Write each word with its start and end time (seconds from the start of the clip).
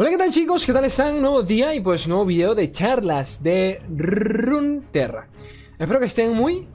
Hola, 0.00 0.10
¿qué 0.10 0.16
tal 0.16 0.30
chicos? 0.30 0.64
¿Qué 0.64 0.72
tal 0.72 0.84
están? 0.84 1.20
Nuevo 1.20 1.42
día 1.42 1.74
y 1.74 1.80
pues 1.80 2.06
nuevo 2.06 2.24
video 2.24 2.54
de 2.54 2.70
charlas 2.70 3.42
de 3.42 3.82
Runeterra. 3.92 5.26
Espero 5.76 5.98
que 5.98 6.06
estén 6.06 6.34
muy, 6.34 6.68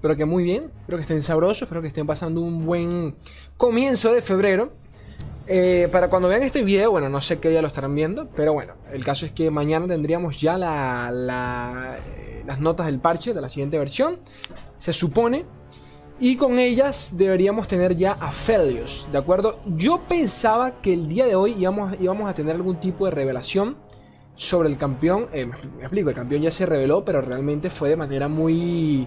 pero 0.00 0.14
que 0.14 0.24
muy 0.24 0.44
bien, 0.44 0.70
espero 0.82 0.98
que 0.98 1.02
estén 1.02 1.20
sabrosos, 1.20 1.62
espero 1.62 1.82
que 1.82 1.88
estén 1.88 2.06
pasando 2.06 2.40
un 2.42 2.64
buen 2.64 3.16
comienzo 3.56 4.14
de 4.14 4.22
febrero. 4.22 4.70
Eh, 5.48 5.88
para 5.90 6.08
cuando 6.08 6.28
vean 6.28 6.44
este 6.44 6.62
video, 6.62 6.92
bueno, 6.92 7.08
no 7.08 7.20
sé 7.20 7.40
qué 7.40 7.50
día 7.50 7.60
lo 7.60 7.66
estarán 7.66 7.92
viendo, 7.92 8.28
pero 8.36 8.52
bueno, 8.52 8.74
el 8.92 9.04
caso 9.04 9.26
es 9.26 9.32
que 9.32 9.50
mañana 9.50 9.88
tendríamos 9.88 10.40
ya 10.40 10.56
la, 10.56 11.98
eh, 12.06 12.44
las 12.46 12.60
notas 12.60 12.86
del 12.86 13.00
parche 13.00 13.34
de 13.34 13.40
la 13.40 13.50
siguiente 13.50 13.80
versión. 13.80 14.20
Se 14.78 14.92
supone 14.92 15.44
y 16.24 16.36
con 16.36 16.58
ellas 16.58 17.16
deberíamos 17.18 17.68
tener 17.68 17.98
ya 17.98 18.12
a 18.12 18.32
Felios, 18.32 19.06
¿de 19.12 19.18
acuerdo? 19.18 19.58
Yo 19.76 20.00
pensaba 20.08 20.80
que 20.80 20.94
el 20.94 21.06
día 21.06 21.26
de 21.26 21.34
hoy 21.34 21.54
íbamos, 21.58 22.00
íbamos 22.00 22.30
a 22.30 22.32
tener 22.32 22.56
algún 22.56 22.80
tipo 22.80 23.04
de 23.04 23.10
revelación 23.10 23.76
sobre 24.34 24.70
el 24.70 24.78
campeón. 24.78 25.28
Eh, 25.34 25.44
me, 25.44 25.52
explico, 25.82 26.08
el 26.08 26.14
campeón 26.14 26.40
ya 26.40 26.50
se 26.50 26.64
reveló, 26.64 27.04
pero 27.04 27.20
realmente 27.20 27.68
fue 27.68 27.90
de 27.90 27.96
manera 27.96 28.26
muy, 28.26 29.06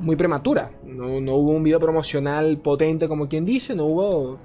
muy 0.00 0.16
prematura. 0.16 0.72
No, 0.82 1.20
no 1.20 1.34
hubo 1.34 1.52
un 1.52 1.62
video 1.62 1.78
promocional 1.78 2.58
potente 2.58 3.06
como 3.06 3.28
quien 3.28 3.46
dice, 3.46 3.76
no 3.76 3.84
hubo... 3.84 4.40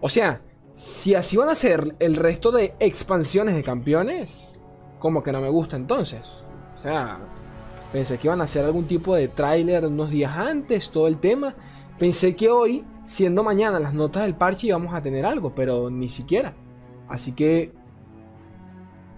O 0.00 0.08
sea, 0.08 0.42
si 0.74 1.16
así 1.16 1.36
van 1.36 1.48
a 1.48 1.56
ser 1.56 1.96
el 1.98 2.14
resto 2.14 2.52
de 2.52 2.74
expansiones 2.78 3.56
de 3.56 3.64
campeones, 3.64 4.56
como 5.00 5.24
que 5.24 5.32
no 5.32 5.40
me 5.40 5.48
gusta 5.48 5.74
entonces. 5.74 6.44
O 6.72 6.78
sea, 6.78 7.18
Pensé 7.92 8.16
que 8.16 8.26
iban 8.26 8.40
a 8.40 8.44
hacer 8.44 8.64
algún 8.64 8.86
tipo 8.86 9.14
de 9.14 9.28
tráiler 9.28 9.84
unos 9.84 10.08
días 10.08 10.34
antes, 10.34 10.90
todo 10.90 11.08
el 11.08 11.18
tema. 11.18 11.54
Pensé 11.98 12.34
que 12.34 12.48
hoy, 12.48 12.84
siendo 13.04 13.44
mañana 13.44 13.78
las 13.78 13.92
notas 13.92 14.22
del 14.22 14.34
parche, 14.34 14.68
íbamos 14.68 14.94
a 14.94 15.02
tener 15.02 15.26
algo, 15.26 15.54
pero 15.54 15.90
ni 15.90 16.08
siquiera. 16.08 16.54
Así 17.08 17.32
que... 17.32 17.72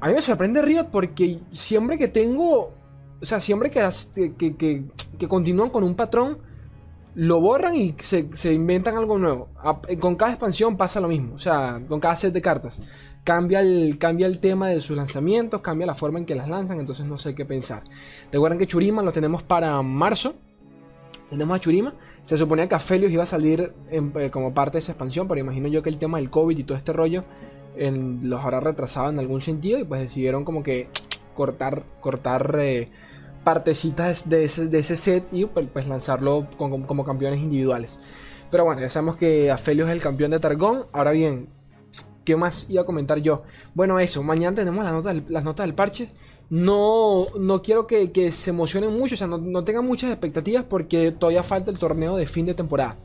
A 0.00 0.08
mí 0.08 0.14
me 0.14 0.20
sorprende 0.20 0.60
Riot 0.60 0.88
porque 0.90 1.40
siempre 1.52 1.96
que 1.96 2.08
tengo... 2.08 2.74
O 3.22 3.24
sea, 3.24 3.40
siempre 3.40 3.70
que, 3.70 3.88
que, 4.36 4.84
que, 5.18 5.28
continúan 5.28 5.70
con 5.70 5.84
un 5.84 5.94
patrón, 5.94 6.38
lo 7.14 7.40
borran 7.40 7.74
y 7.76 7.94
se, 7.98 8.28
se, 8.34 8.52
inventan 8.52 8.96
algo 8.96 9.18
nuevo. 9.18 9.48
Con 10.00 10.16
cada 10.16 10.32
expansión 10.32 10.76
pasa 10.76 11.00
lo 11.00 11.08
mismo. 11.08 11.34
O 11.34 11.38
sea, 11.38 11.80
con 11.88 12.00
cada 12.00 12.16
set 12.16 12.32
de 12.32 12.42
cartas 12.42 12.80
cambia 13.24 13.60
el, 13.60 13.96
cambia 13.98 14.26
el 14.26 14.38
tema 14.38 14.68
de 14.68 14.80
sus 14.80 14.96
lanzamientos, 14.96 15.62
cambia 15.62 15.86
la 15.86 15.94
forma 15.94 16.18
en 16.18 16.26
que 16.26 16.34
las 16.34 16.48
lanzan, 16.48 16.78
entonces 16.78 17.06
no 17.06 17.18
sé 17.18 17.34
qué 17.34 17.44
pensar. 17.44 17.82
Recuerden 18.30 18.58
que 18.58 18.66
Churima 18.66 19.02
lo 19.02 19.12
tenemos 19.12 19.42
para 19.42 19.80
marzo. 19.82 20.34
Tenemos 21.30 21.56
a 21.56 21.60
Churima. 21.60 21.94
Se 22.24 22.36
suponía 22.36 22.68
que 22.68 22.74
Aphelios 22.74 23.10
iba 23.10 23.22
a 23.22 23.26
salir 23.26 23.72
eh, 23.90 24.30
como 24.30 24.52
parte 24.52 24.72
de 24.72 24.80
esa 24.80 24.92
expansión, 24.92 25.26
pero 25.26 25.40
imagino 25.40 25.68
yo 25.68 25.82
que 25.82 25.88
el 25.88 25.98
tema 25.98 26.18
del 26.18 26.30
COVID 26.30 26.56
y 26.56 26.64
todo 26.64 26.76
este 26.76 26.92
rollo 26.92 27.24
en, 27.76 28.28
los 28.28 28.44
habrá 28.44 28.60
retrasado 28.60 29.08
en 29.08 29.18
algún 29.18 29.40
sentido 29.40 29.78
y 29.78 29.84
pues 29.84 30.00
decidieron 30.02 30.44
como 30.44 30.62
que 30.62 30.88
cortar, 31.34 31.84
cortar 32.00 32.56
eh, 32.60 32.90
partecitas 33.44 34.28
de 34.28 34.44
ese, 34.44 34.68
de 34.68 34.78
ese, 34.78 34.96
set 34.96 35.26
y 35.32 35.44
pues, 35.44 35.66
pues 35.72 35.86
lanzarlo 35.86 36.48
como, 36.56 37.04
campeones 37.04 37.40
individuales. 37.40 37.98
Pero 38.50 38.64
bueno, 38.64 38.80
ya 38.80 38.88
sabemos 38.88 39.16
que 39.16 39.50
Aphelios 39.50 39.88
es 39.88 39.94
el 39.94 40.00
campeón 40.00 40.30
de 40.30 40.40
Targón. 40.40 40.86
Ahora 40.92 41.10
bien, 41.10 41.48
¿Qué 42.24 42.36
más 42.36 42.66
iba 42.68 42.82
a 42.82 42.86
comentar 42.86 43.18
yo? 43.18 43.42
Bueno, 43.74 43.98
eso, 44.00 44.22
mañana 44.22 44.56
tenemos 44.56 44.82
las 44.84 45.44
notas 45.44 45.66
del, 45.66 45.74
parche. 45.74 46.10
No, 46.48 47.26
no 47.38 47.62
quiero 47.62 47.86
que, 47.86 48.32
se 48.32 48.50
emocionen 48.50 48.92
mucho, 48.92 49.14
o 49.14 49.18
sea, 49.18 49.26
no, 49.26 49.64
tengan 49.64 49.86
muchas 49.86 50.10
expectativas 50.10 50.64
porque 50.64 51.12
todavía 51.12 51.42
falta 51.42 51.70
el 51.70 51.78
torneo 51.78 52.16
de 52.16 52.26
fin 52.26 52.46
de 52.46 52.54
temporada. 52.54 52.96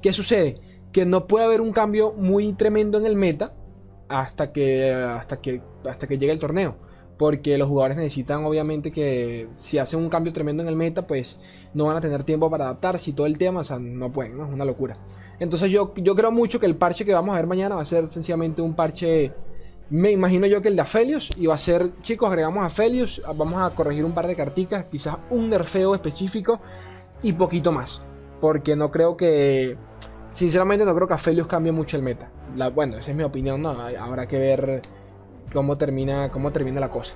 ¿Qué 0.00 0.12
sucede? 0.12 0.60
Que 0.92 1.04
no 1.04 1.26
puede 1.26 1.46
haber 1.46 1.60
un 1.60 1.72
cambio 1.72 2.12
muy 2.12 2.52
tremendo 2.52 2.98
en 2.98 3.06
el 3.06 3.16
meta 3.16 3.52
hasta 4.08 4.52
que, 4.52 4.92
hasta 4.92 5.40
que, 5.40 5.60
hasta 5.88 6.06
que 6.06 6.18
llegue 6.18 6.32
el 6.32 6.38
torneo. 6.38 6.76
Porque 7.18 7.58
los 7.58 7.68
jugadores 7.68 7.96
necesitan, 7.96 8.44
obviamente, 8.44 8.92
que 8.92 9.48
si 9.56 9.78
hacen 9.78 10.00
un 10.00 10.08
cambio 10.08 10.32
tremendo 10.32 10.62
en 10.62 10.68
el 10.68 10.76
meta, 10.76 11.06
pues 11.06 11.40
no 11.74 11.86
van 11.86 11.96
a 11.96 12.00
tener 12.00 12.22
tiempo 12.22 12.48
para 12.48 12.66
adaptarse 12.66 13.10
y 13.10 13.12
todo 13.12 13.26
el 13.26 13.36
tema, 13.36 13.60
o 13.60 13.64
sea, 13.64 13.78
no 13.78 14.12
pueden, 14.12 14.38
¿no? 14.38 14.46
Es 14.46 14.52
una 14.52 14.64
locura. 14.64 14.96
Entonces 15.40 15.70
yo, 15.70 15.92
yo 15.96 16.14
creo 16.14 16.30
mucho 16.30 16.60
que 16.60 16.66
el 16.66 16.76
parche 16.76 17.04
que 17.04 17.12
vamos 17.12 17.32
a 17.32 17.36
ver 17.36 17.46
mañana 17.46 17.76
va 17.76 17.82
a 17.82 17.86
ser 17.86 18.08
sencillamente 18.08 18.62
un 18.62 18.74
parche, 18.74 19.32
me 19.90 20.10
imagino 20.12 20.46
yo 20.46 20.62
que 20.62 20.68
el 20.68 20.76
de 20.76 20.82
Aphelios, 20.82 21.30
y 21.36 21.46
va 21.46 21.54
a 21.54 21.58
ser, 21.58 21.92
chicos, 22.02 22.28
agregamos 22.28 22.64
Aphelios, 22.64 23.20
vamos 23.36 23.60
a 23.60 23.74
corregir 23.74 24.04
un 24.04 24.12
par 24.12 24.26
de 24.26 24.36
carticas, 24.36 24.84
quizás 24.84 25.16
un 25.30 25.50
nerfeo 25.50 25.94
específico 25.94 26.60
y 27.22 27.32
poquito 27.32 27.72
más. 27.72 28.02
Porque 28.40 28.76
no 28.76 28.92
creo 28.92 29.16
que, 29.16 29.76
sinceramente 30.32 30.84
no 30.84 30.94
creo 30.94 31.08
que 31.08 31.14
Aphelios 31.14 31.46
cambie 31.46 31.72
mucho 31.72 31.96
el 31.96 32.02
meta. 32.02 32.30
bueno, 32.74 32.98
esa 32.98 33.10
es 33.10 33.16
mi 33.16 33.24
opinión, 33.24 33.62
no, 33.62 33.70
habrá 33.70 34.26
que 34.26 34.38
ver 34.38 34.82
cómo 35.52 35.76
termina, 35.76 36.30
cómo 36.30 36.52
termina 36.52 36.80
la 36.80 36.90
cosa. 36.90 37.14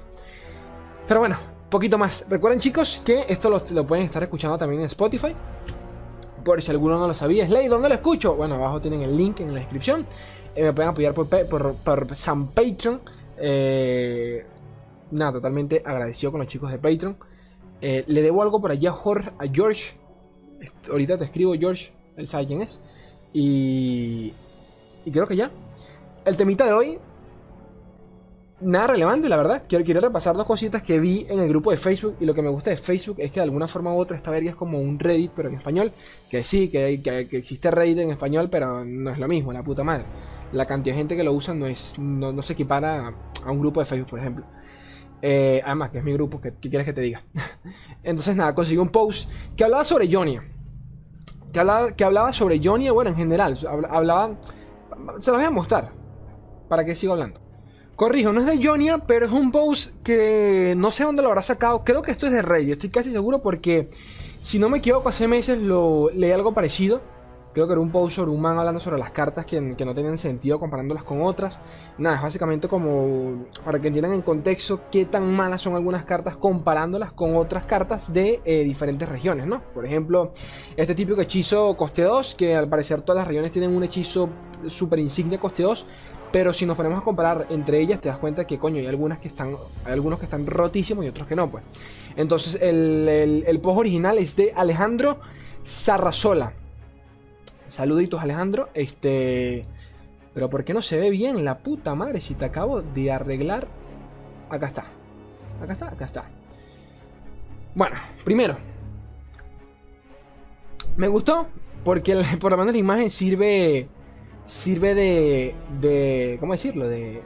Pero 1.07 1.21
bueno, 1.21 1.37
poquito 1.73 1.99
más. 1.99 2.27
Recuerden 2.29 2.61
chicos 2.61 3.03
que 3.05 3.25
esto 3.29 3.51
lo, 3.51 3.87
pueden 3.87 4.05
estar 4.05 4.23
escuchando 4.23 4.59
también 4.59 4.83
en 4.83 4.87
Spotify. 4.87 5.35
Por 6.45 6.61
si 6.61 6.71
alguno 6.71 6.99
no 6.99 7.09
lo 7.09 7.15
sabía, 7.15 7.47
Slay, 7.47 7.69
¿dónde 7.69 7.89
lo 7.89 7.95
escucho? 7.95 8.35
Bueno, 8.35 8.57
abajo 8.57 8.81
tienen 8.81 9.03
el 9.03 9.17
link 9.17 9.41
en 9.41 9.55
la 9.55 9.61
descripción. 9.61 10.07
Eh, 10.55 10.65
me 10.65 10.73
pueden 10.73 10.91
apoyar 10.91 11.15
por, 11.15 11.29
por, 11.47 12.15
San 12.15 12.49
Patreon. 12.49 13.01
Eh, 13.39 14.45
nada, 15.13 15.33
totalmente 15.33 15.83
agradecido 15.85 16.31
con 16.31 16.41
los 16.41 16.49
chicos 16.49 16.71
de 16.71 16.79
Patreon. 16.79 17.17
Eh, 17.81 18.05
le 18.07 18.23
debo 18.23 18.43
algo 18.43 18.61
por 18.61 18.71
allá 18.71 18.91
a, 18.91 18.93
Jorge, 18.93 19.31
a 19.39 19.45
George. 19.51 19.97
Ahorita 20.91 21.19
te 21.19 21.25
escribo 21.25 21.55
George, 21.55 21.93
él 22.17 22.29
sabe 22.29 22.47
quién 22.47 22.61
es. 22.61 22.81
Y, 23.33 24.33
y 25.05 25.11
creo 25.11 25.27
que 25.27 25.37
ya. 25.37 25.51
El 26.25 26.37
temita 26.37 26.67
de 26.67 26.73
hoy 26.73 26.99
nada 28.63 28.89
relevante, 28.89 29.29
la 29.29 29.37
verdad. 29.37 29.65
Quiero, 29.69 29.85
quiero 29.85 30.01
repasar 30.01 30.37
dos 30.37 30.47
cositas 30.47 30.83
que 30.83 30.99
vi 30.99 31.27
en 31.29 31.41
el 31.41 31.49
grupo 31.49 31.71
de 31.71 31.77
Facebook. 31.77 32.17
Y 32.21 32.25
lo 32.25 32.35
que 32.35 32.43
me 32.43 32.49
gusta 32.49 32.71
de 32.71 32.77
Facebook 32.77 33.17
es 33.19 33.31
que 33.31 33.41
de 33.41 33.45
alguna 33.45 33.67
forma 33.67 33.93
u 33.93 33.99
otra 33.99 34.17
esta 34.17 34.31
verga 34.31 34.51
es 34.51 34.57
como 34.57 34.79
un 34.79 34.99
Reddit, 34.99 35.33
pero 35.35 35.49
en 35.49 35.55
español. 35.55 35.93
Que 36.31 36.45
sí, 36.45 36.71
que, 36.71 37.01
que, 37.03 37.29
que, 37.29 37.37
existe 37.37 37.71
Reddit 37.71 37.99
en 37.99 38.11
español, 38.11 38.49
pero 38.51 38.85
no 38.85 39.11
es 39.11 39.19
lo 39.19 39.29
mismo, 39.29 39.53
la 39.53 39.63
puta 39.63 39.83
madre. 39.83 40.05
La 40.53 40.67
cantidad 40.67 40.95
de 40.95 41.01
gente 41.01 41.17
que 41.17 41.25
lo 41.25 41.33
usa 41.33 41.55
no, 41.55 41.67
es, 41.67 41.99
no, 41.99 42.41
se 42.43 42.53
equipara 42.53 43.15
a, 43.45 43.51
un 43.51 43.59
grupo 43.59 43.81
de 43.81 43.87
Facebook, 43.87 44.11
por 44.11 44.19
ejemplo. 44.19 44.45
Eh, 45.21 45.63
además, 45.65 45.93
que 45.93 45.99
es 45.99 46.05
mi 46.05 46.13
grupo, 46.13 46.41
¿qué, 46.41 46.53
quieres 46.55 46.85
que 46.85 46.93
te 46.93 47.01
diga? 47.01 47.23
Entonces, 48.03 48.37
nada, 48.37 48.55
conseguí 48.55 48.79
un 48.79 48.91
post 48.91 49.31
que 49.57 49.65
hablaba 49.65 49.85
sobre 49.85 50.11
Jonia. 50.11 50.45
Que 51.53 51.61
hablaba, 51.61 51.93
que 51.93 52.05
hablaba 52.05 52.33
sobre 52.33 52.61
Jonia, 52.63 52.93
bueno, 52.93 53.11
en 53.11 53.17
general. 53.17 53.57
Hablaba. 53.91 54.39
Se 55.21 55.31
los 55.31 55.41
voy 55.41 55.45
a 55.45 55.51
mostrar. 55.51 55.93
Para 56.69 56.85
que 56.85 56.95
siga 56.95 57.13
hablando. 57.13 57.42
Corrijo, 57.97 58.33
no 58.33 58.41
es 58.41 58.47
de 58.47 58.65
Jonia, 58.65 58.99
pero 58.99 59.27
es 59.27 59.33
un 59.33 59.53
post 59.53 59.93
que 60.03 60.75
no 60.77 60.91
sé 60.91 61.05
dónde 61.05 61.23
lo 61.23 61.29
habrá 61.29 61.43
sacado. 61.43 61.85
Creo 61.85 62.03
que 62.03 62.11
esto 62.11 62.27
es 62.27 62.33
de 62.33 62.43
Reddit, 62.43 62.73
estoy 62.73 62.91
casi 62.91 63.11
seguro 63.11 63.43
porque, 63.43 63.89
si 64.41 64.59
no 64.59 64.69
me 64.69 64.79
equivoco, 64.79 65.09
hace 65.09 65.29
meses 65.29 65.59
lo 65.59 66.11
leí 66.11 66.33
algo 66.33 66.53
parecido. 66.55 67.03
Creo 67.53 67.67
que 67.67 67.73
era 67.73 67.81
un 67.81 67.91
post 67.91 68.17
sobre 68.17 68.31
un 68.31 68.41
man 68.41 68.59
hablando 68.59 68.81
sobre 68.81 68.99
las 68.99 69.11
cartas 69.11 69.45
que, 69.45 69.61
no 69.61 69.95
tenían 69.95 70.17
sentido 70.17 70.59
comparándolas 70.59 71.05
con 71.05 71.23
otras. 71.23 71.59
Nada, 71.99 72.17
es 72.17 72.23
básicamente 72.23 72.69
como 72.69 73.47
para 73.65 73.79
que 73.79 73.89
entiendan 73.89 74.15
en 74.15 74.23
contexto 74.23 74.81
qué 74.91 75.05
tan 75.05 75.35
malas 75.35 75.61
son 75.61 75.75
algunas 75.75 76.05
cartas 76.05 76.37
comparándolas 76.37 77.13
con 77.13 77.37
otras 77.37 77.65
cartas 77.65 78.13
de 78.13 78.41
eh, 78.45 78.65
diferentes 78.65 79.09
regiones, 79.09 79.47
¿no? 79.47 79.63
Por 79.75 79.85
ejemplo, 79.85 80.33
este 80.77 80.95
típico 80.95 81.21
hechizo 81.21 81.77
coste 81.77 82.03
2, 82.03 82.35
que 82.37 82.57
al 82.57 82.69
parecer 82.69 83.03
todas 83.03 83.19
las 83.19 83.29
regiones 83.29 83.53
tienen 83.53 83.75
un 83.77 83.83
hechizo 83.83 84.29
super 84.69 84.99
insignia 84.99 85.39
coste 85.39 85.63
2, 85.63 85.87
pero 86.33 86.55
si 86.55 86.65
nos 86.65 86.77
ponemos 86.77 86.99
a 87.01 87.05
comparar 87.05 87.47
entre 87.51 87.81
ellas, 87.81 88.01
te 88.01 88.09
das 88.09 88.17
cuenta 88.17 88.47
que, 88.47 88.59
coño, 88.59 88.79
hay 88.79 88.87
algunas 88.87 89.19
que 89.19 89.29
están, 89.29 89.55
hay 89.85 89.93
algunos 89.93 90.19
que 90.19 90.25
están 90.25 90.47
rotísimos 90.47 91.05
y 91.05 91.09
otros 91.09 91.29
que 91.29 91.37
no, 91.37 91.51
pues. 91.51 91.63
Entonces, 92.17 92.59
el, 92.61 93.45
el, 93.47 93.61
post 93.61 93.79
original 93.79 94.19
es 94.19 94.37
de 94.37 94.53
Alejandro 94.57 95.19
Sarrazola. 95.63 96.55
Saluditos, 97.73 98.21
Alejandro. 98.21 98.69
Este. 98.75 99.65
Pero 100.35 100.51
¿por 100.51 100.63
qué 100.63 100.75
no 100.75 100.83
se 100.83 100.99
ve 100.99 101.09
bien 101.09 101.43
la 101.43 101.61
puta 101.61 101.95
madre 101.95 102.21
si 102.21 102.35
te 102.35 102.45
acabo 102.45 102.83
de 102.83 103.11
arreglar? 103.11 103.67
Acá 104.51 104.67
está. 104.67 104.85
Acá 105.59 105.73
está, 105.73 105.89
acá 105.89 106.05
está. 106.05 106.25
Bueno, 107.75 107.97
primero. 108.25 108.59
Me 110.99 111.09
gustó 111.09 111.47
porque 111.83 112.21
por 112.43 112.51
lo 112.51 112.59
menos 112.59 112.75
la 112.75 112.79
imagen 112.79 113.09
sirve 113.09 113.89
sirve 114.45 114.95
de, 114.95 115.55
de 115.81 116.37
¿cómo 116.41 116.53
decirlo? 116.53 116.87
De, 116.87 117.23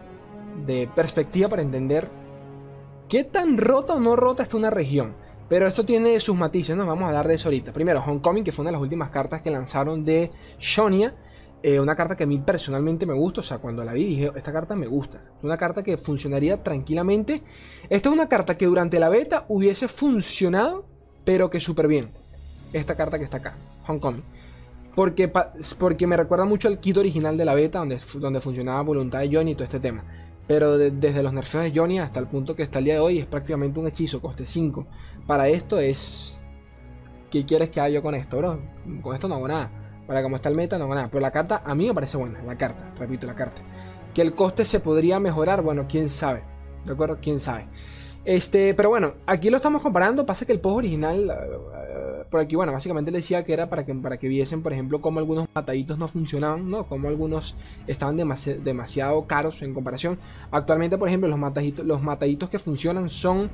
de 0.64 0.88
perspectiva 0.94 1.49
para 1.49 1.62
entender 1.62 2.08
qué 3.08 3.25
tan 3.25 3.58
rota 3.58 3.94
o 3.94 3.99
no 4.00 4.14
rota 4.14 4.44
está 4.44 4.56
una 4.56 4.70
región. 4.70 5.16
Pero 5.48 5.66
esto 5.66 5.84
tiene 5.84 6.19
sus 6.19 6.37
matices, 6.37 6.76
¿no? 6.76 6.87
Vamos 6.87 7.04
a 7.04 7.08
hablar 7.08 7.28
de 7.28 7.34
eso 7.34 7.48
ahorita. 7.48 7.72
Primero, 7.72 8.02
Homecoming, 8.04 8.43
que 8.43 8.52
fue 8.52 8.62
una 8.62 8.70
de 8.70 8.72
las 8.72 8.82
últimas 8.82 9.10
cartas 9.10 9.43
que 9.43 9.50
lanzaron 9.50 10.04
de 10.04 10.31
Shonia. 10.58 11.14
Eh, 11.62 11.81
una 11.81 11.96
carta 11.96 12.16
que 12.16 12.25
a 12.25 12.26
mí 12.26 12.38
personalmente 12.38 13.06
me 13.06 13.14
gusta. 13.14 13.40
O 13.40 13.44
sea, 13.44 13.58
cuando 13.58 13.84
la 13.84 13.93
vi 13.93 14.04
dije, 14.04 14.32
esta 14.34 14.52
carta 14.52 14.75
me 14.75 14.87
gusta. 14.87 15.20
Una 15.43 15.56
carta 15.56 15.82
que 15.82 15.96
funcionaría 15.96 16.62
tranquilamente. 16.62 17.43
Esta 17.88 18.08
es 18.08 18.12
una 18.12 18.28
carta 18.28 18.56
que 18.56 18.66
durante 18.66 18.98
la 18.98 19.08
beta 19.08 19.46
hubiese 19.48 19.87
funcionado, 19.87 20.84
pero 21.25 21.49
que 21.49 21.60
súper 21.60 21.87
bien. 21.87 22.10
Esta 22.72 22.96
carta 22.96 23.16
que 23.19 23.25
está 23.25 23.37
acá, 23.37 23.54
Homecoming. 23.87 24.25
Porque, 24.96 25.31
porque 25.78 26.06
me 26.06 26.16
recuerda 26.16 26.44
mucho 26.44 26.69
al 26.69 26.81
kit 26.81 26.96
original 26.96 27.37
de 27.37 27.44
la 27.44 27.54
beta, 27.54 27.78
donde, 27.78 28.00
donde 28.14 28.40
funcionaba 28.40 28.81
Voluntad 28.82 29.20
de 29.20 29.31
Johnny 29.32 29.52
y 29.52 29.54
todo 29.54 29.64
este 29.64 29.78
tema. 29.78 30.04
Pero 30.46 30.78
desde 30.78 31.22
los 31.22 31.32
nerfeos 31.32 31.64
de 31.64 31.72
Johnny 31.75 31.99
hasta 31.99 32.20
el 32.20 32.26
punto 32.26 32.54
que 32.54 32.62
está 32.62 32.78
el 32.78 32.87
día 32.87 32.94
de 32.94 33.00
hoy 33.00 33.19
es 33.19 33.26
prácticamente 33.26 33.81
un 33.81 33.88
hechizo, 33.88 34.20
coste 34.20 34.46
5. 34.46 34.87
Para 35.26 35.49
esto 35.49 35.78
es... 35.78 36.44
¿Qué 37.31 37.44
quieres 37.44 37.70
que 37.70 37.81
haga 37.81 37.90
yo 37.90 38.02
con 38.02 38.14
esto, 38.14 38.38
bro? 38.38 38.61
Con 39.02 39.14
esto 39.14 39.28
no 39.28 39.34
hago 39.34 39.49
nada. 39.49 39.70
Para 40.06 40.23
como 40.23 40.37
está 40.37 40.49
el 40.49 40.55
meta 40.55 40.78
no 40.78 40.84
hago 40.84 40.94
nada. 40.94 41.08
Pero 41.11 41.20
la 41.20 41.32
carta 41.32 41.62
a 41.64 41.75
mí 41.75 41.87
me 41.88 41.94
parece 41.94 42.17
buena, 42.17 42.40
la 42.43 42.56
carta, 42.56 42.93
repito, 42.99 43.26
la 43.26 43.34
carta. 43.34 43.62
Que 44.14 44.23
el 44.23 44.34
coste 44.34 44.64
se 44.64 44.81
podría 44.81 45.19
mejorar, 45.19 45.62
bueno, 45.62 45.87
quién 45.88 46.08
sabe. 46.08 46.43
¿De 46.84 46.93
acuerdo? 46.93 47.19
¿Quién 47.20 47.40
sabe? 47.40 47.67
Este, 48.25 48.75
pero 48.75 48.88
bueno, 48.88 49.14
aquí 49.26 49.50
lo 49.50 49.56
estamos 49.56 49.82
comparando. 49.82 50.25
Pasa 50.25 50.46
que 50.46 50.52
el 50.52 50.61
post 50.61 50.78
original 50.78 51.31
por 52.31 52.40
aquí, 52.40 52.56
bueno, 52.56 52.73
básicamente 52.73 53.11
le 53.11 53.19
decía 53.19 53.44
que 53.44 53.52
era 53.52 53.69
para 53.69 53.84
que, 53.84 53.94
para 53.94 54.19
que 54.19 54.28
viesen, 54.28 54.62
por 54.62 54.73
ejemplo, 54.73 55.00
cómo 55.00 55.20
algunos 55.20 55.46
mataditos 55.55 55.99
no 55.99 56.08
funcionaban, 56.08 56.69
¿no? 56.69 56.84
Cómo 56.84 57.08
algunos 57.08 57.55
estaban 57.87 58.17
demasiado 58.17 59.26
caros 59.26 59.62
en 59.62 59.75
comparación. 59.75 60.19
Actualmente, 60.50 60.99
por 60.99 61.08
ejemplo, 61.08 61.28
los 61.28 61.38
mataditos, 61.38 61.87
los 61.87 62.02
mataditos 62.02 62.50
que 62.50 62.58
funcionan 62.58 63.08
son 63.08 63.50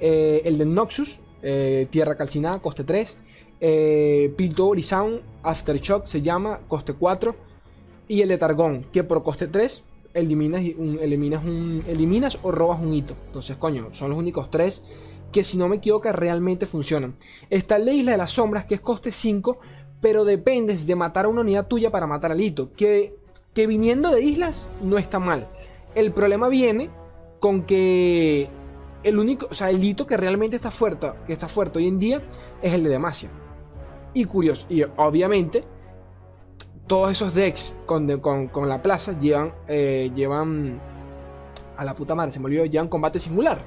eh, 0.00 0.42
el 0.44 0.58
de 0.58 0.66
Noxus, 0.66 1.20
eh, 1.42 1.86
Tierra 1.90 2.16
Calcinada, 2.16 2.60
coste 2.60 2.84
3. 2.84 3.18
Eh, 3.62 4.32
Piltover 4.36 4.78
y 4.78 4.82
Sound, 4.82 5.20
Aftershock 5.42 6.06
se 6.06 6.22
llama, 6.22 6.60
coste 6.68 6.94
4. 6.94 7.34
Y 8.08 8.22
el 8.22 8.28
de 8.28 8.38
Targón, 8.38 8.86
que 8.92 9.04
por 9.04 9.22
coste 9.22 9.46
3 9.46 9.84
eliminas, 10.14 10.62
un, 10.76 10.98
eliminas, 11.00 11.44
un, 11.44 11.82
o 12.42 12.50
robas 12.50 12.80
un 12.80 12.94
hito. 12.94 13.14
Entonces, 13.26 13.56
coño, 13.56 13.92
son 13.92 14.10
los 14.10 14.18
únicos 14.18 14.50
3 14.50 14.82
que 15.30 15.44
si 15.44 15.56
no 15.56 15.68
me 15.68 15.76
equivoco 15.76 16.10
realmente 16.12 16.66
funcionan. 16.66 17.14
Está 17.50 17.78
la 17.78 17.92
Isla 17.92 18.12
de 18.12 18.18
las 18.18 18.32
Sombras, 18.32 18.64
que 18.64 18.74
es 18.74 18.80
coste 18.80 19.12
5, 19.12 19.58
pero 20.00 20.24
dependes 20.24 20.86
de 20.86 20.96
matar 20.96 21.26
a 21.26 21.28
una 21.28 21.42
unidad 21.42 21.68
tuya 21.68 21.90
para 21.90 22.06
matar 22.06 22.32
al 22.32 22.40
hito. 22.40 22.72
Que, 22.72 23.14
que 23.54 23.66
viniendo 23.66 24.10
de 24.10 24.22
islas 24.22 24.70
no 24.82 24.98
está 24.98 25.18
mal. 25.18 25.48
El 25.94 26.12
problema 26.12 26.48
viene 26.48 26.90
con 27.38 27.62
que 27.62 28.48
el 29.02 29.18
único, 29.18 29.48
o 29.50 29.54
sea, 29.54 29.70
el 29.70 29.82
hito 29.82 30.06
que 30.06 30.16
realmente 30.16 30.56
está 30.56 30.70
fuerte, 30.70 31.12
que 31.26 31.32
está 31.32 31.48
fuerte 31.48 31.78
hoy 31.78 31.88
en 31.88 31.98
día 31.98 32.22
es 32.62 32.72
el 32.72 32.84
de 32.84 32.90
Demacia. 32.90 33.30
Y 34.12 34.24
curioso, 34.24 34.66
y 34.68 34.82
obviamente 34.96 35.64
todos 36.86 37.12
esos 37.12 37.34
decks 37.34 37.78
con, 37.86 38.08
la 38.68 38.82
plaza 38.82 39.18
llevan, 39.18 39.54
eh, 39.68 40.10
llevan 40.14 40.80
a 41.76 41.84
la 41.84 41.94
puta 41.94 42.14
madre, 42.14 42.32
se 42.32 42.40
me 42.40 42.46
olvidó, 42.46 42.64
llevan 42.64 42.88
combate 42.88 43.18
singular. 43.18 43.62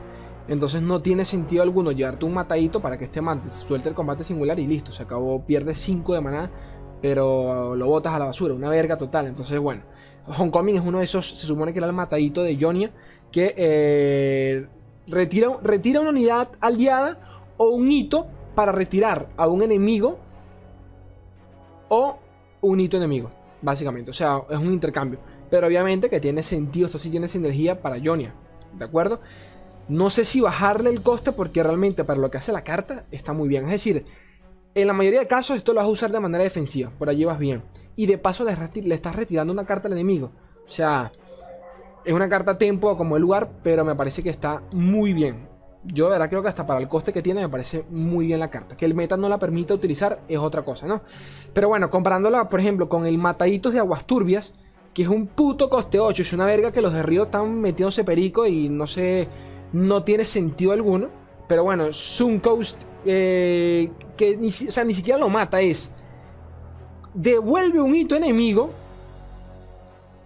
Entonces 0.47 0.81
no 0.81 1.01
tiene 1.01 1.23
sentido 1.23 1.63
alguno 1.63 1.93
llevarte 1.93 2.25
un 2.25 2.33
matadito 2.33 2.81
para 2.81 2.97
que 2.97 3.05
este 3.05 3.21
man 3.21 3.49
suelte 3.49 3.87
el 3.87 3.95
combate 3.95 4.25
singular 4.25 4.59
y 4.59 4.67
listo, 4.67 4.91
se 4.91 5.03
acabó, 5.03 5.45
pierdes 5.45 5.77
5 5.77 6.13
de 6.13 6.21
maná, 6.21 6.51
pero 7.01 7.75
lo 7.75 7.87
botas 7.87 8.13
a 8.13 8.19
la 8.19 8.25
basura, 8.25 8.53
una 8.53 8.69
verga 8.69 8.97
total. 8.97 9.27
Entonces, 9.27 9.57
bueno, 9.57 9.83
Homecoming 10.27 10.75
es 10.75 10.81
uno 10.81 10.97
de 10.97 11.05
esos, 11.05 11.29
se 11.29 11.47
supone 11.47 11.71
que 11.71 11.79
era 11.79 11.87
el 11.87 11.93
matadito 11.93 12.43
de 12.43 12.57
Jonia, 12.59 12.91
que 13.31 13.53
eh, 13.55 14.67
retira, 15.07 15.57
retira 15.61 16.01
una 16.01 16.09
unidad 16.09 16.49
aliada 16.59 17.17
o 17.57 17.69
un 17.69 17.91
hito 17.91 18.27
para 18.55 18.71
retirar 18.71 19.29
a 19.37 19.47
un 19.47 19.63
enemigo 19.63 20.19
o 21.89 22.17
un 22.61 22.79
hito 22.79 22.97
enemigo, 22.97 23.29
básicamente. 23.61 24.11
O 24.11 24.13
sea, 24.13 24.41
es 24.49 24.57
un 24.57 24.73
intercambio. 24.73 25.19
Pero 25.49 25.67
obviamente 25.67 26.09
que 26.09 26.19
tiene 26.19 26.41
sentido, 26.41 26.87
esto 26.87 26.99
sí 26.99 27.09
tiene 27.09 27.27
sinergia 27.27 27.81
para 27.81 27.97
Jonia, 28.03 28.33
¿de 28.77 28.85
acuerdo? 28.85 29.19
No 29.87 30.09
sé 30.09 30.25
si 30.25 30.41
bajarle 30.41 30.89
el 30.89 31.03
coste 31.03 31.31
porque 31.31 31.61
realmente 31.61 32.03
para 32.03 32.19
lo 32.19 32.31
que 32.31 32.37
hace 32.37 32.51
la 32.51 32.63
carta 32.63 33.05
está 33.11 33.33
muy 33.33 33.49
bien. 33.49 33.65
Es 33.65 33.71
decir, 33.71 34.05
en 34.73 34.87
la 34.87 34.93
mayoría 34.93 35.19
de 35.19 35.27
casos 35.27 35.57
esto 35.57 35.73
lo 35.73 35.77
vas 35.79 35.85
a 35.85 35.91
usar 35.91 36.11
de 36.11 36.19
manera 36.19 36.43
defensiva, 36.43 36.91
por 36.97 37.09
allí 37.09 37.25
vas 37.25 37.37
bien. 37.37 37.61
Y 37.95 38.07
de 38.07 38.17
paso 38.17 38.43
le, 38.43 38.95
estás 38.95 39.15
retirando 39.15 39.53
una 39.53 39.65
carta 39.65 39.87
al 39.87 39.93
enemigo. 39.93 40.31
O 40.65 40.69
sea, 40.69 41.11
es 42.05 42.13
una 42.13 42.29
carta 42.29 42.57
tempo 42.57 42.95
como 42.97 43.15
el 43.15 43.21
lugar, 43.21 43.49
pero 43.63 43.85
me 43.85 43.95
parece 43.95 44.23
que 44.23 44.29
está 44.29 44.61
muy 44.71 45.13
bien. 45.13 45.47
Yo 45.85 46.05
de 46.05 46.11
verdad 46.11 46.29
creo 46.29 46.41
que 46.41 46.47
hasta 46.47 46.65
para 46.65 46.79
el 46.79 46.87
coste 46.87 47.11
que 47.11 47.21
tiene 47.21 47.41
me 47.41 47.49
parece 47.49 47.85
muy 47.89 48.27
bien 48.27 48.39
la 48.39 48.49
carta. 48.49 48.77
Que 48.77 48.85
el 48.85 48.95
meta 48.95 49.17
no 49.17 49.27
la 49.27 49.37
permita 49.37 49.73
utilizar 49.73 50.19
es 50.27 50.37
otra 50.37 50.63
cosa, 50.63 50.87
¿no? 50.87 51.01
Pero 51.53 51.67
bueno, 51.67 51.89
comparándola, 51.89 52.47
por 52.47 52.59
ejemplo, 52.59 52.87
con 52.87 53.05
el 53.05 53.17
Mataditos 53.17 53.73
de 53.73 53.79
Aguas 53.79 54.05
Turbias, 54.05 54.55
que 54.93 55.03
es 55.03 55.07
un 55.07 55.27
puto 55.27 55.69
coste 55.69 55.99
8, 55.99 56.21
es 56.21 56.33
una 56.33 56.45
verga 56.45 56.71
que 56.71 56.81
los 56.81 56.93
de 56.93 57.03
Río 57.03 57.23
están 57.23 57.59
metiéndose 57.59 58.03
perico 58.03 58.45
y 58.45 58.69
no 58.69 58.87
sé 58.87 59.27
no 59.73 60.03
tiene 60.03 60.23
sentido 60.23 60.71
alguno. 60.71 61.09
Pero 61.47 61.63
bueno, 61.63 61.91
Suncoast, 61.91 62.81
eh, 63.05 63.91
que 64.15 64.37
ni, 64.37 64.51
siquiera 64.51 65.19
lo 65.19 65.29
mata, 65.29 65.59
es. 65.59 65.91
Devuelve 67.13 67.81
un 67.81 67.93
hito 67.93 68.15
enemigo. 68.15 68.71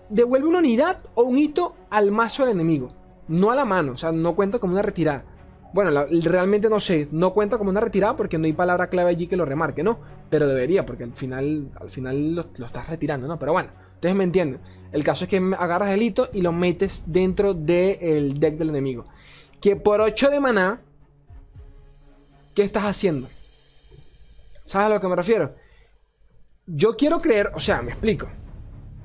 Devuelve 0.10 0.48
una 0.48 0.60
unidad 0.60 1.00
o 1.16 1.24
un 1.24 1.38
hito 1.38 1.76
al 1.90 2.12
mazo 2.12 2.44
del 2.44 2.54
enemigo. 2.54 2.90
No 3.28 3.52
a 3.52 3.56
la 3.56 3.66
mano, 3.66 3.94
o 3.94 3.98
sea, 3.98 4.12
no 4.12 4.36
cuenta 4.36 4.60
como 4.60 4.74
una 4.74 4.82
retirada. 4.82 5.26
Bueno, 5.74 5.92
realmente 6.24 6.70
no 6.70 6.80
sé, 6.80 7.10
no 7.12 7.34
cuenta 7.34 7.58
como 7.58 7.70
una 7.70 7.82
retirada 7.82 8.16
porque 8.16 8.38
no 8.38 8.46
hay 8.46 8.54
palabra 8.54 8.88
clave 8.88 9.10
allí 9.10 9.28
que 9.28 9.36
lo 9.36 9.46
remarque, 9.46 9.84
¿no? 9.84 10.00
Pero 10.30 10.48
debería, 10.48 10.86
porque 10.86 11.04
al 11.04 11.14
final, 11.14 11.72
al 11.80 11.90
final 11.90 12.36
lo, 12.36 12.42
estás 12.42 12.90
retirando, 12.90 13.28
¿no? 13.28 13.38
Pero 13.38 13.52
bueno, 13.52 13.70
ustedes 13.96 14.16
me 14.16 14.24
entienden. 14.24 14.62
El 14.92 15.04
caso 15.04 15.26
es 15.26 15.30
que 15.30 15.38
agarras 15.58 15.92
el 15.92 16.02
hito 16.02 16.30
y 16.32 16.42
lo 16.42 16.54
metes 16.54 17.04
dentro 17.06 17.54
del 17.54 18.40
deck 18.40 18.58
del 18.58 18.70
enemigo 18.70 19.06
que 19.60 19.76
por 19.76 20.02
8 20.02 20.30
de 20.30 20.40
maná, 20.40 20.82
¿qué 22.54 22.64
estás 22.64 22.84
haciendo? 22.84 23.28
¿Sabes 24.66 24.88
a 24.88 24.90
lo 24.90 25.02
que 25.02 25.08
me 25.08 25.16
refiero? 25.16 25.56
Yo 26.66 26.96
quiero 26.98 27.22
creer, 27.22 27.52
o 27.56 27.60
sea, 27.60 27.82
me 27.82 27.92
explico. 27.92 28.28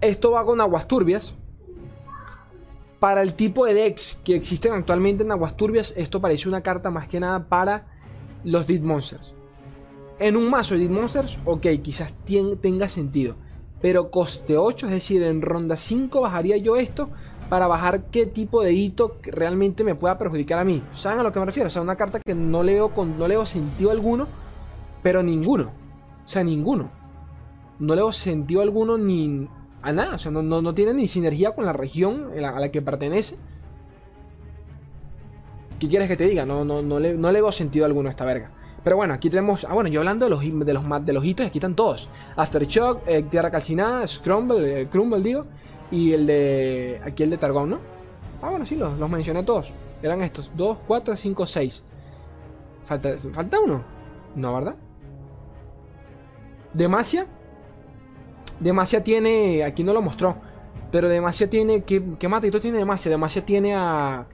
Esto 0.02 0.32
va 0.32 0.44
con 0.44 0.60
aguas 0.60 0.88
turbias. 0.88 1.36
Para 2.98 3.22
el 3.22 3.34
tipo 3.34 3.64
de 3.64 3.74
decks 3.74 4.20
que 4.24 4.34
existen 4.34 4.72
actualmente 4.72 5.22
en 5.22 5.30
aguas 5.30 5.56
turbias, 5.56 5.94
esto 5.96 6.20
parece 6.20 6.48
una 6.48 6.60
carta 6.60 6.90
más 6.90 7.06
que 7.06 7.20
nada 7.20 7.48
para 7.48 7.86
los 8.42 8.66
Dead 8.66 8.80
Monsters. 8.80 9.32
En 10.18 10.36
un 10.36 10.50
mazo 10.50 10.74
de 10.74 10.80
Dead 10.80 10.90
Monsters, 10.90 11.38
ok, 11.44 11.66
quizás 11.82 12.12
tenga 12.60 12.88
sentido. 12.88 13.36
Pero 13.80 14.10
coste 14.10 14.56
8, 14.56 14.86
es 14.88 14.92
decir, 14.92 15.22
en 15.22 15.40
ronda 15.40 15.76
5 15.76 16.20
bajaría 16.20 16.56
yo 16.56 16.74
esto 16.76 17.08
para 17.48 17.68
bajar 17.68 18.06
qué 18.06 18.26
tipo 18.26 18.60
de 18.60 18.72
hito 18.72 19.18
realmente 19.22 19.84
me 19.84 19.94
pueda 19.94 20.18
perjudicar 20.18 20.58
a 20.58 20.64
mí. 20.64 20.82
¿Saben 20.96 21.20
a 21.20 21.22
lo 21.22 21.32
que 21.32 21.38
me 21.38 21.46
refiero? 21.46 21.68
O 21.68 21.70
sea, 21.70 21.82
una 21.82 21.96
carta 21.96 22.18
que 22.18 22.34
no 22.34 22.64
leo 22.64 22.92
con, 22.92 23.16
no 23.16 23.28
leo 23.28 23.46
sentido 23.46 23.92
alguno, 23.92 24.26
pero 25.00 25.22
ninguno. 25.22 25.70
O 26.26 26.28
sea, 26.28 26.42
ninguno. 26.42 26.90
No 27.78 27.94
leo 27.94 28.12
sentido 28.12 28.62
alguno 28.62 28.98
ni 28.98 29.48
a 29.82 29.92
nada. 29.92 30.14
O 30.14 30.18
sea, 30.18 30.30
no, 30.30 30.74
tiene 30.74 30.94
ni 30.94 31.08
sinergia 31.08 31.52
con 31.52 31.66
la 31.66 31.72
región 31.72 32.30
a 32.44 32.60
la 32.60 32.70
que 32.70 32.82
pertenece. 32.82 33.36
¿Qué 35.78 35.88
quieres 35.88 36.08
que 36.08 36.16
te 36.16 36.24
diga? 36.24 36.46
No, 36.46 36.64
no, 36.64 36.80
no, 36.80 37.00
le, 37.00 37.14
no 37.14 37.32
le 37.32 37.40
veo 37.40 37.50
sentido 37.50 37.84
alguno 37.84 38.08
a 38.08 38.10
esta 38.10 38.24
verga. 38.24 38.50
Pero 38.84 38.96
bueno, 38.96 39.14
aquí 39.14 39.30
tenemos. 39.30 39.64
Ah, 39.64 39.74
bueno, 39.74 39.88
yo 39.88 40.00
hablando 40.00 40.26
de 40.26 40.30
los, 40.30 40.40
de 40.40 40.74
los, 40.74 41.06
de 41.06 41.12
los 41.12 41.24
hitos, 41.24 41.46
aquí 41.46 41.58
están 41.58 41.74
todos: 41.74 42.08
Aftershock, 42.36 43.02
eh, 43.06 43.22
Tierra 43.24 43.50
Calcinada, 43.50 44.06
Scrumble, 44.06 44.82
eh, 44.82 44.88
Crumble, 44.88 45.20
digo. 45.20 45.46
Y 45.90 46.12
el 46.12 46.26
de. 46.26 47.00
Aquí 47.04 47.22
el 47.22 47.30
de 47.30 47.38
Targón, 47.38 47.70
¿no? 47.70 47.78
Ah, 48.40 48.50
bueno, 48.50 48.66
sí, 48.66 48.76
los, 48.76 48.98
mencioné 49.08 49.42
todos. 49.44 49.72
Eran 50.02 50.22
estos: 50.22 50.50
2, 50.56 50.78
4, 50.86 51.16
5, 51.16 51.46
6. 51.46 51.84
¿Falta, 52.84 53.16
¿Falta 53.32 53.60
uno? 53.60 53.84
No, 54.34 54.54
¿verdad? 54.54 54.74
Demacia. 56.72 57.26
Demacia 58.60 59.02
tiene. 59.02 59.64
Aquí 59.64 59.82
no 59.84 59.92
lo 59.92 60.02
mostró. 60.02 60.36
Pero 60.90 61.08
Demacia 61.08 61.48
tiene. 61.48 61.82
¿Qué, 61.82 62.02
qué 62.18 62.28
matito 62.28 62.60
tiene 62.60 62.78
Demacia? 62.78 63.10
Demacia 63.10 63.44
tiene 63.44 63.74
a. 63.74 64.26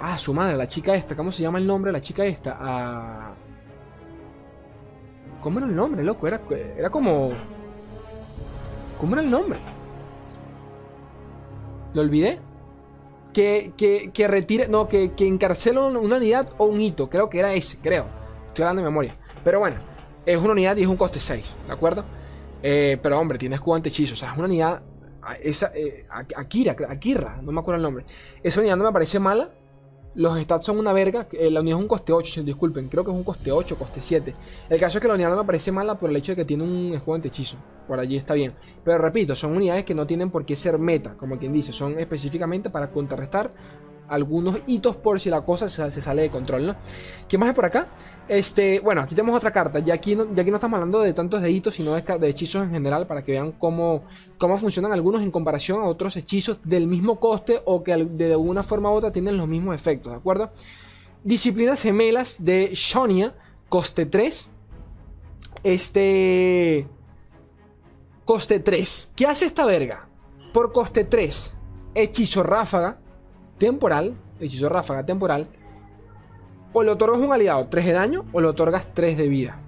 Ah, 0.00 0.18
su 0.18 0.32
madre, 0.32 0.56
la 0.56 0.68
chica 0.68 0.94
esta. 0.94 1.16
¿Cómo 1.16 1.32
se 1.32 1.42
llama 1.42 1.58
el 1.58 1.66
nombre? 1.66 1.90
La 1.90 2.00
chica 2.00 2.24
esta. 2.24 2.56
A. 2.60 3.34
¿Cómo 5.42 5.58
era 5.58 5.68
el 5.68 5.74
nombre, 5.74 6.02
loco? 6.04 6.26
Era, 6.26 6.40
era 6.76 6.90
como. 6.90 7.30
¿Cómo 9.00 9.14
era 9.14 9.22
el 9.22 9.30
nombre? 9.30 9.58
Lo 11.94 12.02
olvidé. 12.02 12.40
Que, 13.32 13.72
que, 13.76 14.10
que 14.12 14.28
retire. 14.28 14.68
No, 14.68 14.88
que, 14.88 15.12
que 15.12 15.26
encarcela 15.26 15.80
una 15.86 16.16
unidad 16.16 16.50
o 16.58 16.66
un 16.66 16.80
hito. 16.80 17.08
Creo 17.08 17.30
que 17.30 17.38
era 17.38 17.54
ese, 17.54 17.78
creo. 17.78 18.06
Estoy 18.48 18.64
hablando 18.64 18.82
de 18.82 18.88
memoria. 18.88 19.16
Pero 19.44 19.60
bueno, 19.60 19.76
es 20.26 20.36
una 20.42 20.52
unidad 20.52 20.76
y 20.76 20.82
es 20.82 20.88
un 20.88 20.96
coste 20.96 21.20
6, 21.20 21.54
¿de 21.66 21.72
acuerdo? 21.72 22.04
Eh, 22.62 22.98
pero 23.02 23.18
hombre, 23.18 23.38
tiene 23.38 23.56
escudo 23.56 23.76
hechizo. 23.78 24.14
O 24.14 24.16
sea, 24.16 24.32
es 24.32 24.36
una 24.36 24.46
unidad. 24.46 24.82
Esa, 25.42 25.72
eh, 25.74 26.06
Akira, 26.08 26.74
Akira, 26.88 27.40
no 27.42 27.52
me 27.52 27.60
acuerdo 27.60 27.76
el 27.76 27.82
nombre. 27.82 28.06
Esa 28.42 28.60
unidad 28.60 28.76
no 28.76 28.84
me 28.84 28.92
parece 28.92 29.18
mala. 29.18 29.50
Los 30.14 30.40
stats 30.42 30.66
son 30.66 30.78
una 30.78 30.92
verga. 30.92 31.28
Eh, 31.32 31.50
la 31.50 31.60
unidad 31.60 31.78
es 31.78 31.82
un 31.82 31.88
coste 31.88 32.12
8, 32.12 32.42
disculpen. 32.42 32.88
Creo 32.88 33.04
que 33.04 33.10
es 33.10 33.16
un 33.16 33.24
coste 33.24 33.52
8, 33.52 33.76
coste 33.76 34.00
7. 34.00 34.34
El 34.68 34.80
caso 34.80 34.98
es 34.98 35.02
que 35.02 35.08
la 35.08 35.14
unidad 35.14 35.30
no 35.30 35.36
me 35.36 35.44
parece 35.44 35.70
mala 35.70 35.98
por 35.98 36.10
el 36.10 36.16
hecho 36.16 36.32
de 36.32 36.36
que 36.36 36.44
tiene 36.44 36.64
un 36.64 36.94
escudo 36.94 37.16
hechizo. 37.16 37.58
Por 37.86 38.00
allí 38.00 38.16
está 38.16 38.34
bien. 38.34 38.54
Pero 38.84 38.98
repito, 38.98 39.36
son 39.36 39.54
unidades 39.54 39.84
que 39.84 39.94
no 39.94 40.06
tienen 40.06 40.30
por 40.30 40.44
qué 40.44 40.56
ser 40.56 40.78
meta, 40.78 41.14
como 41.16 41.38
quien 41.38 41.52
dice. 41.52 41.72
Son 41.72 41.98
específicamente 41.98 42.70
para 42.70 42.90
contrarrestar 42.90 43.52
algunos 44.08 44.58
hitos 44.66 44.96
por 44.96 45.20
si 45.20 45.30
la 45.30 45.42
cosa 45.42 45.68
se, 45.68 45.90
sale 46.02 46.22
de 46.22 46.30
control, 46.30 46.66
¿no? 46.66 46.76
¿Qué 47.28 47.38
más 47.38 47.50
hay 47.50 47.54
por 47.54 47.64
acá? 47.64 47.88
Este, 48.28 48.80
bueno, 48.80 49.02
aquí 49.02 49.14
tenemos 49.14 49.36
otra 49.36 49.50
carta. 49.50 49.78
Ya 49.78 49.94
aquí 49.94 50.14
no, 50.14 50.34
ya 50.34 50.42
aquí 50.42 50.50
no 50.50 50.56
estamos 50.56 50.76
hablando 50.76 51.00
de 51.00 51.12
tantos 51.12 51.40
de 51.40 51.50
hitos, 51.50 51.74
sino 51.74 51.94
de, 51.94 52.02
de, 52.02 52.28
hechizos 52.28 52.62
en 52.62 52.70
general, 52.70 53.06
para 53.06 53.24
que 53.24 53.32
vean 53.32 53.52
cómo, 53.52 54.04
cómo 54.38 54.58
funcionan 54.58 54.92
algunos 54.92 55.22
en 55.22 55.30
comparación 55.30 55.80
a 55.80 55.84
otros 55.84 56.16
hechizos 56.16 56.58
del 56.64 56.86
mismo 56.86 57.18
coste 57.20 57.60
o 57.64 57.82
que 57.82 57.96
de 57.96 58.36
una 58.36 58.62
forma 58.62 58.90
u 58.90 58.94
otra 58.94 59.12
tienen 59.12 59.36
los 59.36 59.48
mismos 59.48 59.74
efectos, 59.74 60.12
¿de 60.12 60.18
acuerdo? 60.18 60.50
Disciplinas 61.24 61.82
gemelas 61.82 62.44
de 62.44 62.70
Shonia, 62.74 63.34
coste 63.68 64.06
3. 64.06 64.50
Este. 65.62 66.86
Coste 68.24 68.60
3. 68.60 69.12
¿Qué 69.16 69.26
hace 69.26 69.46
esta 69.46 69.64
verga? 69.64 70.08
Por 70.52 70.72
coste 70.72 71.04
3, 71.04 71.54
hechizo 71.94 72.42
ráfaga 72.42 72.98
temporal, 73.58 74.14
hechizo 74.40 74.68
ráfaga 74.68 75.04
temporal, 75.04 75.48
o 76.72 76.82
le 76.82 76.90
otorgas 76.90 77.20
un 77.20 77.32
aliado 77.32 77.66
3 77.68 77.86
de 77.86 77.92
daño 77.92 78.24
o 78.32 78.40
le 78.40 78.48
otorgas 78.48 78.88
3 78.94 79.16
de 79.16 79.28
vida. 79.28 79.58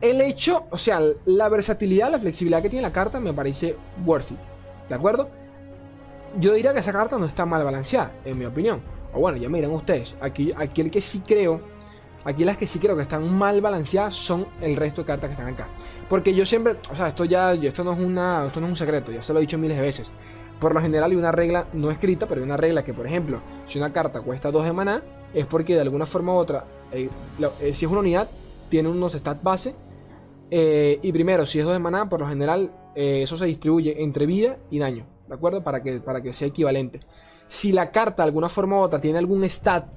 El 0.00 0.20
hecho, 0.20 0.66
o 0.70 0.78
sea, 0.78 1.00
la 1.24 1.48
versatilidad, 1.48 2.10
la 2.10 2.18
flexibilidad 2.18 2.62
que 2.62 2.70
tiene 2.70 2.82
la 2.82 2.92
carta 2.92 3.18
me 3.18 3.32
parece 3.32 3.74
worth 4.04 4.30
it. 4.30 4.38
¿De 4.88 4.94
acuerdo? 4.94 5.28
Yo 6.38 6.54
diría 6.54 6.72
que 6.72 6.80
esa 6.80 6.92
carta 6.92 7.18
no 7.18 7.26
está 7.26 7.44
mal 7.44 7.64
balanceada, 7.64 8.12
en 8.24 8.38
mi 8.38 8.44
opinión. 8.44 8.80
O 9.12 9.20
bueno, 9.20 9.38
ya 9.38 9.48
miren 9.48 9.70
ustedes. 9.70 10.16
Aquí, 10.20 10.52
aquí 10.56 10.82
el 10.82 10.90
que 10.90 11.00
sí 11.00 11.22
creo, 11.26 11.60
aquí 12.24 12.44
las 12.44 12.56
que 12.56 12.66
sí 12.66 12.78
creo 12.78 12.94
que 12.94 13.02
están 13.02 13.32
mal 13.36 13.60
balanceadas 13.60 14.14
son 14.14 14.46
el 14.60 14.76
resto 14.76 15.02
de 15.02 15.06
cartas 15.06 15.30
que 15.30 15.32
están 15.32 15.52
acá. 15.52 15.66
Porque 16.08 16.34
yo 16.34 16.46
siempre, 16.46 16.76
o 16.90 16.94
sea, 16.94 17.08
esto 17.08 17.24
ya, 17.24 17.52
esto 17.54 17.82
no 17.82 17.92
es 17.92 17.98
una, 17.98 18.46
esto 18.46 18.60
no 18.60 18.66
es 18.66 18.70
un 18.72 18.76
secreto, 18.76 19.10
ya 19.10 19.22
se 19.22 19.32
lo 19.32 19.40
he 19.40 19.42
dicho 19.42 19.58
miles 19.58 19.76
de 19.76 19.82
veces. 19.82 20.12
Por 20.60 20.74
lo 20.74 20.80
general 20.80 21.10
hay 21.10 21.16
una 21.16 21.32
regla 21.32 21.66
no 21.72 21.90
escrita, 21.90 22.26
pero 22.26 22.40
hay 22.40 22.44
una 22.44 22.56
regla 22.56 22.82
que, 22.82 22.92
por 22.92 23.06
ejemplo, 23.06 23.40
si 23.66 23.78
una 23.78 23.92
carta 23.92 24.20
cuesta 24.20 24.50
2 24.50 24.64
de 24.64 24.72
maná, 24.72 25.02
es 25.32 25.46
porque 25.46 25.74
de 25.74 25.82
alguna 25.82 26.06
forma 26.06 26.34
u 26.34 26.36
otra, 26.36 26.64
eh, 26.90 27.08
eh, 27.60 27.74
si 27.74 27.84
es 27.84 27.90
una 27.90 28.00
unidad, 28.00 28.28
tiene 28.68 28.88
unos 28.88 29.12
stats 29.12 29.42
base. 29.42 29.74
Eh, 30.50 30.98
y 31.02 31.12
primero, 31.12 31.46
si 31.46 31.60
es 31.60 31.64
2 31.64 31.74
de 31.74 31.78
maná, 31.78 32.08
por 32.08 32.20
lo 32.20 32.28
general 32.28 32.72
eso 32.94 33.36
se 33.36 33.46
distribuye 33.46 34.02
entre 34.02 34.26
vida 34.26 34.58
y 34.70 34.80
daño, 34.80 35.06
¿de 35.28 35.34
acuerdo? 35.34 35.62
Para 35.62 35.84
que, 35.84 36.00
para 36.00 36.20
que 36.20 36.32
sea 36.32 36.48
equivalente. 36.48 36.98
Si 37.46 37.70
la 37.70 37.92
carta 37.92 38.24
de 38.24 38.26
alguna 38.26 38.48
forma 38.48 38.76
u 38.76 38.80
otra 38.80 39.00
tiene 39.00 39.18
algún 39.18 39.44
stat, 39.44 39.94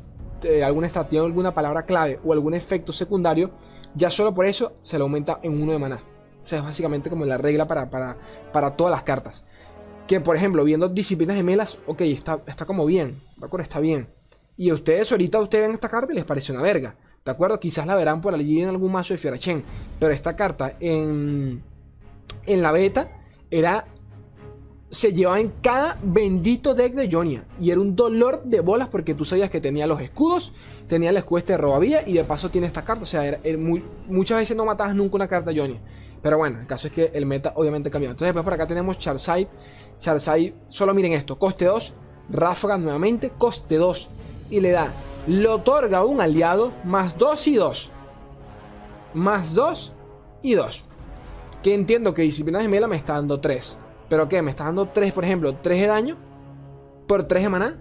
algún 0.63 0.85
stat, 0.85 1.09
tiene 1.09 1.25
alguna 1.25 1.51
palabra 1.51 1.81
clave 1.81 2.19
o 2.23 2.31
algún 2.31 2.53
efecto 2.53 2.93
secundario, 2.93 3.49
ya 3.95 4.11
solo 4.11 4.35
por 4.35 4.45
eso 4.45 4.73
se 4.83 4.99
le 4.99 5.01
aumenta 5.01 5.39
en 5.41 5.59
uno 5.59 5.71
de 5.71 5.79
maná. 5.79 5.99
O 6.43 6.45
sea, 6.45 6.59
es 6.59 6.65
básicamente 6.65 7.09
como 7.09 7.25
la 7.25 7.39
regla 7.39 7.67
para, 7.67 7.89
para, 7.89 8.17
para 8.51 8.75
todas 8.75 8.91
las 8.91 9.01
cartas. 9.01 9.45
Que 10.07 10.19
por 10.19 10.35
ejemplo, 10.35 10.63
viendo 10.63 10.89
disciplinas 10.89 11.35
gemelas, 11.35 11.79
ok, 11.85 12.01
está, 12.01 12.41
está 12.45 12.65
como 12.65 12.85
bien, 12.85 13.19
¿de 13.37 13.45
acuerdo? 13.45 13.63
Está 13.63 13.79
bien. 13.79 14.07
Y 14.57 14.69
a 14.69 14.73
ustedes 14.73 15.11
ahorita 15.11 15.39
ustedes 15.39 15.63
ven 15.63 15.73
esta 15.73 15.89
carta 15.89 16.11
y 16.11 16.15
les 16.15 16.25
parece 16.25 16.51
una 16.51 16.61
verga. 16.61 16.95
¿De 17.23 17.31
acuerdo? 17.31 17.59
Quizás 17.59 17.85
la 17.85 17.95
verán 17.95 18.21
por 18.21 18.33
allí 18.33 18.61
en 18.61 18.69
algún 18.69 18.91
mazo 18.91 19.13
de 19.13 19.17
Fiorachen. 19.19 19.63
Pero 19.99 20.13
esta 20.13 20.35
carta 20.35 20.75
en, 20.79 21.61
en 22.45 22.61
la 22.61 22.71
beta 22.71 23.11
era. 23.49 23.85
Se 24.89 25.13
llevaba 25.13 25.39
en 25.39 25.53
cada 25.61 25.97
bendito 26.03 26.73
deck 26.73 26.93
de 26.95 27.09
Jonia. 27.09 27.45
Y 27.61 27.71
era 27.71 27.79
un 27.79 27.95
dolor 27.95 28.43
de 28.43 28.59
bolas 28.59 28.89
porque 28.89 29.13
tú 29.13 29.23
sabías 29.23 29.49
que 29.49 29.61
tenía 29.61 29.87
los 29.87 30.01
escudos, 30.01 30.53
tenía 30.87 31.11
el 31.11 31.17
escudo 31.17 31.37
este 31.37 31.53
de 31.53 31.57
robavía 31.57 32.05
y 32.05 32.13
de 32.13 32.25
paso 32.25 32.49
tiene 32.49 32.67
esta 32.67 32.83
carta. 32.83 33.03
O 33.03 33.05
sea, 33.05 33.39
muy, 33.57 33.83
muchas 34.07 34.39
veces 34.39 34.57
no 34.57 34.65
matabas 34.65 34.93
nunca 34.93 35.15
una 35.15 35.27
carta 35.29 35.51
Jonia. 35.55 35.79
Pero 36.21 36.37
bueno, 36.37 36.59
el 36.59 36.67
caso 36.67 36.87
es 36.87 36.93
que 36.93 37.11
el 37.13 37.25
meta 37.25 37.53
obviamente 37.55 37.89
cambió. 37.89 38.09
Entonces 38.09 38.27
después 38.27 38.43
por 38.43 38.53
acá 38.53 38.67
tenemos 38.67 38.99
Charsai. 38.99 39.47
Charsai, 40.01 40.53
solo 40.67 40.93
miren 40.93 41.13
esto, 41.13 41.39
coste 41.39 41.65
2, 41.65 41.93
ráfaga 42.29 42.77
nuevamente, 42.77 43.29
coste 43.29 43.77
2. 43.77 44.09
Y 44.49 44.59
le 44.59 44.71
da, 44.71 44.91
le 45.27 45.47
otorga 45.47 46.03
un 46.03 46.19
aliado 46.19 46.73
más 46.83 47.17
2 47.17 47.47
y 47.47 47.55
2. 47.55 47.91
Más 49.13 49.55
2 49.55 49.93
y 50.41 50.55
2. 50.55 50.85
Que 51.63 51.73
entiendo 51.73 52.13
que 52.13 52.23
disciplina 52.23 52.61
gemela 52.61 52.87
me 52.87 52.97
está 52.97 53.13
dando 53.13 53.39
3. 53.39 53.77
Pero 54.09 54.27
que 54.27 54.41
me 54.41 54.51
está 54.51 54.65
dando 54.65 54.87
3, 54.87 55.13
por 55.13 55.23
ejemplo, 55.23 55.55
3 55.55 55.81
de 55.81 55.87
daño 55.87 56.17
por 57.07 57.27
3 57.27 57.43
de 57.43 57.49
maná. 57.49 57.79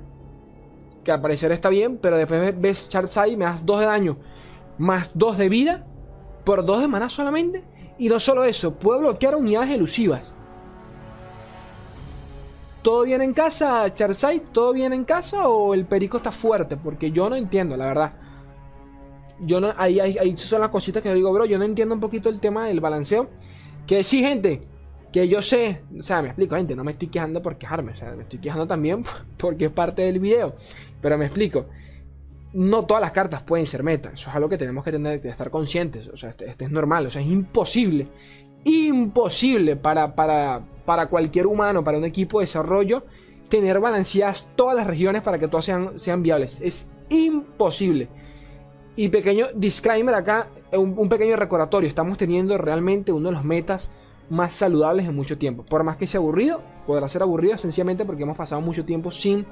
Que 1.03 1.11
al 1.11 1.21
parecer 1.21 1.51
está 1.51 1.69
bien, 1.71 1.97
pero 1.97 2.17
después 2.17 2.55
ves 2.61 2.89
Charsai, 2.89 3.37
me 3.37 3.47
das 3.47 3.67
2 3.67 3.81
de 3.81 3.87
daño 3.87 4.19
más 4.81 5.11
2 5.13 5.37
de 5.37 5.49
vida 5.51 5.87
por 6.45 6.65
2 6.65 6.81
de 6.81 6.89
maná 6.89 7.09
solamente. 7.09 7.65
Y 7.99 8.09
no 8.09 8.19
solo 8.19 8.45
eso, 8.45 8.75
puede 8.75 9.01
bloquear 9.01 9.35
unidades 9.35 9.71
elusivas. 9.71 10.33
¿Todo 12.83 13.05
bien 13.05 13.23
en 13.23 13.33
casa, 13.33 13.95
Charsai? 13.95 14.41
¿Todo 14.53 14.73
bien 14.73 14.93
en 14.93 15.05
casa 15.05 15.49
o 15.49 15.75
el 15.75 15.85
perico 15.85 16.17
está 16.17 16.33
fuerte? 16.33 16.77
Porque 16.77 17.11
yo 17.11 17.29
no 17.29 17.37
entiendo, 17.37 17.77
la 17.77 17.87
verdad. 17.87 18.13
Yo 19.41 19.61
no, 19.61 19.73
ahí, 19.77 20.01
ahí, 20.01 20.37
son 20.37 20.61
las 20.61 20.71
cositas 20.71 21.03
que 21.03 21.09
yo 21.09 21.15
digo, 21.15 21.33
bro. 21.33 21.45
Yo 21.45 21.59
no 21.59 21.65
entiendo 21.65 21.95
un 21.95 22.01
poquito 22.01 22.29
el 22.29 22.41
tema 22.41 22.67
del 22.67 22.81
balanceo. 22.81 23.31
Que 23.87 24.05
sí, 24.05 24.23
gente, 24.23 24.63
que 25.13 25.29
yo 25.29 25.43
sé, 25.43 25.83
o 25.99 26.03
sea, 26.03 26.23
me 26.23 26.29
explico, 26.29 26.57
gente, 26.57 26.77
no 26.77 26.85
me 26.85 26.93
estoy 26.93 27.09
quejando 27.09 27.43
por 27.43 27.59
quejarme, 27.59 27.93
o 27.93 27.97
sea, 27.97 28.13
me 28.13 28.23
estoy 28.23 28.39
quejando 28.39 28.67
también 28.67 29.03
porque 29.37 29.67
es 29.67 29.71
parte 29.71 30.03
del 30.03 30.21
video. 30.21 30.55
Pero 31.01 31.19
me 31.19 31.27
explico 31.27 31.67
no 32.53 32.85
todas 32.85 33.01
las 33.01 33.13
cartas 33.13 33.43
pueden 33.43 33.67
ser 33.67 33.83
meta. 33.83 34.11
Eso 34.13 34.31
es 34.31 34.37
algo 34.37 34.49
que 34.49 34.59
tenemos 34.59 34.85
que 34.85 34.93
tener 34.93 35.21
que 35.21 35.29
estar 35.29 35.51
conscientes. 35.51 36.09
O 36.09 36.17
sea, 36.17 36.31
este, 36.31 36.47
este, 36.49 36.65
es 36.65 36.71
normal. 36.71 37.07
O 37.07 37.11
sea, 37.11 37.23
es 37.23 37.29
imposible. 37.29 38.09
Imposible 38.65 39.77
para, 39.77 40.15
para, 40.15 40.63
para 40.85 41.07
cualquier 41.07 41.47
humano, 41.47 41.85
para 41.85 41.99
un 41.99 42.05
equipo 42.05 42.39
de 42.39 42.45
desarrollo, 42.45 43.05
tener 43.49 43.81
balanceadas 43.81 44.49
todas 44.57 44.77
las 44.77 44.87
regiones 44.87 45.23
para 45.23 45.39
que 45.39 45.49
todas 45.49 45.65
sean, 45.65 45.99
sean 45.99 46.23
viables. 46.23 46.61
Es 46.61 46.91
imposible. 47.09 48.09
Y 48.97 49.09
pequeño 49.09 49.47
disclaimer 49.55 50.15
acá, 50.15 50.49
un, 50.73 50.95
un, 50.97 51.09
pequeño 51.09 51.37
recordatorio. 51.37 51.89
Estamos 51.89 52.19
teniendo 52.19 52.57
realmente 52.59 53.13
uno 53.13 53.29
de 53.29 53.35
los 53.35 53.45
metas 53.45 53.91
más 54.29 54.53
saludables 54.53 55.09
en 55.09 55.15
mucho 55.15 55.39
tiempo. 55.39 55.65
Por 55.65 55.85
más 55.85 55.97
que 55.97 56.07
sea 56.07 56.21
aburrido, 56.21 56.61
podrá 56.87 57.09
ser 57.09 57.23
aburrido 57.23 57.57
sencillamente 57.59 58.05
porque 58.05 58.23
hemos 58.23 58.37
pasado 58.37 58.61
mucho 58.61 58.85
tiempo 58.85 59.11
sin 59.11 59.47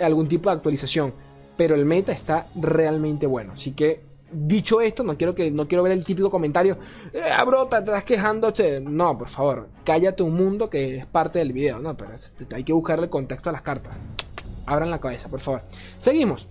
algún 0.00 0.28
tipo 0.28 0.48
de 0.48 0.56
actualización 0.56 1.12
pero 1.58 1.74
el 1.74 1.84
meta 1.84 2.12
está 2.12 2.46
realmente 2.54 3.26
bueno. 3.26 3.54
Así 3.54 3.72
que, 3.72 4.00
dicho 4.30 4.80
esto, 4.80 5.02
no 5.02 5.16
quiero, 5.16 5.34
que, 5.34 5.50
no 5.50 5.66
quiero 5.66 5.82
ver 5.82 5.92
el 5.92 6.04
típico 6.04 6.30
comentario, 6.30 6.78
eh, 7.12 7.22
bro, 7.46 7.66
te 7.66 7.78
estás 7.78 8.04
quejando. 8.04 8.52
No, 8.82 9.16
por 9.16 9.28
favor, 9.28 9.68
cállate 9.84 10.22
un 10.22 10.34
mundo 10.34 10.68
que 10.68 10.98
es 10.98 11.06
parte 11.06 11.38
del 11.38 11.52
video, 11.52 11.78
¿no? 11.78 11.96
Pero 11.96 12.12
hay 12.54 12.64
que 12.64 12.72
buscarle 12.72 13.08
contexto 13.08 13.50
a 13.50 13.52
las 13.52 13.62
cartas. 13.62 13.96
Abran 14.66 14.90
la 14.90 15.00
cabeza, 15.00 15.28
por 15.28 15.40
favor. 15.40 15.62
Seguimos. 15.98 16.48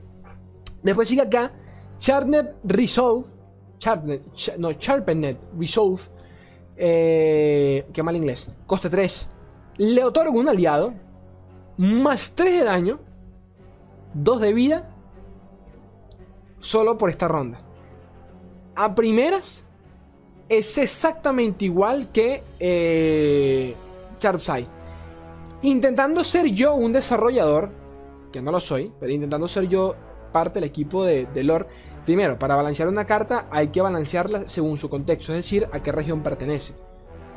Después 0.82 1.08
sigue 1.08 1.22
acá, 1.22 1.52
Charnet 2.00 2.56
Resolve. 2.64 3.26
No, 4.58 4.72
Sharpenet 4.72 5.38
Resolve. 5.58 6.02
Eh, 6.76 7.88
qué 7.94 8.04
mal 8.04 8.16
inglés. 8.16 8.50
Coste 8.66 8.90
3. 8.90 9.30
Le 9.78 10.04
otorga 10.04 10.32
un 10.32 10.50
aliado. 10.50 10.94
Más 11.78 12.34
3 12.36 12.60
de 12.60 12.64
daño. 12.64 13.00
2 14.16 14.42
de 14.42 14.54
vida 14.54 14.98
solo 16.60 16.98
por 16.98 17.10
esta 17.10 17.28
ronda. 17.28 17.60
A 18.78 18.94
primeras, 18.94 19.66
es 20.48 20.78
exactamente 20.78 21.66
igual 21.66 22.12
que 22.12 22.44
eh, 22.60 23.76
Sharpside. 24.20 24.68
Intentando 25.64 26.24
ser 26.24 26.46
yo 26.46 26.76
un 26.76 26.94
desarrollador, 26.94 27.72
que 28.32 28.40
no 28.40 28.52
lo 28.52 28.60
soy, 28.60 28.94
pero 29.00 29.12
intentando 29.12 29.48
ser 29.48 29.68
yo 29.68 29.96
parte 30.32 30.60
del 30.60 30.70
equipo 30.70 31.04
de, 31.04 31.26
de 31.26 31.44
lore. 31.44 31.66
Primero, 32.06 32.38
para 32.38 32.56
balancear 32.56 32.88
una 32.88 33.06
carta 33.06 33.48
hay 33.50 33.70
que 33.70 33.82
balancearla 33.82 34.48
según 34.48 34.78
su 34.78 34.90
contexto, 34.90 35.32
es 35.32 35.38
decir, 35.38 35.68
a 35.72 35.82
qué 35.82 35.92
región 35.92 36.22
pertenece. 36.22 36.76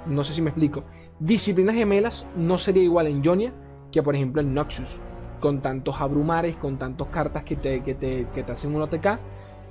No 0.05 0.25
sé 0.25 0.35
si 0.35 0.43
me 0.43 0.51
explico. 0.51 0.85
Disciplinas 1.19 1.75
gemelas 1.75 2.27
no 2.37 2.59
sería 2.59 2.83
igual 2.83 3.07
en 3.07 3.25
Jonia 3.25 3.55
que 3.91 4.03
por 4.03 4.15
ejemplo 4.15 4.43
en 4.43 4.53
Noxus 4.53 5.01
con 5.41 5.63
tantos 5.63 5.99
abrumares, 6.01 6.57
con 6.57 6.79
tantas 6.79 7.09
cartas 7.09 7.45
que 7.45 7.57
te, 7.57 7.83
que 7.83 7.95
te, 7.95 8.29
que 8.35 8.43
te 8.43 8.53
hacen 8.53 8.75
un 8.75 8.83
OTK. 8.83 9.19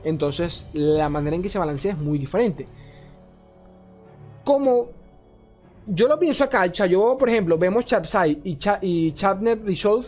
Entonces, 0.04 0.66
la 0.74 1.10
manera 1.10 1.36
en 1.36 1.42
que 1.42 1.50
se 1.50 1.60
balancea 1.60 1.94
es 1.94 1.98
muy 1.98 2.18
diferente. 2.18 2.68
Como 4.44 4.90
yo 5.86 6.08
lo 6.08 6.20
pienso 6.20 6.44
acá, 6.44 6.66
yo, 6.68 7.18
por 7.18 7.30
ejemplo, 7.30 7.58
vemos 7.58 7.86
Chapsai 7.86 8.42
y, 8.44 8.58
Cha 8.58 8.80
y 8.82 9.12
Chapnet 9.14 9.66
Resolve, 9.66 10.08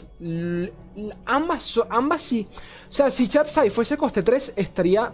ambas, 1.25 1.81
ambas 1.89 2.21
sí. 2.21 2.48
O 2.89 2.93
sea, 2.93 3.10
si 3.10 3.27
Chapsai 3.27 3.69
fuese 3.69 3.98
coste 3.98 4.21
3, 4.21 4.53
estaría 4.55 5.12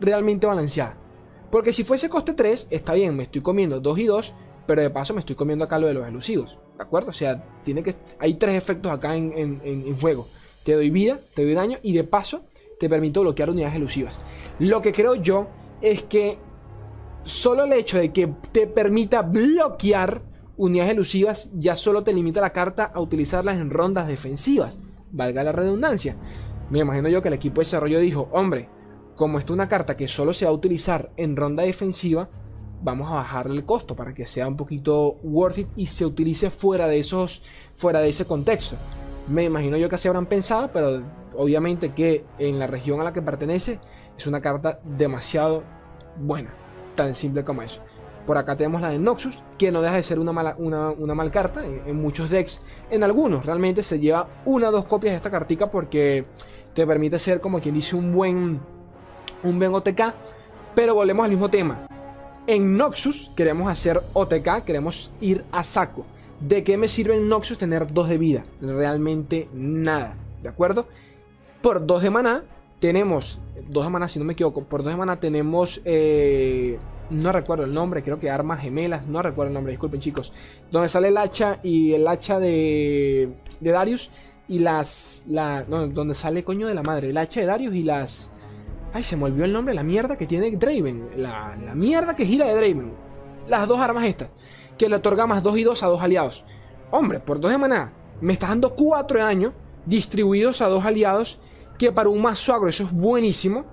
realmente 0.00 0.46
balanceada. 0.46 0.96
Porque 1.50 1.72
si 1.72 1.84
fuese 1.84 2.08
coste 2.08 2.34
3, 2.34 2.66
está 2.70 2.94
bien, 2.94 3.16
me 3.16 3.24
estoy 3.24 3.42
comiendo 3.42 3.80
2 3.80 3.98
y 3.98 4.06
2, 4.06 4.34
pero 4.66 4.82
de 4.82 4.90
paso 4.90 5.14
me 5.14 5.20
estoy 5.20 5.36
comiendo 5.36 5.64
acá 5.64 5.78
lo 5.78 5.86
de 5.86 5.94
los 5.94 6.06
elusivos. 6.06 6.58
¿De 6.76 6.82
acuerdo? 6.82 7.10
O 7.10 7.14
sea, 7.14 7.42
tiene 7.64 7.82
que, 7.82 7.94
hay 8.18 8.34
tres 8.34 8.54
efectos 8.54 8.90
acá 8.92 9.16
en, 9.16 10.00
juego. 10.00 10.28
Te 10.64 10.74
doy 10.74 10.90
vida, 10.90 11.20
te 11.34 11.44
doy 11.44 11.54
daño 11.54 11.78
y 11.82 11.92
de 11.92 12.04
paso 12.04 12.42
te 12.78 12.88
permito 12.88 13.20
bloquear 13.22 13.50
unidades 13.50 13.76
elusivas. 13.76 14.20
Lo 14.58 14.80
que 14.82 14.92
creo 14.92 15.14
yo 15.14 15.48
es 15.80 16.02
que 16.04 16.38
solo 17.24 17.64
el 17.64 17.72
hecho 17.72 17.98
de 17.98 18.12
que 18.12 18.28
te 18.52 18.66
permita 18.66 19.22
bloquear 19.22 20.22
unidades 20.56 20.92
elusivas 20.92 21.50
ya 21.54 21.76
solo 21.76 22.02
te 22.02 22.12
limita 22.12 22.40
la 22.40 22.52
carta 22.52 22.84
a 22.84 23.00
utilizarlas 23.00 23.58
en 23.58 23.70
rondas 23.70 24.08
defensivas. 24.08 24.80
valga 25.10 25.42
la 25.42 25.52
redundancia. 25.52 26.16
Me 26.70 26.80
imagino 26.80 27.08
yo 27.08 27.22
que 27.22 27.28
el 27.28 27.34
equipo 27.34 27.60
de 27.60 27.64
desarrollo 27.64 27.98
dijo, 27.98 28.28
hombre, 28.32 28.68
como 29.16 29.38
esto 29.38 29.52
es 29.52 29.54
una 29.54 29.68
carta 29.68 29.96
que 29.96 30.06
solo 30.06 30.32
se 30.32 30.44
va 30.44 30.50
a 30.50 30.54
utilizar 30.54 31.12
en 31.16 31.34
ronda 31.34 31.62
defensiva, 31.62 32.28
vamos 32.82 33.10
a 33.10 33.14
bajarle 33.14 33.56
el 33.56 33.64
costo 33.64 33.96
para 33.96 34.14
que 34.14 34.26
sea 34.26 34.46
un 34.46 34.56
poquito 34.56 35.16
worth 35.22 35.58
it 35.58 35.68
y 35.76 35.86
se 35.86 36.04
utilice 36.04 36.50
fuera 36.50 36.86
de 36.86 36.98
esos, 36.98 37.42
fuera 37.76 38.00
de 38.00 38.10
ese 38.10 38.26
contexto. 38.26 38.76
Me 39.28 39.44
imagino 39.44 39.76
yo 39.76 39.88
que 39.88 39.94
así 39.94 40.08
habrán 40.08 40.26
pensado, 40.26 40.70
pero 40.72 41.02
obviamente 41.36 41.92
que 41.92 42.24
en 42.38 42.58
la 42.58 42.66
región 42.66 43.00
a 43.00 43.04
la 43.04 43.12
que 43.12 43.22
pertenece 43.22 43.78
es 44.16 44.26
una 44.26 44.40
carta 44.40 44.80
demasiado 44.84 45.62
buena, 46.16 46.50
tan 46.94 47.14
simple 47.14 47.44
como 47.44 47.62
eso. 47.62 47.82
Por 48.26 48.36
acá 48.36 48.56
tenemos 48.56 48.82
la 48.82 48.90
de 48.90 48.98
Noxus, 48.98 49.42
que 49.56 49.72
no 49.72 49.80
deja 49.80 49.96
de 49.96 50.02
ser 50.02 50.18
una 50.18 50.32
mala, 50.32 50.54
una, 50.58 51.14
mal 51.14 51.30
carta 51.30 51.64
en, 51.64 51.96
muchos 51.96 52.28
decks. 52.28 52.60
En 52.90 53.02
algunos 53.02 53.46
realmente 53.46 53.82
se 53.82 53.98
lleva 53.98 54.28
una 54.44 54.68
o 54.68 54.72
dos 54.72 54.84
copias 54.84 55.12
de 55.12 55.16
esta 55.16 55.30
cartica 55.30 55.70
porque 55.70 56.26
te 56.74 56.86
permite 56.86 57.18
ser 57.18 57.40
como 57.40 57.58
quien 57.58 57.74
dice 57.74 57.96
un 57.96 58.12
buen, 58.12 58.60
un 59.42 59.58
buen 59.58 59.72
OTK. 59.72 60.12
Pero 60.74 60.94
volvemos 60.94 61.24
al 61.24 61.30
mismo 61.30 61.48
tema. 61.48 61.86
En 62.46 62.76
Noxus 62.76 63.30
queremos 63.34 63.70
hacer 63.70 63.98
OTK, 64.12 64.62
queremos 64.64 65.10
ir 65.22 65.44
a 65.50 65.64
saco. 65.64 66.04
¿De 66.38 66.62
qué 66.62 66.76
me 66.76 66.88
sirve 66.88 67.16
en 67.16 67.30
Noxus 67.30 67.56
tener 67.56 67.92
dos 67.92 68.10
de 68.10 68.18
vida? 68.18 68.44
Realmente 68.60 69.48
nada, 69.54 70.16
¿de 70.42 70.50
acuerdo? 70.50 70.86
Por 71.68 71.84
dos 71.84 72.02
de 72.02 72.08
maná 72.08 72.44
tenemos, 72.80 73.38
dos 73.68 73.84
de 73.84 73.90
maná 73.90 74.08
si 74.08 74.18
no 74.18 74.24
me 74.24 74.32
equivoco, 74.32 74.64
por 74.64 74.82
dos 74.82 74.90
de 74.90 74.96
maná 74.96 75.20
tenemos, 75.20 75.82
eh, 75.84 76.78
no 77.10 77.30
recuerdo 77.30 77.64
el 77.64 77.74
nombre, 77.74 78.02
creo 78.02 78.18
que 78.18 78.30
armas 78.30 78.62
gemelas, 78.62 79.06
no 79.06 79.20
recuerdo 79.20 79.48
el 79.48 79.52
nombre, 79.54 79.72
disculpen 79.72 80.00
chicos, 80.00 80.32
donde 80.70 80.88
sale 80.88 81.08
el 81.08 81.18
hacha 81.18 81.60
y 81.62 81.92
el 81.92 82.08
hacha 82.08 82.40
de, 82.40 83.34
de 83.60 83.70
Darius 83.70 84.10
y 84.48 84.60
las, 84.60 85.26
la, 85.28 85.66
no, 85.68 85.86
donde 85.88 86.14
sale 86.14 86.42
coño 86.42 86.68
de 86.68 86.74
la 86.74 86.82
madre, 86.82 87.10
el 87.10 87.18
hacha 87.18 87.40
de 87.40 87.46
Darius 87.46 87.74
y 87.74 87.82
las 87.82 88.32
Ay, 88.94 89.04
se 89.04 89.18
me 89.18 89.24
olvidó 89.24 89.44
el 89.44 89.52
nombre, 89.52 89.74
la 89.74 89.82
mierda 89.82 90.16
que 90.16 90.26
tiene 90.26 90.50
Draven. 90.52 91.10
La, 91.18 91.54
mierda 91.74 92.16
que 92.16 92.24
gira 92.24 92.46
de 92.46 92.54
Draven. 92.54 92.94
Las 93.46 93.68
dos 93.68 93.78
armas 93.78 94.04
estas. 94.04 94.30
Que 94.78 94.88
le 94.88 94.96
otorga 94.96 95.26
más 95.26 95.42
2 95.42 95.58
y 95.58 95.64
2 95.64 95.82
a 95.82 95.86
dos 95.88 96.00
aliados. 96.00 96.46
Hombre, 96.90 97.20
por 97.20 97.38
2 97.38 97.50
de 97.50 97.58
maná, 97.58 97.92
me 98.22 98.32
estás 98.32 98.48
dando 98.48 98.74
4 98.74 99.18
de 99.18 99.24
daño 99.26 99.52
distribuidos 99.84 100.62
a 100.62 100.68
dos 100.68 100.86
aliados. 100.86 101.38
Que 101.78 101.92
para 101.92 102.08
un 102.08 102.20
mazo 102.20 102.52
agro 102.52 102.68
eso 102.68 102.82
es 102.84 102.92
buenísimo. 102.92 103.64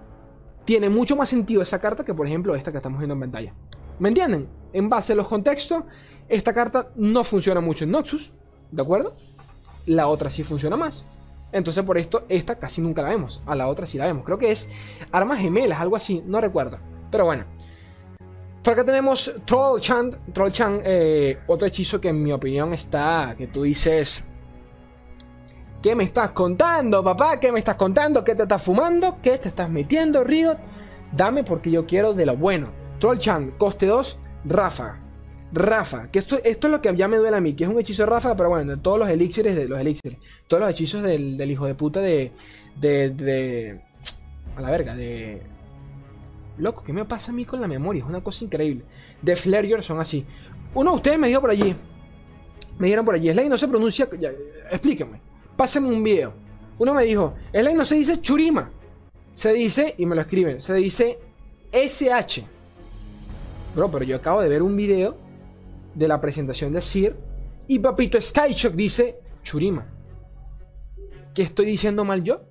Tiene 0.64 0.90
mucho 0.90 1.16
más 1.16 1.30
sentido 1.30 1.62
esa 1.62 1.82
carta 1.82 2.06
que, 2.06 2.14
por 2.14 2.28
ejemplo, 2.28 2.56
esta 2.56 2.72
que 2.72 2.78
estamos 2.78 3.00
viendo 3.00 3.16
en 3.16 3.20
pantalla. 3.20 3.54
¿Me 4.00 4.10
entienden? 4.10 4.48
En 4.74 4.90
base 4.90 5.14
a 5.14 5.16
los 5.16 5.28
contextos, 5.28 5.84
esta 6.28 6.54
carta 6.54 6.92
no 6.96 7.24
funciona 7.24 7.62
mucho 7.62 7.84
en 7.84 7.92
Noxus. 7.92 8.32
¿De 8.72 8.82
acuerdo? 8.82 9.16
La 9.86 10.08
otra 10.08 10.30
sí 10.30 10.44
funciona 10.44 10.76
más. 10.76 11.06
Entonces 11.52 11.84
por 11.84 11.98
esto, 11.98 12.26
esta 12.28 12.60
casi 12.60 12.82
nunca 12.82 13.02
la 13.02 13.10
vemos. 13.10 13.42
A 13.46 13.56
la 13.56 13.68
otra 13.68 13.86
sí 13.86 13.98
la 13.98 14.06
vemos. 14.06 14.26
Creo 14.26 14.38
que 14.38 14.52
es 14.52 14.70
armas 15.12 15.40
gemelas, 15.40 15.80
algo 15.80 15.96
así. 15.96 16.22
No 16.26 16.42
recuerdo. 16.42 16.80
Pero 17.10 17.26
bueno. 17.26 17.46
Por 18.64 18.74
acá 18.74 18.84
tenemos 18.84 19.34
Troll 19.46 19.80
Chan. 19.80 20.10
Troll 20.34 20.52
Chan, 20.52 20.82
eh, 20.84 21.40
otro 21.48 21.68
hechizo 21.68 22.02
que 22.02 22.10
en 22.10 22.22
mi 22.22 22.32
opinión 22.32 22.74
está... 22.74 23.36
Que 23.38 23.48
tú 23.48 23.64
dices... 23.64 24.24
¿Qué 25.86 25.94
me 25.94 26.04
estás 26.04 26.32
contando, 26.32 27.04
papá? 27.04 27.40
¿Qué 27.40 27.52
me 27.52 27.60
estás 27.60 27.76
contando? 27.76 28.24
¿Qué 28.24 28.34
te 28.34 28.42
estás 28.42 28.60
fumando? 28.60 29.20
¿Qué 29.22 29.38
te 29.38 29.50
estás 29.50 29.70
metiendo, 29.70 30.24
Riot? 30.24 30.58
Dame 31.16 31.44
porque 31.44 31.70
yo 31.70 31.86
quiero 31.86 32.16
de 32.16 32.26
lo 32.26 32.36
bueno. 32.36 32.70
Troll 32.98 33.20
Chan, 33.20 33.52
coste 33.52 33.86
2, 33.86 34.18
Rafa. 34.46 34.98
Rafa, 35.54 36.10
que 36.10 36.18
esto, 36.18 36.40
esto 36.44 36.66
es 36.66 36.72
lo 36.72 36.82
que 36.82 36.96
ya 36.96 37.08
me 37.08 37.18
duele 37.18 37.38
a 37.38 37.40
mí, 37.40 37.54
que 37.54 37.66
es 37.66 37.70
un 37.70 37.80
hechizo 37.80 38.02
de 38.02 38.08
Rafa, 38.08 38.36
pero 38.36 38.50
bueno, 38.50 38.80
todos 38.80 38.98
los 38.98 39.08
elixires 39.10 39.56
de 39.56 39.68
los 39.68 39.78
elixires, 39.78 40.18
todos 40.48 40.62
los 40.62 40.72
hechizos 40.72 41.04
del, 41.04 41.40
hijo 41.52 41.68
de 41.68 41.76
puta 41.76 42.00
de, 42.00 42.32
de, 42.82 43.12
de, 43.12 43.82
a 44.58 44.62
la 44.62 44.72
verga, 44.72 44.96
de, 44.96 45.44
loco, 46.58 46.84
¿qué 46.84 46.94
me 46.94 47.06
pasa 47.06 47.32
a 47.32 47.36
mí 47.36 47.46
con 47.46 47.62
la 47.62 47.68
memoria? 47.68 48.02
Es 48.02 48.10
una 48.10 48.24
cosa 48.24 48.44
increíble. 48.44 48.86
De 49.22 49.36
Flareor 49.36 49.84
son 49.84 50.00
así. 50.00 50.26
Uno 50.74 50.90
de 50.90 50.96
ustedes 50.96 51.20
me 51.20 51.28
dijo 51.28 51.42
por 51.42 51.52
allí, 51.52 51.76
me 52.80 52.88
dijeron 52.88 53.06
por 53.06 53.14
allí, 53.14 53.32
Slay 53.32 53.48
no 53.50 53.56
se 53.60 53.68
pronuncia, 53.68 54.10
ya, 54.20 54.32
explíquenme, 54.72 55.35
pásenme 55.56 55.90
un 55.90 56.04
video. 56.04 56.34
Uno 56.78 56.94
me 56.94 57.04
dijo, 57.04 57.34
Slay 57.52 57.74
no 57.74 57.86
se 57.86 57.96
dice 57.96 58.22
Churima, 58.22 58.70
se 59.34 59.54
dice, 59.54 59.96
y 59.98 60.06
me 60.06 60.16
lo 60.16 60.22
escriben, 60.22 60.62
se 60.62 60.74
dice 60.76 61.20
SH. 61.72 62.44
Bro, 63.76 63.92
pero 63.92 64.06
yo 64.06 64.16
acabo 64.16 64.42
de 64.42 64.50
ver 64.50 64.62
un 64.62 64.76
video 64.76 65.18
de 65.94 66.08
la 66.08 66.22
presentación 66.22 66.72
de 66.74 66.82
Sir. 66.82 67.16
Y 67.68 67.80
Papito 67.80 68.20
Skychock 68.20 68.74
dice 68.74 69.20
Churima. 69.44 69.86
¿Qué 71.34 71.42
estoy 71.42 71.66
diciendo 71.66 72.06
mal 72.06 72.24
yo? 72.24 72.42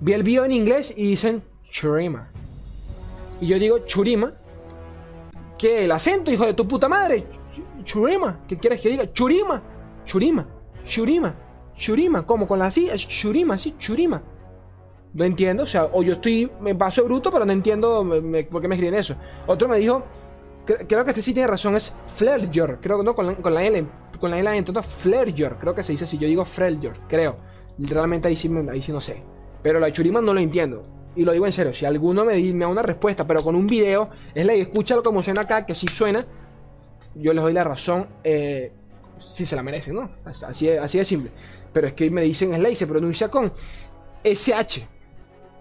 Vi 0.00 0.12
el 0.12 0.22
video 0.22 0.44
en 0.44 0.52
inglés 0.52 0.92
y 0.96 1.10
dicen 1.10 1.42
Churima. 1.70 2.30
Y 3.40 3.46
yo 3.46 3.58
digo 3.58 3.80
Churima. 3.80 4.34
¿Qué? 5.58 5.84
El 5.84 5.92
acento, 5.92 6.32
hijo 6.32 6.46
de 6.46 6.54
tu 6.54 6.66
puta 6.66 6.88
madre. 6.88 7.24
Churima. 7.84 8.40
¿Qué 8.48 8.56
quieres 8.56 8.80
que 8.80 8.88
diga? 8.88 9.12
Churima. 9.12 9.62
Churima. 10.04 10.46
Churima. 10.84 11.34
Churima. 11.82 12.24
¿Cómo? 12.24 12.46
Con 12.46 12.60
la 12.60 12.66
así. 12.66 12.88
Churima, 12.94 13.58
sí, 13.58 13.74
Churima. 13.76 14.22
No 15.14 15.24
entiendo. 15.24 15.64
O 15.64 15.66
sea, 15.66 15.86
o 15.92 16.02
yo 16.04 16.12
estoy. 16.12 16.48
Me 16.60 16.76
paso 16.76 17.04
bruto, 17.04 17.32
pero 17.32 17.44
no 17.44 17.52
entiendo 17.52 18.06
por 18.50 18.62
qué 18.62 18.68
me 18.68 18.76
escriben 18.76 18.94
eso. 18.94 19.16
Otro 19.46 19.68
me 19.68 19.78
dijo 19.78 20.04
Creo 20.64 21.04
que 21.04 21.10
este 21.10 21.22
sí 21.22 21.34
tiene 21.34 21.48
razón, 21.48 21.74
es 21.74 21.92
Flerger. 22.06 22.78
Creo 22.80 23.02
no, 23.02 23.16
con 23.16 23.26
la, 23.26 23.64
L. 23.64 23.84
Con 24.20 24.30
la 24.30 24.38
L 24.38 24.48
adentro, 24.48 24.80
Flerger. 24.80 25.56
Creo 25.56 25.74
que 25.74 25.82
se 25.82 25.92
dice 25.92 26.04
así. 26.04 26.18
Yo 26.18 26.28
digo 26.28 26.44
Flerger, 26.44 26.92
creo. 27.08 27.36
Realmente 27.78 28.28
ahí 28.28 28.36
sí, 28.36 28.50
ahí 28.70 28.80
sí 28.80 28.92
no 28.92 29.00
sé. 29.00 29.24
Pero 29.60 29.80
la 29.80 29.92
Churima 29.92 30.20
no 30.20 30.32
lo 30.32 30.40
entiendo. 30.40 30.86
Y 31.16 31.24
lo 31.24 31.32
digo 31.32 31.46
en 31.46 31.52
serio. 31.52 31.74
Si 31.74 31.84
alguno 31.84 32.24
me, 32.24 32.40
me 32.52 32.64
da 32.64 32.68
una 32.68 32.82
respuesta, 32.82 33.26
pero 33.26 33.42
con 33.42 33.56
un 33.56 33.66
video, 33.66 34.08
es 34.34 34.46
la 34.46 34.54
escúchalo 34.54 35.02
como 35.02 35.20
suena 35.22 35.42
acá, 35.42 35.66
que 35.66 35.74
sí 35.74 35.88
suena. 35.88 36.24
Yo 37.16 37.32
les 37.32 37.42
doy 37.42 37.52
la 37.52 37.64
razón. 37.64 38.06
Eh, 38.22 38.72
si 39.18 39.44
se 39.44 39.56
la 39.56 39.64
merecen, 39.64 39.96
¿no? 39.96 40.10
Así, 40.24 40.68
así 40.70 40.98
de 40.98 41.04
simple. 41.04 41.30
Pero 41.72 41.86
es 41.88 41.94
que 41.94 42.10
me 42.10 42.22
dicen 42.22 42.54
Slay, 42.54 42.74
se 42.74 42.86
pronuncia 42.86 43.28
con 43.28 43.52
SH. 44.24 44.86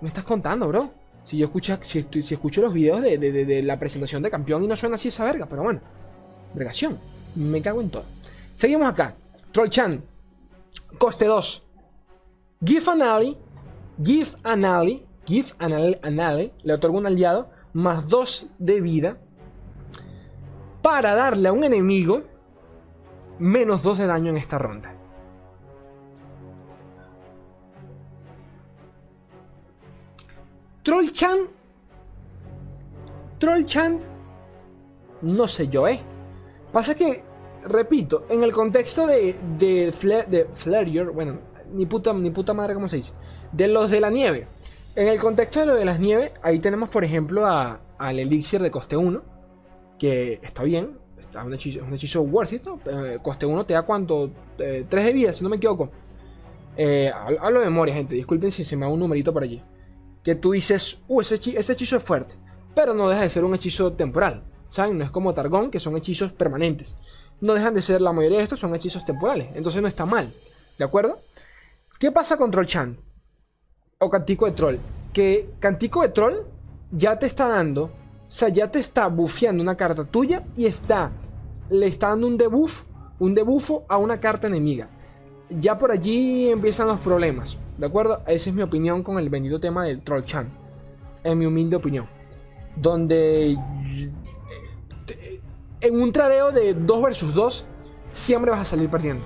Me 0.02 0.08
estás 0.08 0.24
contando, 0.24 0.68
bro. 0.68 0.92
Si 1.24 1.38
yo 1.38 1.46
escucho, 1.46 1.78
si, 1.84 2.06
si 2.10 2.34
escucho 2.34 2.62
los 2.62 2.74
videos 2.74 3.02
de, 3.02 3.62
la 3.64 3.78
presentación 3.80 4.24
de 4.24 4.32
campeón 4.32 4.64
y 4.64 4.68
no 4.68 4.76
suena 4.76 4.96
así 4.96 5.10
esa 5.10 5.24
verga, 5.26 5.46
pero 5.46 5.64
bueno. 5.64 5.80
Vergación. 6.54 6.98
Me 7.36 7.62
cago 7.62 7.82
en 7.82 7.90
todo. 7.90 8.04
Seguimos 8.58 8.90
acá. 8.90 9.16
Trollchan. 9.52 10.04
Coste 10.98 11.26
2. 11.26 11.64
Give 12.66 12.92
an 12.92 13.02
ally. 13.02 13.38
Give 14.04 14.30
an 14.44 14.66
ally. 14.66 15.06
Give 15.26 15.48
an 15.60 16.20
ally, 16.20 16.52
Le 16.64 16.74
otorga 16.74 16.98
un 16.98 17.06
aliado. 17.06 17.50
Más 17.74 18.08
2 18.08 18.48
de 18.60 18.82
vida. 18.82 19.18
Para 20.82 21.16
darle 21.16 21.48
a 21.48 21.54
un 21.54 21.64
enemigo. 21.64 22.24
Menos 23.40 23.82
2 23.84 24.00
de 24.00 24.08
daño 24.08 24.30
en 24.32 24.38
esta 24.38 24.58
ronda. 24.58 25.01
Troll-chan. 30.84 31.40
Troll-chan. 33.38 34.00
No 35.22 35.48
sé 35.48 35.68
yo, 35.68 35.88
¿eh? 35.88 36.00
Pasa 36.72 36.96
que, 36.96 37.24
repito, 37.68 38.26
en 38.30 38.44
el 38.44 38.52
contexto 38.52 39.06
de, 39.06 39.36
de, 39.60 39.94
de 40.28 41.04
bueno, 41.14 41.40
ni 41.72 41.86
puta, 41.86 42.14
ni 42.14 42.32
puta 42.32 42.54
madre, 42.54 42.74
¿cómo 42.74 42.90
se 42.90 42.96
dice? 42.96 43.14
De 43.52 43.68
los 43.68 43.92
de 43.92 44.00
la 44.00 44.10
nieve. 44.10 44.48
En 44.96 45.08
el 45.08 45.20
contexto 45.20 45.60
de 45.60 45.66
lo 45.68 45.76
de 45.76 45.86
las 45.86 46.00
nieves, 46.00 46.32
ahí 46.42 46.60
tenemos, 46.60 46.90
por 46.90 47.04
ejemplo, 47.04 47.46
al 47.46 48.20
elixir 48.20 48.62
de 48.62 48.72
coste 48.72 48.98
1, 48.98 49.22
que 50.00 50.40
está 50.42 50.64
bien, 50.64 50.98
es 51.20 51.46
un 51.46 51.54
hechizo, 51.54 51.84
un 51.86 51.94
hechizo 51.94 52.22
worth 52.24 52.54
it, 52.54 52.64
¿no? 52.64 52.80
Eh, 52.86 53.20
coste 53.22 53.46
1 53.46 53.66
te 53.66 53.74
da 53.74 53.84
cuánto? 53.84 54.32
3 54.58 54.86
eh, 54.92 55.06
de 55.06 55.14
vida, 55.14 55.32
si 55.32 55.44
no 55.44 55.50
me 55.50 55.58
equivoco. 55.58 55.92
Eh, 56.76 57.12
hablo 57.40 57.60
de 57.60 57.66
memoria, 57.66 57.94
gente, 57.94 58.16
disculpen 58.16 58.50
si 58.50 58.64
se 58.64 58.76
me 58.76 58.86
da 58.86 58.92
un 58.92 59.00
numerito 59.00 59.32
por 59.32 59.44
allí 59.44 59.62
que 60.24 60.36
tú 60.36 60.52
dices, 60.52 61.00
uh, 61.08 61.22
ese, 61.22 61.36
hechizo 61.36 61.98
es 61.98 62.04
fuerte, 62.04 62.36
pero 62.76 62.94
no 62.94 63.10
deja 63.10 63.22
de 63.22 63.30
ser 63.30 63.44
un 63.44 63.56
hechizo 63.56 63.94
temporal, 63.94 64.44
¿saben? 64.70 64.98
No 64.98 65.04
es 65.04 65.12
como 65.12 65.34
Targón, 65.34 65.72
que 65.72 65.80
son 65.80 65.98
hechizos 65.98 66.32
permanentes. 66.32 66.96
No 67.40 67.54
dejan 67.54 67.74
de 67.74 67.82
ser, 67.82 68.02
la 68.02 68.14
mayoría 68.14 68.38
de 68.38 68.44
estos 68.44 68.60
son 68.60 68.76
hechizos 68.76 69.04
temporales, 69.04 69.50
entonces 69.56 69.82
no 69.82 69.88
está 69.88 70.06
mal, 70.06 70.32
¿de 70.78 70.86
acuerdo? 70.86 71.20
¿Qué 72.00 72.12
pasa 72.12 72.38
con 72.38 72.52
Troll-chan? 72.52 72.98
O 74.00 74.10
Cantico 74.10 74.46
de 74.46 74.52
Troll. 74.54 74.78
Que 75.14 75.50
Cantico 75.60 76.02
de 76.02 76.10
Troll 76.10 76.36
ya 76.92 77.18
te 77.18 77.26
está 77.26 77.48
dando, 77.48 77.84
o 77.84 77.92
sea, 78.28 78.50
ya 78.50 78.70
te 78.70 78.80
está 78.80 79.08
bufeando 79.08 79.62
una 79.62 79.76
carta 79.76 80.06
tuya 80.06 80.44
y 80.56 80.66
está, 80.66 81.12
le 81.70 81.88
está 81.88 82.10
dando 82.10 82.28
un 82.28 82.38
debuff, 82.38 82.84
un 83.20 83.36
debuffo 83.36 83.86
a 83.88 83.98
una 83.98 84.20
carta 84.20 84.48
enemiga. 84.48 84.90
Ya 85.50 85.78
por 85.78 85.92
allí 85.92 86.50
empiezan 86.50 86.88
los 86.88 87.00
problemas. 87.00 87.58
¿De 87.82 87.88
acuerdo? 87.88 88.22
Esa 88.28 88.52
es 88.52 88.56
mi 88.56 88.62
opinión 88.62 89.02
con 89.02 89.18
el 89.18 89.32
bendito 89.32 89.60
tema 89.60 89.86
del 89.86 90.02
Troll 90.02 90.24
Chan. 90.24 90.48
En 91.24 91.36
mi 91.36 91.48
humilde 91.48 91.76
opinión. 91.76 92.06
Donde 92.76 93.58
en 95.82 96.00
un 96.00 96.12
tradeo 96.12 96.52
de 96.52 96.76
2 96.76 97.02
versus 97.02 97.34
2 97.34 97.66
siempre 98.12 98.52
vas 98.52 98.60
a 98.60 98.66
salir 98.66 98.88
perdiendo. 98.88 99.24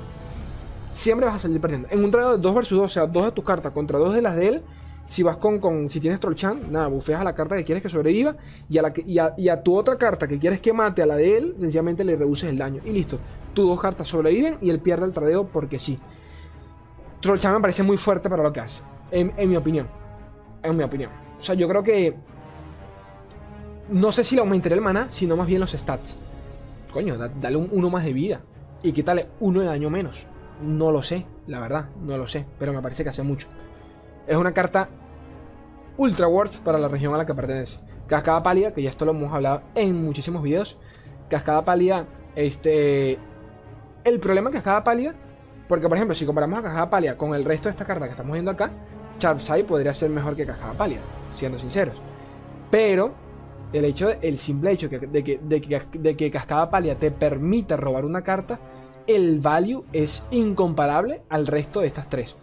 siempre 0.94 1.26
vas 1.26 1.36
a 1.36 1.40
salir 1.40 1.60
perdiendo. 1.60 1.90
En 1.92 2.02
un 2.02 2.12
tradeo 2.12 2.38
de 2.38 2.42
2 2.42 2.56
versus 2.56 2.78
2, 2.78 2.86
o 2.86 2.88
sea, 2.88 3.08
dos 3.08 3.26
de 3.26 3.34
tus 3.34 3.44
cartas 3.44 3.74
contra 3.74 4.00
dos 4.00 4.14
de 4.14 4.22
las 4.22 4.38
de 4.38 4.48
él, 4.48 4.64
si 5.06 5.22
vas 5.22 5.36
con, 5.36 5.60
con 5.60 5.90
si 5.90 6.00
tienes 6.00 6.22
Trollchan, 6.22 6.72
nada, 6.72 6.88
bufeas 6.88 7.20
a 7.20 7.26
la 7.26 7.36
carta 7.36 7.58
que 7.58 7.66
quieres 7.66 7.84
que 7.84 7.90
sobreviva 7.90 8.38
y 8.70 8.78
a, 8.78 8.84
la 8.84 8.94
y 9.36 9.50
a 9.50 9.64
tu 9.64 9.76
otra 9.76 9.98
carta 9.98 10.30
que 10.30 10.40
quieres 10.40 10.62
que 10.62 10.72
mate 10.72 11.04
a 11.04 11.06
la 11.06 11.18
de 11.18 11.38
él, 11.38 11.56
sencillamente 11.60 12.06
le 12.06 12.16
reduces 12.16 12.50
el 12.50 12.58
daño. 12.58 12.82
Y 12.86 12.92
listo, 12.92 13.20
tus 13.54 13.68
dos 13.68 13.82
cartas 13.82 14.08
sobreviven 14.08 14.60
y 14.62 14.70
él 14.70 14.80
pierde 14.80 15.06
el 15.06 15.12
tradeo 15.12 15.46
porque 15.46 15.78
sí. 15.78 16.00
Trollchan 17.26 17.54
me 17.54 17.60
parece 17.60 17.84
muy 17.84 17.98
fuerte 17.98 18.30
para 18.30 18.44
lo 18.44 18.54
que 18.54 18.60
hace, 18.60 18.84
en, 19.12 19.34
mi 19.50 19.56
opinión. 19.56 19.88
En 20.62 20.78
mi 20.78 20.84
opinión. 20.84 21.12
O 21.38 21.42
sea, 21.42 21.56
yo 21.56 21.68
creo 21.68 21.84
que 21.84 22.16
no 23.90 24.12
sé 24.12 24.24
si 24.24 24.36
le 24.36 24.42
aumentaría 24.42 24.76
el 24.76 24.82
mana, 24.84 25.08
sino 25.10 25.36
más 25.36 25.48
bien 25.48 25.60
los 25.60 25.72
stats. 25.72 26.18
Coño, 26.94 27.18
da- 27.18 27.30
dale 27.42 27.58
un 27.58 27.70
uno 27.72 27.90
más 27.90 28.04
de 28.06 28.14
vida. 28.14 28.42
Y 28.84 28.92
quítale 28.92 29.28
uno 29.40 29.62
de 29.62 29.66
daño 29.68 29.90
menos. 29.90 30.28
No 30.62 30.92
lo 30.92 31.02
sé, 31.04 31.26
la 31.48 31.60
verdad, 31.60 31.90
no 32.00 32.18
lo 32.18 32.28
sé. 32.28 32.46
Pero 32.60 32.74
me 32.74 32.82
parece 32.82 33.04
que 33.04 33.10
hace 33.10 33.24
mucho. 33.24 33.48
Es 34.28 34.38
una 34.38 34.54
carta 34.54 34.88
ultra 35.98 36.28
worth 36.28 36.58
para 36.60 36.78
la 36.78 36.88
región 36.88 37.14
a 37.14 37.18
la 37.18 37.26
que 37.26 37.34
pertenece. 37.34 37.80
Cascada 38.08 38.42
pálida, 38.44 38.72
que 38.74 38.82
ya 38.84 38.90
esto 38.92 39.06
lo 39.06 39.12
hemos 39.12 39.34
hablado 39.34 39.62
en 39.76 40.04
muchísimos 40.04 40.42
videos. 40.44 40.78
Cascada 41.30 41.66
pálida, 41.66 42.06
este. 42.36 43.18
El 44.04 44.20
problema 44.20 44.50
de 44.50 44.56
cascada 44.56 44.84
pálida, 44.84 45.16
porque 45.68 45.88
por 45.88 45.98
ejemplo, 45.98 46.16
si 46.16 46.26
comparamos 46.26 46.60
a 46.60 46.64
cascada 46.64 46.90
pálida 46.90 47.18
con 47.18 47.34
el 47.34 47.46
resto 47.46 47.70
de 47.70 47.72
esta 47.72 47.86
carta 47.86 48.06
que 48.06 48.12
estamos 48.12 48.34
viendo 48.34 48.52
acá, 48.52 48.72
Sharpside 49.20 49.64
podría 49.64 49.94
ser 49.94 50.10
mejor 50.10 50.36
que 50.36 50.46
cascada 50.46 50.74
pálida, 50.74 51.02
siendo 51.34 51.58
sinceros. 51.58 51.96
Pero 52.70 53.14
el 53.74 53.86
hecho, 53.86 54.10
el 54.22 54.40
simple 54.40 54.72
hecho 54.72 54.90
de 54.90 55.24
que, 55.24 55.40
de 55.40 56.16
que, 56.16 56.32
Cascada 56.32 56.70
Pálida 56.70 56.96
te 56.96 57.12
permita 57.12 57.78
robar 57.78 58.06
una 58.06 58.24
carta, 58.24 58.60
el 59.08 59.40
value 59.40 59.86
es 59.92 60.26
incomparable 60.32 61.24
al 61.30 61.48
resto 61.48 61.82
de 61.82 61.88
estas 61.88 62.10
tres. 62.10 62.36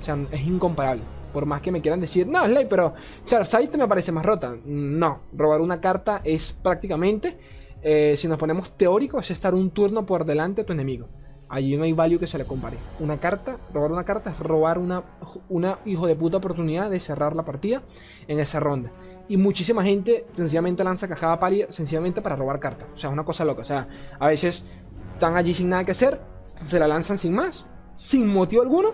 O 0.00 0.04
sea, 0.04 0.16
es 0.30 0.46
incomparable. 0.46 1.02
Por 1.32 1.46
más 1.46 1.60
que 1.62 1.70
me 1.70 1.80
quieran 1.80 2.00
decir, 2.00 2.26
no, 2.26 2.44
Slay, 2.44 2.66
pero 2.68 2.94
Charizard 3.26 3.76
me 3.76 3.88
parece 3.88 4.12
más 4.12 4.24
rota. 4.24 4.54
No, 4.64 5.20
robar 5.32 5.60
una 5.60 5.80
carta 5.80 6.20
es 6.24 6.52
prácticamente, 6.52 7.38
eh, 7.82 8.14
si 8.16 8.28
nos 8.28 8.38
ponemos 8.38 8.72
teóricos, 8.76 9.26
es 9.26 9.30
estar 9.30 9.54
un 9.54 9.70
turno 9.70 10.04
por 10.04 10.24
delante 10.24 10.62
de 10.62 10.66
tu 10.66 10.72
enemigo. 10.72 11.08
Allí 11.52 11.76
no 11.76 11.84
hay 11.84 11.92
value 11.92 12.18
que 12.18 12.26
se 12.26 12.38
le 12.38 12.46
compare. 12.46 12.78
Una 12.98 13.18
carta, 13.18 13.58
robar 13.74 13.92
una 13.92 14.04
carta 14.04 14.30
es 14.30 14.38
robar 14.38 14.78
una, 14.78 15.02
una 15.50 15.80
hijo 15.84 16.06
de 16.06 16.16
puta 16.16 16.38
oportunidad 16.38 16.88
de 16.88 16.98
cerrar 16.98 17.36
la 17.36 17.44
partida 17.44 17.82
en 18.26 18.40
esa 18.40 18.58
ronda. 18.58 18.90
Y 19.28 19.36
muchísima 19.36 19.84
gente 19.84 20.24
sencillamente 20.32 20.82
lanza 20.82 21.06
cajada 21.06 21.38
pálida 21.38 21.66
sencillamente 21.68 22.22
para 22.22 22.36
robar 22.36 22.58
cartas. 22.58 22.88
O 22.94 22.98
sea, 22.98 23.10
es 23.10 23.12
una 23.12 23.26
cosa 23.26 23.44
loca. 23.44 23.60
O 23.60 23.64
sea, 23.66 23.86
a 24.18 24.28
veces 24.28 24.64
están 25.12 25.36
allí 25.36 25.52
sin 25.52 25.68
nada 25.68 25.84
que 25.84 25.90
hacer, 25.90 26.22
se 26.64 26.80
la 26.80 26.88
lanzan 26.88 27.18
sin 27.18 27.34
más, 27.34 27.66
sin 27.96 28.26
motivo 28.28 28.62
alguno, 28.62 28.92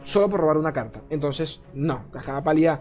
solo 0.00 0.30
por 0.30 0.40
robar 0.40 0.56
una 0.56 0.72
carta. 0.72 1.02
Entonces, 1.10 1.60
no, 1.74 2.10
cajada 2.10 2.42
pálida. 2.42 2.80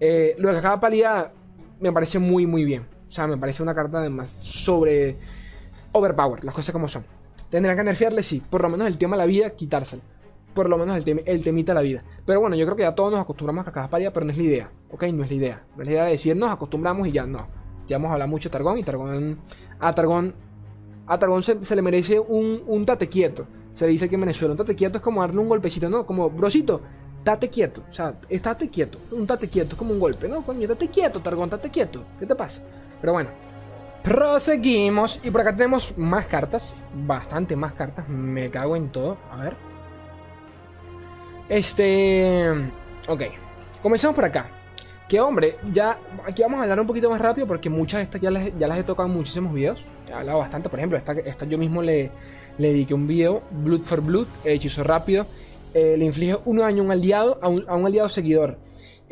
eh, 0.00 0.34
lo 0.38 0.48
de 0.48 0.54
cajada 0.56 0.80
pálida 0.80 1.32
me 1.78 1.92
parece 1.92 2.18
muy, 2.18 2.48
muy 2.48 2.64
bien. 2.64 2.88
O 3.08 3.12
sea, 3.12 3.28
me 3.28 3.38
parece 3.38 3.62
una 3.62 3.76
carta 3.76 3.98
además 3.98 4.38
sobre 4.40 5.18
overpower, 5.92 6.44
las 6.44 6.52
cosas 6.52 6.72
como 6.72 6.88
son. 6.88 7.04
Tendrán 7.50 7.76
que 7.76 7.84
nerfearle, 7.84 8.22
sí. 8.22 8.40
Por 8.48 8.62
lo 8.62 8.68
menos 8.68 8.86
el 8.86 8.96
tema 8.96 9.16
de 9.16 9.18
la 9.22 9.26
vida, 9.26 9.50
quitárselo. 9.50 10.02
Por 10.54 10.68
lo 10.68 10.78
menos 10.78 10.96
el, 10.96 11.04
tem- 11.04 11.22
el 11.26 11.42
temita 11.44 11.72
de 11.72 11.74
la 11.74 11.80
vida. 11.82 12.02
Pero 12.24 12.40
bueno, 12.40 12.56
yo 12.56 12.64
creo 12.64 12.76
que 12.76 12.82
ya 12.82 12.94
todos 12.94 13.10
nos 13.12 13.20
acostumbramos 13.20 13.66
a 13.66 13.72
cajas 13.72 13.90
pálida, 13.90 14.12
pero 14.12 14.26
no 14.26 14.32
es 14.32 14.38
la 14.38 14.44
idea. 14.44 14.70
¿Ok? 14.90 15.04
No 15.12 15.24
es 15.24 15.30
la 15.30 15.36
idea. 15.36 15.62
No 15.76 15.82
es 15.82 15.86
la 15.86 15.92
idea 15.92 16.04
de 16.04 16.10
decir 16.12 16.36
nos 16.36 16.50
acostumbramos 16.50 17.06
y 17.08 17.12
ya 17.12 17.26
no. 17.26 17.46
Ya 17.86 17.96
hemos 17.96 18.10
hablado 18.12 18.30
mucho 18.30 18.48
de 18.48 18.52
Targón 18.52 18.78
y 18.78 18.82
Targón. 18.82 19.38
A 19.78 19.94
Targón. 19.94 20.34
A 21.06 21.18
Targón 21.18 21.42
se, 21.42 21.64
se 21.64 21.74
le 21.76 21.82
merece 21.82 22.18
un, 22.20 22.62
un 22.66 22.86
tate 22.86 23.08
quieto. 23.08 23.46
Se 23.72 23.84
le 23.86 23.92
dice 23.92 24.08
que 24.08 24.14
en 24.16 24.20
Venezuela 24.22 24.52
un 24.52 24.58
tate 24.58 24.74
quieto 24.74 24.98
es 24.98 25.02
como 25.02 25.20
darle 25.20 25.38
un 25.40 25.48
golpecito, 25.48 25.88
¿no? 25.88 26.04
Como, 26.06 26.30
brosito, 26.30 26.80
tate 27.24 27.48
quieto. 27.48 27.82
O 27.88 27.92
sea, 27.92 28.14
estate 28.28 28.68
quieto. 28.68 28.98
Un 29.12 29.26
tate 29.26 29.48
quieto 29.48 29.70
es 29.72 29.76
como 29.78 29.92
un 29.92 30.00
golpe, 30.00 30.28
¿no? 30.28 30.42
Coño, 30.42 30.66
tate 30.68 30.88
quieto, 30.88 31.20
Targón, 31.20 31.48
tate 31.50 31.70
quieto. 31.70 32.02
¿Qué 32.18 32.26
te 32.26 32.34
pasa? 32.34 32.62
Pero 33.00 33.12
bueno. 33.12 33.30
Proseguimos. 34.02 35.20
Y 35.22 35.30
por 35.30 35.42
acá 35.42 35.54
tenemos 35.54 35.96
más 35.96 36.26
cartas. 36.26 36.74
Bastante 36.94 37.56
más 37.56 37.72
cartas. 37.72 38.08
Me 38.08 38.50
cago 38.50 38.76
en 38.76 38.90
todo. 38.90 39.18
A 39.30 39.36
ver. 39.36 39.56
Este. 41.48 42.50
Ok. 43.08 43.22
Comencemos 43.82 44.14
por 44.14 44.24
acá. 44.24 44.48
Que 45.08 45.20
hombre, 45.20 45.56
ya. 45.72 45.98
Aquí 46.26 46.42
vamos 46.42 46.60
a 46.60 46.62
hablar 46.62 46.80
un 46.80 46.86
poquito 46.86 47.10
más 47.10 47.20
rápido 47.20 47.46
porque 47.46 47.68
muchas 47.68 47.98
de 47.98 48.04
estas 48.04 48.20
ya 48.20 48.30
las, 48.30 48.56
ya 48.58 48.68
las 48.68 48.78
he 48.78 48.84
tocado 48.84 49.08
en 49.08 49.14
muchísimos 49.14 49.52
videos. 49.52 49.84
He 50.08 50.12
hablado 50.12 50.38
bastante. 50.38 50.68
Por 50.68 50.78
ejemplo, 50.78 50.96
esta, 50.96 51.12
esta 51.12 51.46
yo 51.46 51.58
mismo 51.58 51.82
le, 51.82 52.10
le 52.58 52.68
dediqué 52.68 52.94
un 52.94 53.06
video. 53.06 53.42
Blood 53.50 53.82
for 53.82 54.00
Blood. 54.00 54.26
Hechizo 54.44 54.84
rápido. 54.84 55.26
Eh, 55.74 55.96
le 55.98 56.04
inflige 56.04 56.36
uno 56.44 56.62
daño 56.62 56.82
a 56.82 56.86
un 56.86 56.92
aliado. 56.92 57.38
A 57.42 57.48
un, 57.48 57.64
a 57.68 57.74
un 57.74 57.86
aliado 57.86 58.08
seguidor. 58.08 58.56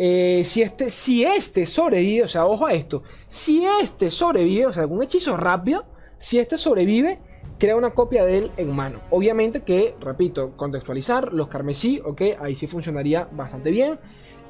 Eh, 0.01 0.45
si 0.45 0.63
este, 0.63 0.91
si 0.91 1.25
este 1.25 1.67
sobrevive, 1.67 2.23
o 2.23 2.29
sea, 2.29 2.47
ojo 2.47 2.67
a 2.67 2.73
esto, 2.73 3.03
si 3.29 3.67
este 3.83 4.11
sobrevive, 4.11 4.67
o 4.67 4.73
sea, 4.73 4.85
algún 4.85 5.03
hechizo 5.03 5.37
rápido, 5.37 5.85
si 6.19 6.39
este 6.39 6.57
sobrevive, 6.57 7.19
crea 7.59 7.75
una 7.75 7.91
copia 7.91 8.25
de 8.25 8.39
él 8.39 8.53
en 8.57 8.75
mano. 8.75 9.01
Obviamente 9.11 9.63
que, 9.63 9.97
repito, 10.01 10.57
contextualizar, 10.57 11.33
los 11.33 11.49
carmesí, 11.49 12.01
ok, 12.05 12.23
ahí 12.41 12.55
sí 12.55 12.69
funcionaría 12.69 13.29
bastante 13.33 13.71
bien. 13.71 13.99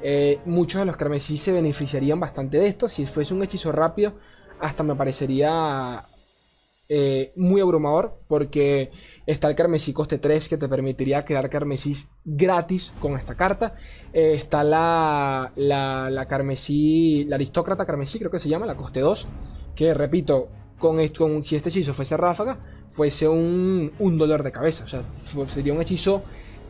Eh, 0.01 0.39
muchos 0.45 0.79
de 0.79 0.85
los 0.85 0.95
carmesí 0.95 1.35
se 1.37 1.51
beneficiarían 1.51 2.19
bastante 2.19 2.57
de 2.57 2.67
esto. 2.67 2.87
Si 2.87 3.07
fuese 3.07 3.33
un 3.33 3.43
hechizo 3.43 3.71
rápido, 3.71 4.13
hasta 4.59 4.83
me 4.83 4.95
parecería 4.95 6.03
eh, 6.89 7.31
muy 7.35 7.61
abrumador 7.61 8.17
porque 8.27 8.89
está 9.27 9.47
el 9.47 9.55
carmesí 9.55 9.93
coste 9.93 10.17
3 10.17 10.49
que 10.49 10.57
te 10.57 10.67
permitiría 10.67 11.23
crear 11.23 11.47
carmesí 11.49 11.95
gratis 12.25 12.91
con 12.99 13.13
esta 13.13 13.35
carta. 13.35 13.75
Eh, 14.11 14.33
está 14.33 14.63
la, 14.63 15.51
la, 15.55 16.25
carmesí, 16.27 17.25
la 17.25 17.35
aristócrata 17.35 17.85
carmesí 17.85 18.17
creo 18.17 18.31
que 18.31 18.39
se 18.39 18.49
llama, 18.49 18.65
la 18.65 18.75
coste 18.75 19.01
2, 19.01 19.27
que 19.75 19.93
repito, 19.93 20.49
con, 20.79 20.99
esto, 20.99 21.25
con 21.25 21.45
si 21.45 21.55
este 21.55 21.69
hechizo 21.69 21.93
fuese 21.93 22.17
ráfaga, 22.17 22.57
fuese 22.89 23.27
un, 23.27 23.91
un 23.99 24.17
dolor 24.17 24.41
de 24.41 24.51
cabeza. 24.51 24.85
O 24.85 24.87
sea, 24.87 25.03
sería 25.53 25.73
un 25.73 25.81
hechizo 25.81 26.23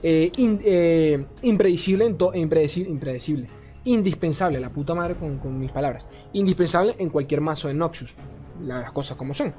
eh, 0.03 0.31
eh, 0.37 1.25
impredecible, 1.43 2.13
impredecible, 2.33 2.91
impredecible. 2.91 3.47
Indispensable, 3.85 4.59
la 4.59 4.69
puta 4.69 4.93
madre 4.93 5.15
con, 5.15 5.37
con 5.37 5.57
mis 5.57 5.71
palabras. 5.71 6.05
Indispensable 6.33 6.95
en 6.97 7.09
cualquier 7.09 7.41
mazo 7.41 7.69
de 7.69 7.73
Noxus. 7.73 8.15
Las 8.61 8.91
cosas 8.91 9.17
como 9.17 9.33
son. 9.33 9.53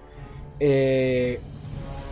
Eh, 0.60 1.40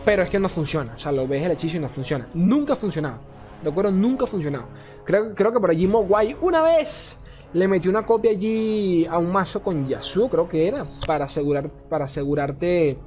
pero 0.03 0.23
es 0.23 0.29
que 0.29 0.39
no 0.39 0.49
funciona. 0.49 0.93
O 0.95 0.99
sea, 0.99 1.11
lo 1.11 1.27
ves 1.27 1.43
el 1.43 1.51
hechizo 1.51 1.77
y 1.77 1.79
no 1.79 1.87
funciona. 1.89 2.27
Nunca 2.33 2.73
ha 2.73 2.75
funcionado. 2.75 3.19
¿De 3.63 3.69
acuerdo? 3.69 3.91
Nunca 3.91 4.23
ha 4.23 4.27
funcionado. 4.27 4.65
Creo, 5.05 5.35
creo 5.35 5.51
que 5.53 5.59
por 5.59 5.69
allí 5.69 5.87
Mogwai 5.87 6.35
una 6.41 6.61
vez 6.63 7.19
le 7.53 7.67
metió 7.67 7.91
una 7.91 8.03
copia 8.03 8.31
allí 8.31 9.05
a 9.05 9.17
un 9.17 9.31
mazo 9.31 9.61
con 9.61 9.87
Yasuo, 9.87 10.29
creo 10.29 10.47
que 10.47 10.67
era. 10.67 10.85
Para, 11.05 11.25
asegurar, 11.25 11.69
para 11.89 12.05
asegurarte 12.05 12.97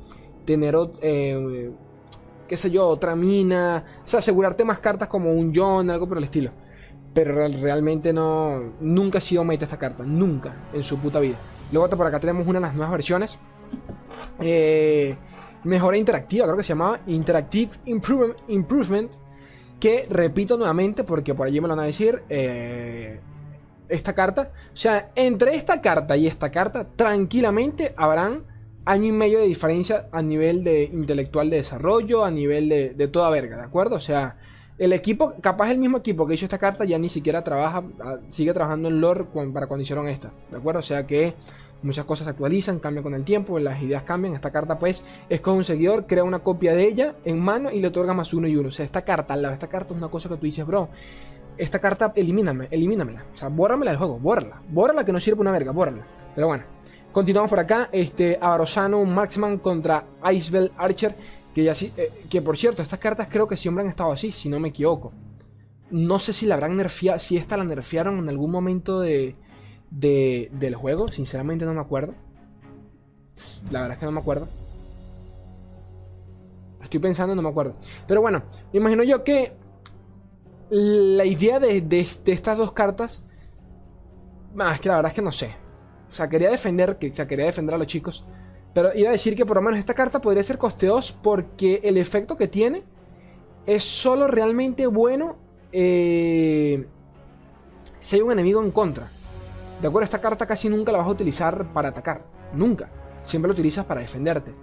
tener, 0.44 0.76
eh, 1.00 1.70
qué 2.46 2.56
sé 2.56 2.70
yo, 2.70 2.86
otra 2.86 3.16
mina. 3.16 3.84
O 4.04 4.06
sea, 4.06 4.18
asegurarte 4.18 4.64
más 4.64 4.78
cartas 4.78 5.08
como 5.08 5.32
un 5.32 5.52
John, 5.54 5.90
algo 5.90 6.06
por 6.08 6.18
el 6.18 6.24
estilo. 6.24 6.50
Pero 7.14 7.34
real- 7.34 7.60
realmente 7.60 8.12
no. 8.12 8.74
Nunca 8.80 9.18
ha 9.18 9.20
sido 9.20 9.42
meta 9.44 9.64
esta 9.64 9.78
carta. 9.78 10.04
Nunca 10.04 10.54
en 10.72 10.82
su 10.82 10.98
puta 10.98 11.18
vida. 11.20 11.36
Luego 11.72 11.88
por 11.96 12.06
acá 12.06 12.20
tenemos 12.20 12.46
una 12.46 12.58
de 12.58 12.66
las 12.66 12.74
nuevas 12.74 12.92
versiones. 12.92 13.38
Eh, 14.40 15.16
mejora 15.64 15.96
interactiva, 15.96 16.46
creo 16.46 16.56
que 16.56 16.62
se 16.62 16.70
llamaba 16.70 17.00
Interactive 17.06 17.72
Improvement. 17.86 19.12
Que 19.78 20.06
repito 20.08 20.56
nuevamente 20.56 21.02
porque 21.02 21.34
por 21.34 21.46
allí 21.46 21.60
me 21.60 21.66
lo 21.68 21.74
van 21.74 21.84
a 21.84 21.86
decir. 21.86 22.22
eh, 22.28 23.20
esta 23.92 24.14
carta. 24.14 24.50
O 24.72 24.76
sea, 24.76 25.10
entre 25.14 25.54
esta 25.54 25.80
carta 25.80 26.16
y 26.16 26.26
esta 26.26 26.50
carta, 26.50 26.86
tranquilamente 26.96 27.94
habrán 27.96 28.44
año 28.84 29.06
y 29.06 29.12
medio 29.12 29.38
de 29.38 29.46
diferencia 29.46 30.08
a 30.10 30.22
nivel 30.22 30.64
de 30.64 30.84
intelectual 30.84 31.50
de 31.50 31.58
desarrollo, 31.58 32.24
a 32.24 32.30
nivel 32.30 32.68
de, 32.68 32.90
de 32.90 33.08
toda 33.08 33.30
verga, 33.30 33.56
¿de 33.56 33.62
acuerdo? 33.62 33.96
O 33.96 34.00
sea, 34.00 34.36
el 34.78 34.92
equipo, 34.92 35.34
capaz 35.40 35.70
el 35.70 35.78
mismo 35.78 35.98
equipo 35.98 36.26
que 36.26 36.34
hizo 36.34 36.46
esta 36.46 36.58
carta 36.58 36.84
ya 36.84 36.98
ni 36.98 37.08
siquiera 37.08 37.44
trabaja, 37.44 37.84
ah, 38.00 38.16
sigue 38.28 38.52
trabajando 38.52 38.88
en 38.88 39.00
lore 39.00 39.26
para 39.52 39.68
cuando 39.68 39.82
hicieron 39.82 40.08
esta, 40.08 40.32
¿de 40.50 40.56
acuerdo? 40.56 40.80
O 40.80 40.82
sea 40.82 41.06
que 41.06 41.34
muchas 41.82 42.04
cosas 42.04 42.24
se 42.24 42.30
actualizan, 42.30 42.78
cambian 42.78 43.02
con 43.02 43.14
el 43.14 43.24
tiempo, 43.24 43.58
las 43.58 43.82
ideas 43.82 44.02
cambian. 44.02 44.34
Esta 44.34 44.50
carta, 44.50 44.78
pues, 44.78 45.04
es 45.28 45.40
con 45.40 45.56
un 45.56 45.64
seguidor, 45.64 46.06
crea 46.06 46.24
una 46.24 46.40
copia 46.40 46.74
de 46.74 46.84
ella 46.84 47.14
en 47.24 47.40
mano 47.40 47.70
y 47.70 47.80
le 47.80 47.88
otorga 47.88 48.14
más 48.14 48.32
uno 48.34 48.48
y 48.48 48.56
uno. 48.56 48.68
O 48.68 48.72
sea, 48.72 48.84
esta 48.84 49.02
carta, 49.02 49.34
al 49.34 49.44
esta 49.46 49.68
carta 49.68 49.94
es 49.94 49.98
una 49.98 50.08
cosa 50.08 50.28
que 50.28 50.36
tú 50.36 50.46
dices, 50.46 50.66
bro. 50.66 50.88
Esta 51.56 51.78
carta, 51.78 52.12
elimíname, 52.16 52.68
elimínamela. 52.70 53.24
O 53.32 53.36
sea, 53.36 53.48
bórramela 53.48 53.90
del 53.90 53.98
juego, 53.98 54.18
bórrala. 54.18 54.62
Bórrala 54.68 55.04
que 55.04 55.12
no 55.12 55.20
sirve 55.20 55.40
una 55.40 55.52
verga, 55.52 55.70
bórrala. 55.70 56.06
Pero 56.34 56.46
bueno, 56.46 56.64
continuamos 57.12 57.50
por 57.50 57.60
acá. 57.60 57.88
Este, 57.92 58.38
Avarosano, 58.40 59.04
Maxman 59.04 59.58
contra 59.58 60.04
Icebell 60.32 60.72
Archer. 60.76 61.14
Que 61.54 61.64
ya 61.64 61.74
sí, 61.74 61.92
eh, 61.98 62.10
que 62.30 62.40
por 62.40 62.56
cierto, 62.56 62.80
estas 62.80 62.98
cartas 62.98 63.28
creo 63.30 63.46
que 63.46 63.58
siempre 63.58 63.84
han 63.84 63.90
estado 63.90 64.12
así, 64.12 64.32
si 64.32 64.48
no 64.48 64.58
me 64.58 64.68
equivoco. 64.68 65.12
No 65.90 66.18
sé 66.18 66.32
si 66.32 66.46
la 66.46 66.54
habrán 66.54 66.74
nerfeado, 66.74 67.18
si 67.18 67.36
esta 67.36 67.58
la 67.58 67.64
nerfearon 67.64 68.18
en 68.18 68.30
algún 68.30 68.50
momento 68.50 69.00
de, 69.00 69.36
de- 69.98 70.50
del 70.52 70.74
juego. 70.74 71.08
Sinceramente 71.08 71.64
no 71.64 71.74
me 71.74 71.80
acuerdo. 71.80 72.14
La 73.70 73.80
verdad 73.80 73.94
es 73.94 73.98
que 73.98 74.06
no 74.06 74.12
me 74.12 74.20
acuerdo. 74.20 74.48
Estoy 76.82 77.00
pensando, 77.00 77.34
no 77.34 77.42
me 77.42 77.48
acuerdo. 77.48 77.74
Pero 78.06 78.20
bueno, 78.20 78.42
me 78.72 78.78
imagino 78.80 79.02
yo 79.04 79.22
que 79.24 79.52
la 80.70 81.24
idea 81.24 81.58
de, 81.60 81.80
de- 81.80 82.06
de 82.24 82.32
estas 82.32 82.58
dos 82.58 82.72
cartas. 82.72 83.24
Ah, 84.58 84.72
es 84.74 84.80
que 84.80 84.88
la 84.88 84.96
verdad 84.96 85.10
es 85.10 85.14
que 85.16 85.22
no 85.22 85.32
sé. 85.32 85.54
O 86.10 86.12
sea, 86.12 86.28
quería 86.28 86.50
defender, 86.50 86.98
que, 86.98 87.12
quería 87.12 87.46
defender 87.46 87.74
a 87.74 87.78
los 87.78 87.86
chicos. 87.86 88.24
Pero 88.74 88.90
iba 88.94 89.08
a 89.08 89.12
decir 89.12 89.34
que 89.36 89.46
por 89.46 89.56
lo 89.56 89.62
menos 89.62 89.78
esta 89.78 89.94
carta 89.94 90.20
podría 90.20 90.42
ser 90.42 90.58
coste 90.58 90.86
2 90.86 91.12
porque 91.22 91.80
el 91.84 91.96
efecto 91.98 92.36
que 92.36 92.48
tiene 92.48 92.82
es 93.66 93.82
solo 93.84 94.26
realmente 94.26 94.86
bueno 94.86 95.36
eh, 95.72 96.86
si 98.00 98.16
hay 98.16 98.22
un 98.22 98.32
enemigo 98.32 98.62
en 98.62 98.70
contra. 98.70 99.08
De 99.82 99.88
acuerdo, 99.88 100.04
esta 100.04 100.20
carta 100.20 100.46
casi 100.46 100.68
nunca 100.68 100.92
la 100.92 100.98
vas 100.98 101.08
a 101.08 101.10
utilizar 101.10 101.72
para 101.72 101.88
atacar. 101.88 102.22
Nunca. 102.54 102.88
Siempre 103.24 103.48
la 103.48 103.54
utilizas 103.54 103.84
para 103.84 104.00
defenderte. 104.00 104.54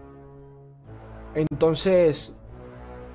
Entonces, 1.35 2.33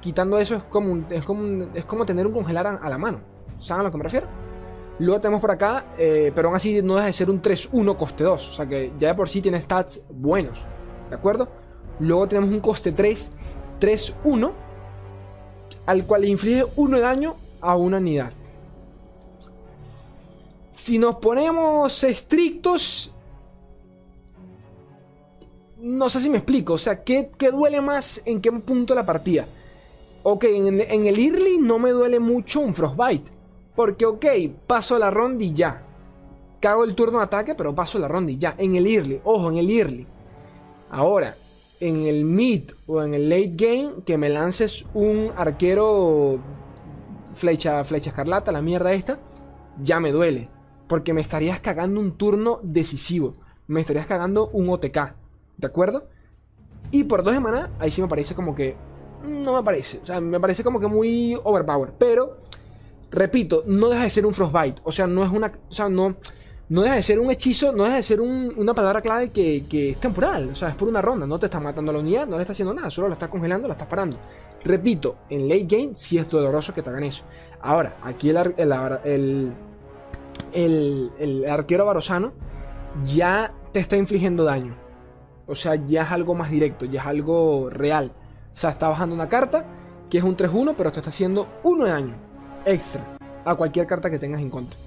quitando 0.00 0.38
eso 0.38 0.56
es 0.56 0.62
como, 0.64 1.06
es 1.08 1.24
como, 1.24 1.66
es 1.72 1.86
como 1.86 2.04
tener 2.04 2.26
un 2.26 2.34
congelar 2.34 2.66
a, 2.66 2.74
a 2.76 2.90
la 2.90 2.98
mano. 2.98 3.20
¿Saben 3.58 3.80
a 3.80 3.84
lo 3.84 3.90
que 3.90 3.96
me 3.96 4.04
refiero? 4.04 4.26
Luego 4.98 5.18
tenemos 5.18 5.40
por 5.40 5.50
acá, 5.50 5.86
eh, 5.96 6.30
pero 6.34 6.48
aún 6.48 6.56
así 6.56 6.82
no 6.82 6.96
deja 6.96 7.06
de 7.06 7.14
ser 7.14 7.30
un 7.30 7.40
3-1 7.40 7.96
coste 7.96 8.22
2. 8.22 8.50
O 8.50 8.52
sea 8.52 8.66
que 8.66 8.92
ya 8.98 9.08
de 9.08 9.14
por 9.14 9.30
sí 9.30 9.40
tiene 9.40 9.58
stats 9.62 10.02
buenos. 10.10 10.62
¿De 11.08 11.16
acuerdo? 11.16 11.48
Luego 12.00 12.28
tenemos 12.28 12.50
un 12.50 12.60
coste 12.60 12.92
3, 12.92 13.32
3-1, 13.80 14.52
al 15.86 16.06
cual 16.06 16.20
le 16.20 16.28
inflige 16.28 16.66
1 16.76 16.96
de 16.96 17.02
daño 17.02 17.36
a 17.62 17.76
una 17.76 17.96
unidad. 17.96 18.30
Si 20.74 20.98
nos 20.98 21.16
ponemos 21.16 22.04
estrictos, 22.04 23.14
no 25.78 26.08
sé 26.08 26.20
si 26.20 26.28
me 26.28 26.38
explico. 26.38 26.74
O 26.74 26.78
sea, 26.78 27.02
¿qué, 27.04 27.30
qué 27.38 27.50
duele 27.50 27.80
más 27.80 28.20
en 28.26 28.40
qué 28.40 28.50
punto 28.52 28.94
la 28.94 29.06
partida? 29.06 29.46
Ok, 30.24 30.44
en, 30.44 30.80
en 30.80 31.06
el 31.06 31.18
early 31.18 31.58
no 31.58 31.78
me 31.78 31.90
duele 31.90 32.18
mucho 32.18 32.60
un 32.60 32.74
Frostbite. 32.74 33.30
Porque, 33.76 34.04
ok, 34.04 34.26
paso 34.66 34.98
la 34.98 35.10
ronda 35.10 35.44
y 35.44 35.54
ya. 35.54 35.86
Cago 36.60 36.84
el 36.84 36.94
turno 36.94 37.18
de 37.18 37.24
ataque, 37.24 37.54
pero 37.54 37.74
paso 37.74 37.98
la 37.98 38.08
ronda 38.08 38.32
y 38.32 38.38
ya. 38.38 38.54
En 38.58 38.74
el 38.74 38.86
early, 38.86 39.20
ojo, 39.24 39.50
en 39.50 39.58
el 39.58 39.70
early. 39.70 40.06
Ahora, 40.90 41.36
en 41.80 42.02
el 42.06 42.24
mid 42.24 42.70
o 42.86 43.02
en 43.02 43.14
el 43.14 43.28
late 43.28 43.52
game, 43.54 44.02
que 44.04 44.18
me 44.18 44.28
lances 44.28 44.86
un 44.94 45.30
arquero 45.36 46.40
flecha, 47.32 47.84
flecha 47.84 48.10
escarlata, 48.10 48.50
la 48.52 48.62
mierda 48.62 48.92
esta, 48.92 49.18
ya 49.82 50.00
me 50.00 50.10
duele. 50.10 50.53
Porque 50.94 51.12
me 51.12 51.20
estarías 51.22 51.58
cagando 51.58 51.98
un 51.98 52.12
turno 52.16 52.60
decisivo. 52.62 53.34
Me 53.66 53.80
estarías 53.80 54.06
cagando 54.06 54.46
un 54.50 54.68
OTK. 54.70 55.12
¿De 55.56 55.66
acuerdo? 55.66 56.06
Y 56.92 57.02
por 57.02 57.24
dos 57.24 57.32
de 57.34 57.40
maná, 57.40 57.72
ahí 57.80 57.90
sí 57.90 58.00
me 58.00 58.06
parece 58.06 58.32
como 58.36 58.54
que. 58.54 58.76
No 59.26 59.54
me 59.54 59.64
parece. 59.64 59.98
O 59.98 60.04
sea, 60.04 60.20
me 60.20 60.38
parece 60.38 60.62
como 60.62 60.78
que 60.78 60.86
muy 60.86 61.36
overpower. 61.42 61.94
Pero, 61.98 62.36
repito, 63.10 63.64
no 63.66 63.88
deja 63.88 64.04
de 64.04 64.10
ser 64.10 64.24
un 64.24 64.32
Frostbite. 64.32 64.82
O 64.84 64.92
sea, 64.92 65.08
no 65.08 65.24
es 65.24 65.32
una. 65.32 65.50
O 65.68 65.74
sea, 65.74 65.88
no. 65.88 66.14
No 66.68 66.82
deja 66.82 66.94
de 66.94 67.02
ser 67.02 67.18
un 67.18 67.28
hechizo, 67.32 67.72
no 67.72 67.82
deja 67.82 67.96
de 67.96 68.02
ser 68.04 68.20
un- 68.20 68.52
una 68.56 68.72
palabra 68.72 69.02
clave 69.02 69.30
que, 69.32 69.64
que 69.68 69.90
es 69.90 69.96
temporal. 69.98 70.50
O 70.52 70.54
sea, 70.54 70.68
es 70.68 70.76
por 70.76 70.86
una 70.86 71.02
ronda. 71.02 71.26
No 71.26 71.40
te 71.40 71.46
está 71.46 71.58
matando 71.58 71.92
la 71.92 71.98
unidad, 71.98 72.28
no 72.28 72.36
le 72.36 72.42
está 72.42 72.52
haciendo 72.52 72.72
nada. 72.72 72.88
Solo 72.88 73.08
la 73.08 73.14
está 73.14 73.28
congelando, 73.28 73.66
la 73.66 73.74
estás 73.74 73.88
parando. 73.88 74.16
Repito, 74.62 75.16
en 75.28 75.48
late 75.48 75.66
game 75.68 75.90
sí 75.96 76.18
es 76.18 76.30
doloroso 76.30 76.72
que 76.72 76.82
te 76.82 76.88
hagan 76.90 77.02
eso. 77.02 77.24
Ahora, 77.62 77.96
aquí 78.04 78.30
el, 78.30 78.36
el, 78.56 78.72
el, 79.04 79.52
el, 80.54 81.44
arquero 81.48 81.84
barosano 81.84 82.32
ya 83.04 83.52
te 83.72 83.80
está 83.80 83.96
infligiendo 83.96 84.44
daño. 84.44 84.76
O 85.46 85.54
sea, 85.54 85.74
ya 85.74 86.02
es 86.02 86.10
algo 86.10 86.34
más 86.34 86.50
directo, 86.50 86.86
ya 86.86 87.02
es 87.02 87.06
algo 87.06 87.68
real. 87.68 88.12
O 88.52 88.56
sea, 88.56 88.70
está 88.70 88.88
bajando 88.88 89.14
una 89.14 89.28
carta 89.28 89.66
que 90.08 90.18
es 90.18 90.24
un 90.24 90.36
3-1, 90.36 90.74
pero 90.76 90.92
te 90.92 91.00
está 91.00 91.10
haciendo 91.10 91.48
1 91.64 91.84
de 91.84 91.90
daño 91.90 92.14
extra 92.64 93.16
a 93.44 93.54
cualquier 93.54 93.86
carta 93.86 94.08
que 94.08 94.18
tengas 94.18 94.40
en 94.40 94.50
contra. 94.50 94.78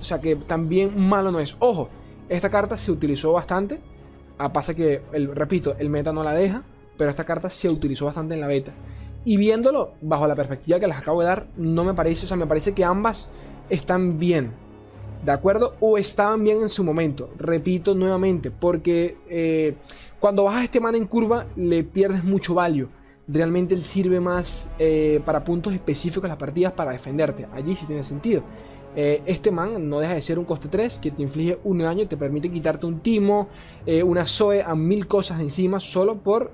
O 0.00 0.04
sea 0.04 0.20
que 0.20 0.36
también 0.36 0.98
malo 0.98 1.30
no 1.30 1.40
es. 1.40 1.56
Ojo, 1.58 1.88
esta 2.28 2.50
carta 2.50 2.76
se 2.76 2.90
utilizó 2.90 3.32
bastante. 3.32 3.80
A 4.38 4.52
pasa 4.52 4.74
que, 4.74 5.02
el, 5.12 5.34
repito, 5.34 5.76
el 5.78 5.90
meta 5.90 6.12
no 6.12 6.24
la 6.24 6.32
deja, 6.32 6.62
pero 6.96 7.10
esta 7.10 7.24
carta 7.24 7.50
se 7.50 7.68
utilizó 7.68 8.06
bastante 8.06 8.34
en 8.34 8.40
la 8.40 8.46
beta. 8.46 8.72
Y 9.24 9.36
viéndolo 9.36 9.92
bajo 10.00 10.26
la 10.26 10.34
perspectiva 10.34 10.80
que 10.80 10.86
les 10.86 10.96
acabo 10.96 11.20
de 11.20 11.26
dar, 11.26 11.46
no 11.56 11.84
me 11.84 11.92
parece, 11.92 12.24
o 12.24 12.28
sea, 12.28 12.38
me 12.38 12.46
parece 12.46 12.72
que 12.72 12.84
ambas 12.84 13.28
están 13.68 14.18
bien. 14.18 14.52
¿De 15.24 15.32
acuerdo? 15.32 15.76
O 15.80 15.98
estaban 15.98 16.42
bien 16.42 16.62
en 16.62 16.68
su 16.68 16.82
momento. 16.82 17.30
Repito 17.36 17.94
nuevamente, 17.94 18.50
porque 18.50 19.18
eh, 19.28 19.76
cuando 20.18 20.44
bajas 20.44 20.64
este 20.64 20.80
mana 20.80 20.96
en 20.96 21.06
curva 21.06 21.46
le 21.56 21.84
pierdes 21.84 22.24
mucho 22.24 22.54
value. 22.54 22.88
Realmente 23.28 23.74
él 23.74 23.82
sirve 23.82 24.18
más 24.18 24.70
eh, 24.78 25.20
para 25.24 25.44
puntos 25.44 25.74
específicos 25.74 26.24
en 26.24 26.30
las 26.30 26.38
partidas 26.38 26.72
para 26.72 26.92
defenderte. 26.92 27.46
Allí 27.52 27.74
sí 27.74 27.86
tiene 27.86 28.02
sentido. 28.02 28.42
Eh, 28.96 29.22
este 29.26 29.50
man 29.50 29.88
no 29.88 30.00
deja 30.00 30.14
de 30.14 30.22
ser 30.22 30.38
un 30.38 30.46
coste 30.46 30.68
3 30.68 30.98
que 30.98 31.10
te 31.10 31.22
inflige 31.22 31.58
un 31.64 31.78
daño, 31.78 32.08
te 32.08 32.16
permite 32.16 32.50
quitarte 32.50 32.86
un 32.86 33.00
timo, 33.00 33.48
una 34.04 34.26
Zoe 34.26 34.62
a 34.62 34.74
mil 34.74 35.06
cosas 35.06 35.38
encima 35.40 35.80
solo 35.80 36.16
por 36.16 36.50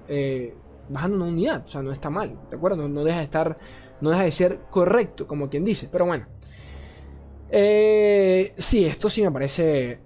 bajando 0.88 1.16
una 1.16 1.26
unidad. 1.26 1.62
O 1.64 1.68
sea, 1.68 1.82
no 1.82 1.92
está 1.92 2.10
mal, 2.10 2.36
¿de 2.50 2.56
acuerdo? 2.56 2.76
No, 2.76 2.88
no 2.88 3.04
deja 3.04 3.18
de 3.18 3.24
estar, 3.24 3.56
no 4.00 4.10
deja 4.10 4.24
de 4.24 4.32
ser 4.32 4.58
correcto, 4.70 5.26
como 5.28 5.48
quien 5.48 5.64
dice. 5.64 5.88
Pero 5.90 6.04
bueno. 6.04 6.26
Eh, 7.50 8.52
sí, 8.58 8.84
esto 8.84 9.08
sí 9.08 9.22
me 9.22 9.30
parece 9.30 10.00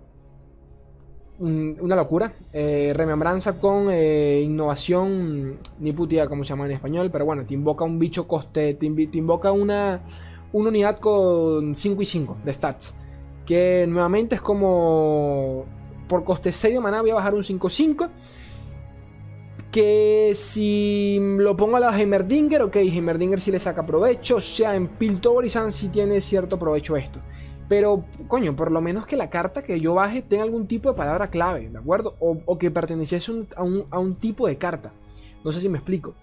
un- 1.38 1.76
una 1.80 1.96
locura. 1.96 2.32
Eh, 2.52 2.92
remembranza 2.94 3.58
con 3.58 3.88
eh, 3.90 4.42
innovación, 4.44 5.58
ni 5.78 5.92
putia 5.92 6.28
como 6.28 6.44
se 6.44 6.50
llama 6.50 6.66
en 6.66 6.72
español, 6.72 7.10
pero 7.10 7.24
bueno, 7.24 7.44
te 7.46 7.54
invoca 7.54 7.84
un 7.84 7.98
bicho 7.98 8.26
coste, 8.28 8.74
te, 8.74 8.86
invi- 8.86 9.10
te 9.10 9.18
invoca 9.18 9.52
una, 9.52 10.02
una 10.52 10.68
unidad 10.68 10.98
con 10.98 11.74
5 11.74 12.02
y 12.02 12.06
5 12.06 12.36
de 12.44 12.52
stats. 12.52 12.94
Que 13.46 13.86
nuevamente 13.88 14.34
es 14.36 14.40
como 14.42 15.64
por 16.08 16.24
coste 16.24 16.52
6 16.52 16.74
de 16.74 16.80
maná 16.80 17.00
voy 17.00 17.10
a 17.10 17.14
bajar 17.14 17.34
un 17.34 17.42
5-5. 17.42 18.10
Que 19.70 20.32
si 20.34 21.18
lo 21.20 21.56
pongo 21.56 21.76
a 21.76 21.80
la 21.80 21.96
Heimerdinger, 21.96 22.62
ok, 22.62 22.76
Heimerdinger 22.76 23.40
sí 23.40 23.52
le 23.52 23.58
saca 23.58 23.86
provecho. 23.86 24.36
O 24.36 24.40
sea, 24.40 24.74
en 24.74 24.88
Piltoverizan 24.88 25.70
sí 25.70 25.88
tiene 25.88 26.20
cierto 26.20 26.58
provecho 26.58 26.96
esto. 26.96 27.20
Pero, 27.70 28.04
coño, 28.26 28.56
por 28.56 28.72
lo 28.72 28.80
menos 28.80 29.06
que 29.06 29.16
la 29.16 29.30
carta 29.30 29.62
que 29.62 29.78
yo 29.78 29.94
baje 29.94 30.22
tenga 30.22 30.42
algún 30.42 30.66
tipo 30.66 30.90
de 30.90 30.96
palabra 30.96 31.30
clave, 31.30 31.68
¿de 31.68 31.78
acuerdo? 31.78 32.16
O, 32.18 32.58
que 32.58 32.68
perteneciese 32.72 33.30
a, 33.54 33.62
un, 33.62 34.16
tipo 34.16 34.48
de 34.48 34.58
carta. 34.58 34.90
No 35.44 35.52
sé 35.52 35.60
si 35.60 35.68
me 35.68 35.78
explico. 35.78 36.14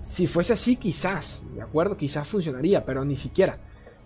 Si 0.00 0.26
fuese 0.26 0.52
así, 0.52 0.76
quizás, 0.76 1.42
¿de 1.54 1.62
acuerdo? 1.62 1.96
Quizás 1.96 2.28
funcionaría, 2.28 2.84
pero 2.84 3.02
ni 3.02 3.16
siquiera. 3.16 3.56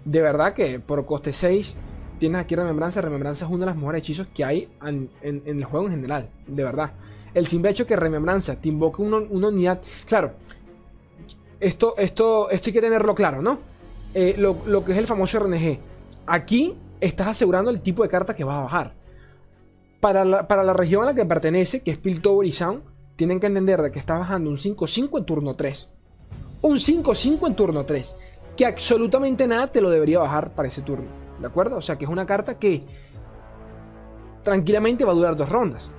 De 0.04 0.22
verdad 0.22 0.54
que 0.54 0.78
por 0.78 1.04
coste 1.04 1.32
6 1.32 1.76
tienes 2.20 2.42
aquí 2.42 2.54
Remembranza. 2.54 3.00
Remembranza 3.00 3.46
es 3.46 3.50
uno 3.50 3.64
de 3.64 3.66
los 3.66 3.74
mejores 3.74 3.98
hechizos 3.98 4.28
que 4.28 4.44
hay 4.44 4.68
en 4.80 5.10
el 5.24 5.64
juego 5.64 5.86
en 5.86 5.94
general, 5.94 6.30
de 6.46 6.62
verdad. 6.62 6.92
El 7.34 7.46
simple 7.46 7.70
hecho 7.70 7.86
que 7.86 7.96
Remembranza 7.96 8.60
te 8.60 8.68
invoque 8.68 9.02
una, 9.02 9.18
una 9.18 9.48
unidad. 9.48 9.80
Claro, 10.06 10.32
esto, 11.60 11.94
esto, 11.96 12.50
esto 12.50 12.68
hay 12.68 12.72
que 12.72 12.80
tenerlo 12.80 13.14
claro, 13.14 13.42
¿no? 13.42 13.58
Eh, 14.14 14.34
lo, 14.38 14.56
lo 14.66 14.84
que 14.84 14.92
es 14.92 14.98
el 14.98 15.06
famoso 15.06 15.38
RNG. 15.40 15.78
Aquí 16.26 16.74
estás 17.00 17.28
asegurando 17.28 17.70
el 17.70 17.80
tipo 17.80 18.02
de 18.02 18.08
carta 18.08 18.34
que 18.34 18.44
vas 18.44 18.58
a 18.58 18.62
bajar. 18.62 18.94
Para 20.00 20.24
la, 20.24 20.46
para 20.46 20.62
la 20.62 20.72
región 20.72 21.02
a 21.02 21.06
la 21.06 21.14
que 21.14 21.26
pertenece, 21.26 21.82
que 21.82 21.90
es 21.90 21.98
Piltover 21.98 22.46
y 22.46 22.52
Sound, 22.52 22.82
tienen 23.16 23.40
que 23.40 23.48
entender 23.48 23.82
de 23.82 23.90
que 23.90 23.98
estás 23.98 24.20
bajando 24.20 24.48
un 24.50 24.56
5-5 24.56 25.18
en 25.18 25.24
turno 25.24 25.56
3. 25.56 25.88
Un 26.62 26.76
5-5 26.76 27.46
en 27.46 27.56
turno 27.56 27.84
3. 27.84 28.16
Que 28.56 28.66
absolutamente 28.66 29.46
nada 29.46 29.66
te 29.66 29.80
lo 29.80 29.90
debería 29.90 30.20
bajar 30.20 30.54
para 30.54 30.68
ese 30.68 30.82
turno. 30.82 31.08
¿De 31.40 31.46
acuerdo? 31.46 31.76
O 31.76 31.82
sea 31.82 31.96
que 31.96 32.04
es 32.04 32.10
una 32.10 32.26
carta 32.26 32.58
que 32.58 32.84
tranquilamente 34.42 35.04
va 35.04 35.12
a 35.12 35.16
durar 35.16 35.36
dos 35.36 35.48
rondas. 35.48 35.90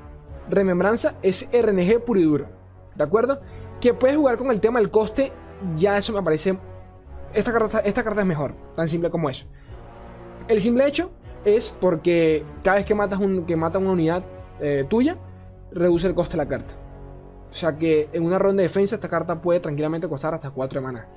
Remembranza 0.49 1.15
es 1.21 1.47
RNG 1.51 2.03
puro 2.03 2.19
y 2.19 2.23
duro. 2.23 2.47
¿De 2.95 3.03
acuerdo? 3.03 3.39
Que 3.79 3.93
puedes 3.93 4.17
jugar 4.17 4.37
con 4.37 4.51
el 4.51 4.59
tema 4.59 4.79
del 4.79 4.89
coste. 4.89 5.31
Ya 5.77 5.97
eso 5.97 6.13
me 6.13 6.23
parece. 6.23 6.59
Esta 7.33 7.51
carta, 7.51 7.79
esta 7.79 8.03
carta 8.03 8.21
es 8.21 8.27
mejor. 8.27 8.55
Tan 8.75 8.87
simple 8.87 9.09
como 9.09 9.29
eso. 9.29 9.45
El 10.47 10.61
simple 10.61 10.87
hecho 10.87 11.11
es 11.45 11.69
porque 11.69 12.43
cada 12.63 12.77
vez 12.77 12.85
que 12.85 12.95
matas, 12.95 13.19
un, 13.19 13.45
que 13.45 13.55
una 13.55 13.91
unidad 13.91 14.23
eh, 14.59 14.85
tuya, 14.89 15.17
reduce 15.71 16.07
el 16.07 16.15
coste 16.15 16.33
de 16.33 16.43
la 16.43 16.49
carta. 16.49 16.73
O 17.51 17.53
sea 17.53 17.77
que 17.77 18.09
en 18.13 18.25
una 18.25 18.37
ronda 18.37 18.61
de 18.61 18.67
defensa 18.67 18.95
esta 18.95 19.09
carta 19.09 19.41
puede 19.41 19.59
tranquilamente 19.59 20.07
costar 20.07 20.33
hasta 20.33 20.51
4 20.51 20.79
de. 20.79 21.07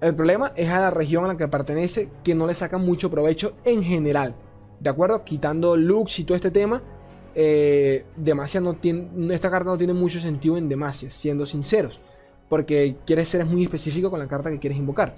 El 0.00 0.14
problema 0.14 0.52
es 0.56 0.70
a 0.70 0.80
la 0.80 0.90
región 0.90 1.24
a 1.24 1.28
la 1.28 1.36
que 1.36 1.48
pertenece 1.48 2.08
que 2.24 2.34
no 2.34 2.46
le 2.46 2.54
saca 2.54 2.78
mucho 2.78 3.10
provecho 3.10 3.54
en 3.64 3.82
general. 3.82 4.34
¿De 4.78 4.88
acuerdo? 4.88 5.24
Quitando 5.24 5.76
Lux 5.76 6.18
y 6.18 6.24
todo 6.24 6.36
este 6.36 6.50
tema. 6.50 6.82
Eh, 7.42 8.04
Demacia 8.16 8.60
no 8.60 8.74
tiene. 8.74 9.34
Esta 9.34 9.50
carta 9.50 9.70
no 9.70 9.78
tiene 9.78 9.94
mucho 9.94 10.20
sentido 10.20 10.58
en 10.58 10.68
Demacia, 10.68 11.10
siendo 11.10 11.46
sinceros. 11.46 12.02
Porque 12.50 12.96
quieres 13.06 13.30
ser 13.30 13.46
muy 13.46 13.62
específico 13.62 14.10
con 14.10 14.18
la 14.18 14.28
carta 14.28 14.50
que 14.50 14.58
quieres 14.58 14.78
invocar. 14.78 15.14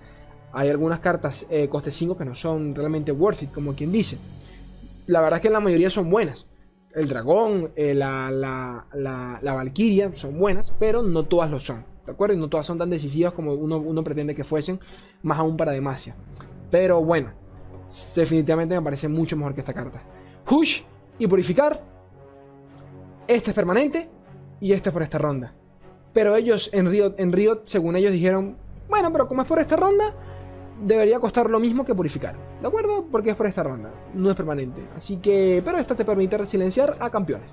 Hay 0.52 0.68
algunas 0.68 1.00
cartas 1.00 1.46
eh, 1.50 1.68
coste 1.68 1.90
5 1.90 2.16
que 2.16 2.24
no 2.24 2.36
son 2.36 2.76
realmente 2.76 3.10
worth 3.10 3.42
it, 3.42 3.50
como 3.50 3.74
quien 3.74 3.90
dice. 3.90 4.18
La 5.06 5.20
verdad 5.20 5.38
es 5.38 5.42
que 5.42 5.50
la 5.50 5.58
mayoría 5.58 5.90
son 5.90 6.10
buenas. 6.10 6.46
El 6.94 7.08
dragón, 7.08 7.72
eh, 7.74 7.92
la, 7.92 8.30
la, 8.30 8.86
la, 8.92 9.40
la 9.42 10.12
son 10.14 10.38
buenas, 10.38 10.72
pero 10.78 11.02
no 11.02 11.24
todas 11.24 11.50
lo 11.50 11.58
son. 11.58 11.84
¿De 12.06 12.12
acuerdo? 12.12 12.36
Y 12.36 12.38
no 12.38 12.48
todas 12.48 12.66
son 12.66 12.78
tan 12.78 12.90
decisivas 12.90 13.32
como 13.32 13.54
uno, 13.54 13.78
uno 13.78 14.04
pretende 14.04 14.36
que 14.36 14.44
fuesen, 14.44 14.78
más 15.22 15.40
aún 15.40 15.56
para 15.56 15.72
Demacia. 15.72 16.14
Pero 16.70 17.02
bueno, 17.02 17.32
definitivamente 18.14 18.76
me 18.76 18.82
parece 18.82 19.08
mucho 19.08 19.36
mejor 19.36 19.54
que 19.54 19.60
esta 19.60 19.74
carta. 19.74 20.04
Hush 20.48 20.82
y 21.18 21.26
Purificar. 21.26 21.91
Este 23.28 23.50
es 23.50 23.54
permanente 23.54 24.08
y 24.60 24.72
este 24.72 24.88
es 24.88 24.92
por 24.92 25.02
esta 25.02 25.18
ronda. 25.18 25.54
Pero 26.12 26.36
ellos 26.36 26.70
en 26.72 26.90
Riot, 26.90 27.14
en 27.18 27.32
Riot, 27.32 27.62
según 27.66 27.96
ellos 27.96 28.12
dijeron, 28.12 28.56
bueno, 28.88 29.12
pero 29.12 29.28
como 29.28 29.42
es 29.42 29.48
por 29.48 29.58
esta 29.58 29.76
ronda, 29.76 30.14
debería 30.84 31.20
costar 31.20 31.48
lo 31.48 31.60
mismo 31.60 31.84
que 31.84 31.94
purificar. 31.94 32.36
¿De 32.60 32.66
acuerdo? 32.66 33.06
Porque 33.10 33.30
es 33.30 33.36
por 33.36 33.46
esta 33.46 33.62
ronda, 33.62 33.90
no 34.14 34.30
es 34.30 34.36
permanente. 34.36 34.82
Así 34.96 35.16
que, 35.18 35.62
pero 35.64 35.78
esta 35.78 35.94
te 35.94 36.04
permite 36.04 36.44
silenciar 36.46 36.96
a 37.00 37.10
campeones. 37.10 37.50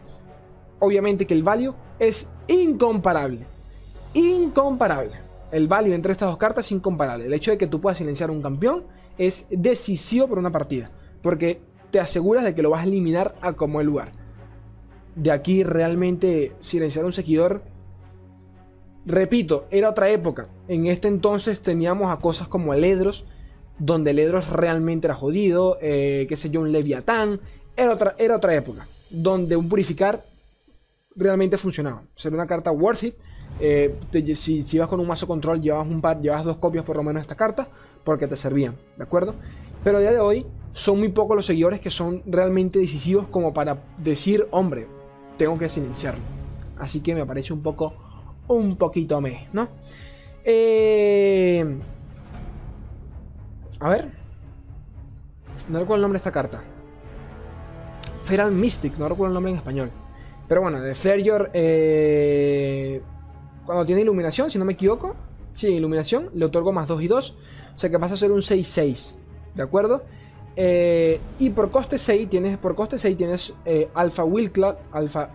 Obviamente 0.79 1.25
que 1.25 1.33
el 1.33 1.43
value 1.43 1.73
es 1.99 2.29
incomparable. 2.47 3.45
Incomparable. 4.13 5.13
El 5.51 5.67
value 5.67 5.93
entre 5.93 6.11
estas 6.11 6.29
dos 6.29 6.37
cartas 6.37 6.65
es 6.65 6.71
incomparable. 6.71 7.25
El 7.25 7.33
hecho 7.33 7.51
de 7.51 7.57
que 7.57 7.67
tú 7.67 7.79
puedas 7.79 7.97
silenciar 7.97 8.29
a 8.29 8.33
un 8.33 8.41
campeón 8.41 8.85
es 9.17 9.45
decisivo 9.49 10.27
por 10.27 10.39
una 10.39 10.51
partida. 10.51 10.89
Porque 11.21 11.61
te 11.91 11.99
aseguras 11.99 12.43
de 12.43 12.55
que 12.55 12.61
lo 12.61 12.69
vas 12.71 12.81
a 12.81 12.87
eliminar 12.87 13.35
a 13.41 13.53
como 13.53 13.81
el 13.81 13.87
lugar. 13.87 14.18
De 15.19 15.31
aquí 15.31 15.63
realmente 15.63 16.53
silenciar 16.59 17.03
a 17.03 17.07
un 17.07 17.13
seguidor 17.13 17.61
Repito, 19.09 19.65
era 19.71 19.89
otra 19.89 20.09
época. 20.09 20.49
En 20.67 20.85
este 20.85 21.07
entonces 21.07 21.61
teníamos 21.61 22.11
a 22.11 22.17
cosas 22.17 22.47
como 22.47 22.75
el 22.75 22.83
Edros, 22.83 23.25
donde 23.79 24.11
el 24.11 24.19
Edros 24.19 24.49
realmente 24.49 25.07
era 25.07 25.15
jodido, 25.15 25.79
eh, 25.81 26.27
qué 26.29 26.35
sé 26.35 26.51
yo, 26.51 26.61
un 26.61 26.71
Leviatán. 26.71 27.39
Era 27.75 27.93
otra, 27.93 28.15
era 28.19 28.35
otra 28.35 28.53
época, 28.53 28.87
donde 29.09 29.55
un 29.55 29.67
Purificar 29.67 30.25
realmente 31.15 31.57
funcionaba. 31.57 32.03
Sería 32.15 32.35
una 32.35 32.45
carta 32.45 32.71
worth 32.71 33.03
it. 33.03 33.15
Eh, 33.59 33.95
si, 34.35 34.61
si, 34.61 34.77
ibas 34.77 34.87
con 34.87 34.99
un 34.99 35.07
mazo 35.07 35.25
control, 35.25 35.59
llevabas 35.59 35.87
un 35.87 36.01
par, 36.01 36.21
llevabas 36.21 36.45
dos 36.45 36.57
copias 36.57 36.85
por 36.85 36.95
lo 36.95 37.01
menos 37.01 37.15
de 37.15 37.23
esta 37.23 37.35
carta, 37.35 37.67
porque 38.03 38.27
te 38.27 38.35
servían, 38.35 38.77
¿de 38.95 39.03
acuerdo? 39.03 39.33
Pero 39.83 39.97
a 39.97 40.01
día 40.01 40.11
de 40.11 40.19
hoy 40.19 40.45
son 40.71 40.99
muy 40.99 41.09
pocos 41.09 41.35
los 41.35 41.47
seguidores 41.47 41.79
que 41.79 41.89
son 41.89 42.21
realmente 42.27 42.77
decisivos 42.77 43.27
como 43.27 43.53
para 43.53 43.81
decir, 43.97 44.47
hombre, 44.51 44.87
tengo 45.39 45.57
que 45.57 45.69
silenciarlo. 45.69 46.21
Así 46.77 46.99
que 46.99 47.15
me 47.15 47.25
parece 47.25 47.53
un 47.53 47.63
poco 47.63 47.93
un 48.49 48.75
poquito 48.75 49.21
me, 49.21 49.47
¿no? 49.53 49.69
Eh, 50.43 51.79
a 53.79 53.89
ver. 53.89 54.11
No 55.69 55.79
recuerdo 55.79 55.95
el 55.95 56.01
nombre 56.01 56.17
de 56.17 56.21
esta 56.21 56.31
carta. 56.31 56.61
Feral 58.25 58.51
Mystic, 58.51 58.97
no 58.97 59.07
recuerdo 59.07 59.27
el 59.27 59.33
nombre 59.33 59.51
en 59.51 59.57
español. 59.57 59.91
Pero 60.47 60.61
bueno, 60.61 60.81
de 60.81 60.93
Flareyor, 60.93 61.51
eh, 61.53 63.01
cuando 63.65 63.85
tiene 63.85 64.01
iluminación, 64.01 64.49
si 64.49 64.59
no 64.59 64.65
me 64.65 64.73
equivoco, 64.73 65.15
sí, 65.53 65.67
iluminación, 65.67 66.31
le 66.33 66.45
otorgo 66.45 66.73
más 66.73 66.87
2 66.87 67.01
y 67.03 67.07
2. 67.07 67.35
O 67.75 67.77
sea 67.77 67.89
que 67.89 67.99
pasa 67.99 68.15
a 68.15 68.17
ser 68.17 68.31
un 68.31 68.41
6-6, 68.41 69.15
¿de 69.55 69.63
acuerdo? 69.63 70.03
Eh, 70.61 71.21
y 71.39 71.51
por 71.51 71.71
coste 71.71 71.97
6 71.97 72.27
tienes, 72.27 72.57
por 72.57 72.75
coste 72.75 72.97
6 72.97 73.15
tienes 73.15 73.53
eh, 73.63 73.89
Alpha 73.93 74.25
Willclaw, 74.25 74.75
Alpha 74.91 75.29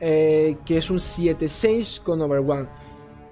eh, 0.00 0.56
que 0.66 0.78
es 0.78 0.90
un 0.90 0.96
7-6 0.96 2.02
con 2.02 2.20
Overwhelm. 2.20 2.66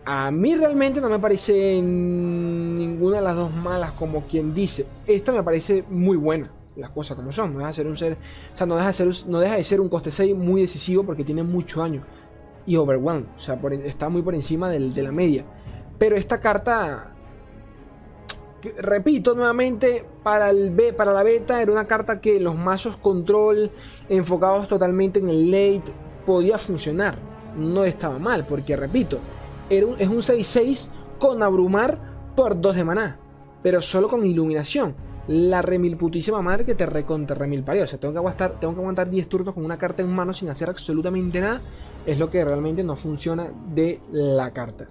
A 0.04 0.30
mí 0.30 0.54
realmente 0.54 1.00
no 1.00 1.08
me 1.08 1.18
parece 1.18 1.82
ninguna 1.82 3.16
de 3.16 3.22
las 3.22 3.34
dos 3.34 3.52
malas, 3.52 3.90
como 3.90 4.22
quien 4.22 4.54
dice. 4.54 4.86
Esta 5.04 5.32
me 5.32 5.42
parece 5.42 5.82
muy 5.90 6.16
buena, 6.16 6.48
las 6.76 6.90
cosas 6.90 7.16
como 7.16 7.32
son. 7.32 7.54
No 7.54 7.58
deja 7.58 7.70
de 7.70 7.74
ser 7.74 7.86
un 7.88 7.96
ser, 7.96 8.12
o 8.54 8.56
sea, 8.56 8.64
no 8.64 8.76
deja 8.76 8.86
de 8.86 8.92
ser, 8.92 9.08
no 9.26 9.40
deja 9.40 9.56
de 9.56 9.64
ser 9.64 9.80
un 9.80 9.88
coste 9.88 10.12
6 10.12 10.36
muy 10.36 10.60
decisivo 10.60 11.02
porque 11.02 11.24
tiene 11.24 11.42
mucho 11.42 11.80
daño. 11.80 12.04
Y 12.66 12.76
Overwhelm, 12.76 13.26
o 13.36 13.40
sea, 13.40 13.58
está 13.84 14.08
muy 14.08 14.22
por 14.22 14.36
encima 14.36 14.70
del, 14.70 14.94
de 14.94 15.02
la 15.02 15.10
media. 15.10 15.44
Pero 15.98 16.14
esta 16.14 16.40
carta, 16.40 17.11
repito 18.78 19.34
nuevamente, 19.34 20.04
para, 20.22 20.50
el 20.50 20.72
para 20.96 21.12
la 21.12 21.22
beta 21.22 21.60
era 21.60 21.72
una 21.72 21.84
carta 21.84 22.20
que 22.20 22.40
los 22.40 22.56
mazos 22.56 22.96
control 22.96 23.70
enfocados 24.08 24.68
totalmente 24.68 25.18
en 25.18 25.28
el 25.28 25.50
late 25.50 25.92
podía 26.26 26.58
funcionar. 26.58 27.16
No 27.56 27.84
estaba 27.84 28.18
mal, 28.18 28.46
porque 28.48 28.76
repito, 28.76 29.18
era 29.68 29.86
es 29.98 30.08
un 30.08 30.18
6-6 30.18 30.88
con 31.18 31.42
abrumar 31.42 31.98
por 32.34 32.60
2 32.60 32.76
de 32.76 32.84
maná, 32.84 33.18
pero 33.62 33.80
solo 33.80 34.08
con 34.08 34.24
iluminación. 34.24 34.94
La 35.28 35.62
remil 35.62 35.96
putísima 35.96 36.42
madre 36.42 36.64
que 36.64 36.74
te 36.74 36.84
recontra 36.84 37.36
remil 37.36 37.62
parió. 37.62 37.84
O 37.84 37.86
sea, 37.86 38.00
tengo 38.00 38.12
que, 38.12 38.18
aguantar, 38.18 38.58
tengo 38.58 38.74
que 38.74 38.80
aguantar 38.80 39.08
10 39.08 39.28
turnos 39.28 39.54
con 39.54 39.64
una 39.64 39.78
carta 39.78 40.02
en 40.02 40.12
mano 40.12 40.32
sin 40.32 40.48
hacer 40.48 40.68
absolutamente 40.68 41.40
nada. 41.40 41.60
Es 42.04 42.18
lo 42.18 42.28
que 42.28 42.44
realmente 42.44 42.82
no 42.82 42.96
funciona 42.96 43.52
de 43.72 44.00
la 44.10 44.52
carta. 44.52 44.88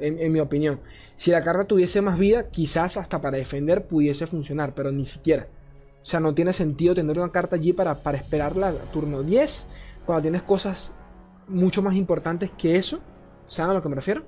En, 0.00 0.32
mi 0.32 0.40
opinión. 0.40 0.80
Si 1.16 1.30
la 1.30 1.42
carta 1.42 1.64
tuviese 1.64 2.00
más 2.00 2.18
vida, 2.18 2.48
quizás 2.48 2.96
hasta 2.96 3.20
para 3.20 3.36
defender 3.36 3.86
pudiese 3.86 4.26
funcionar, 4.26 4.74
pero 4.74 4.90
ni 4.90 5.06
siquiera. 5.06 5.46
O 6.02 6.06
sea, 6.06 6.20
no 6.20 6.34
tiene 6.34 6.52
sentido 6.52 6.94
tener 6.94 7.18
una 7.18 7.32
carta 7.32 7.56
allí 7.56 7.72
para, 7.72 7.94
para 7.94 8.18
esperarla 8.18 8.72
turno 8.92 9.22
10 9.22 9.66
cuando 10.04 10.22
tienes 10.22 10.42
cosas 10.42 10.92
mucho 11.48 11.82
más 11.82 11.94
importantes 11.94 12.50
que 12.50 12.76
eso, 12.76 13.00
¿saben 13.48 13.72
a 13.72 13.74
lo 13.74 13.82
que 13.82 13.88
me 13.88 13.96
refiero? 13.96 14.22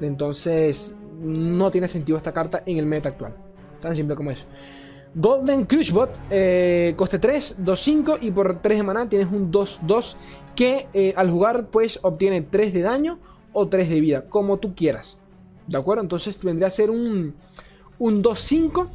Entonces, 0.00 0.94
no 1.20 1.70
tiene 1.70 1.88
sentido 1.88 2.18
esta 2.18 2.32
carta 2.32 2.62
en 2.66 2.78
el 2.78 2.86
meta 2.86 3.10
actual. 3.10 3.34
Tan 3.80 3.94
simple 3.94 4.16
como 4.16 4.30
eso. 4.30 4.46
Golden 5.14 5.64
Crushbot, 5.64 6.10
eh, 6.28 6.92
coste 6.96 7.18
3, 7.18 7.56
2, 7.58 7.80
5 7.80 8.18
y 8.20 8.30
por 8.32 8.60
3 8.60 8.78
de 8.78 8.82
maná 8.82 9.08
tienes 9.08 9.28
un 9.28 9.50
2, 9.50 9.80
2 9.84 10.16
que 10.54 10.88
eh, 10.92 11.14
al 11.16 11.30
jugar 11.30 11.68
pues 11.68 11.98
obtiene 12.02 12.42
3 12.42 12.72
de 12.74 12.82
daño 12.82 13.18
o 13.58 13.68
3 13.68 13.88
de 13.88 14.00
vida, 14.02 14.28
como 14.28 14.58
tú 14.58 14.74
quieras. 14.74 15.16
¿De 15.66 15.78
acuerdo? 15.78 16.02
Entonces 16.02 16.38
vendría 16.44 16.68
a 16.68 16.70
ser 16.70 16.90
un, 16.90 17.34
un 17.98 18.20
2, 18.20 18.38
5 18.38 18.86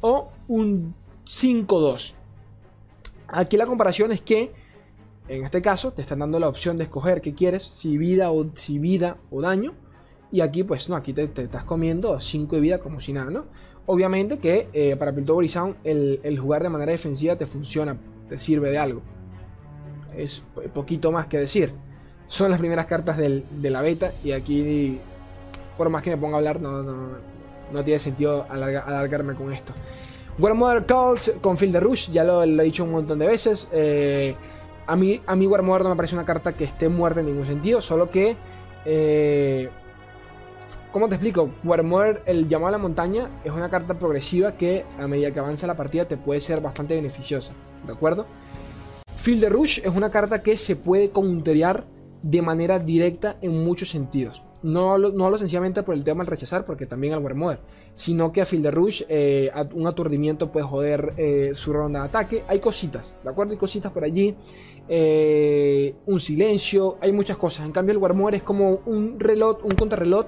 o 0.00 0.28
un 0.48 0.94
5, 1.24 1.80
2. 1.80 2.14
Aquí 3.28 3.56
la 3.56 3.66
comparación 3.66 4.10
es 4.10 4.20
que 4.20 4.52
en 5.28 5.44
este 5.44 5.62
caso 5.62 5.92
te 5.92 6.02
están 6.02 6.18
dando 6.18 6.40
la 6.40 6.48
opción 6.48 6.76
de 6.76 6.84
escoger 6.84 7.20
qué 7.20 7.34
quieres, 7.34 7.62
si 7.62 7.98
vida 7.98 8.32
o, 8.32 8.50
si 8.56 8.80
vida 8.80 9.16
o 9.30 9.40
daño. 9.40 9.74
Y 10.32 10.40
aquí 10.40 10.64
pues 10.64 10.88
no, 10.88 10.96
aquí 10.96 11.12
te, 11.12 11.22
estás 11.22 11.62
comiendo 11.62 12.18
5 12.18 12.56
de 12.56 12.60
vida 12.60 12.80
como 12.80 13.00
si 13.00 13.12
nada, 13.12 13.30
¿no? 13.30 13.44
Obviamente 13.86 14.40
que 14.40 14.68
eh, 14.72 14.96
para 14.96 15.14
Piltover 15.14 15.48
el, 15.84 16.18
el 16.24 16.38
jugar 16.40 16.64
de 16.64 16.68
manera 16.68 16.90
defensiva 16.90 17.36
te 17.36 17.46
funciona, 17.46 17.96
te 18.28 18.40
sirve 18.40 18.72
de 18.72 18.78
algo. 18.78 19.02
Es 20.16 20.42
poquito 20.74 21.12
más 21.12 21.28
que 21.28 21.38
decir. 21.38 21.72
Son 22.30 22.48
las 22.48 22.60
primeras 22.60 22.86
cartas 22.86 23.16
de 23.16 23.70
la 23.70 23.82
beta 23.82 24.12
y 24.22 24.30
aquí, 24.30 25.00
por 25.76 25.90
más 25.90 26.00
que 26.00 26.10
me 26.10 26.16
ponga 26.16 26.36
a 26.36 26.38
hablar, 26.38 26.60
no, 26.60 26.80
no, 26.80 27.84
tiene 27.84 27.98
sentido 27.98 28.46
alargarme 28.48 29.34
con 29.34 29.52
esto. 29.52 29.72
Warmother 30.38 30.86
Calls 30.86 31.34
con 31.40 31.58
Field 31.58 31.78
Rush, 31.78 32.12
ya 32.12 32.22
lo, 32.22 32.44
he 32.44 32.62
dicho 32.62 32.84
un 32.84 32.92
montón 32.92 33.18
de 33.18 33.26
veces. 33.26 33.66
Eh, 33.72 34.36
a 34.86 34.94
mí, 34.94 35.20
a 35.26 35.34
mí 35.34 35.48
War 35.48 35.64
no 35.64 35.88
me 35.88 35.96
parece 35.96 36.14
una 36.14 36.24
carta 36.24 36.52
que 36.52 36.62
esté 36.62 36.88
muerta 36.88 37.18
en 37.18 37.26
ningún 37.26 37.46
sentido, 37.46 37.80
solo 37.80 38.08
que... 38.10 38.36
Eh, 38.84 39.68
¿Cómo 40.92 41.08
te 41.08 41.16
explico? 41.16 41.50
War 41.64 42.22
el 42.26 42.46
llamado 42.46 42.68
a 42.68 42.70
la 42.70 42.78
montaña, 42.78 43.28
es 43.42 43.50
una 43.50 43.68
carta 43.68 43.98
progresiva 43.98 44.52
que 44.52 44.84
a 45.00 45.08
medida 45.08 45.32
que 45.32 45.40
avanza 45.40 45.66
la 45.66 45.76
partida 45.76 46.04
te 46.04 46.16
puede 46.16 46.40
ser 46.40 46.60
bastante 46.60 46.94
beneficiosa, 46.94 47.54
¿de 47.84 47.92
acuerdo? 47.92 48.26
Field 49.16 49.48
Rush 49.48 49.80
es 49.80 49.96
una 49.96 50.12
carta 50.12 50.44
que 50.44 50.56
se 50.56 50.76
puede 50.76 51.10
counterear 51.10 51.84
de 52.22 52.42
manera 52.42 52.78
directa 52.78 53.36
en 53.40 53.64
muchos 53.64 53.90
sentidos. 53.90 54.42
No 54.62 54.92
hablo, 54.92 55.10
no 55.12 55.36
sencillamente 55.38 55.82
por 55.82 55.94
el 55.94 56.04
tema 56.04 56.22
del 56.22 56.30
rechazar, 56.30 56.66
porque 56.66 56.86
también 56.86 57.14
al 57.14 57.22
War 57.22 57.60
sino 57.94 58.30
que 58.32 58.42
a 58.42 58.46
Field 58.46 58.64
de 58.64 58.70
Rush 58.70 59.02
eh, 59.08 59.50
un 59.72 59.86
aturdimiento 59.86 60.52
puede 60.52 60.66
joder 60.66 61.14
eh, 61.16 61.52
su 61.54 61.72
ronda 61.72 62.00
de 62.00 62.06
ataque. 62.06 62.44
Hay 62.46 62.60
cositas, 62.60 63.16
¿de 63.22 63.30
acuerdo? 63.30 63.52
Hay 63.52 63.58
cositas 63.58 63.90
por 63.92 64.04
allí. 64.04 64.36
Eh, 64.88 65.94
un 66.06 66.20
silencio, 66.20 66.98
hay 67.00 67.12
muchas 67.12 67.36
cosas. 67.36 67.64
En 67.64 67.72
cambio, 67.72 67.92
el 67.92 67.98
Warmore 67.98 68.38
es 68.38 68.42
como 68.42 68.80
un 68.86 69.18
reloj, 69.18 69.64
un 69.64 69.70
contrarreloj 69.72 70.26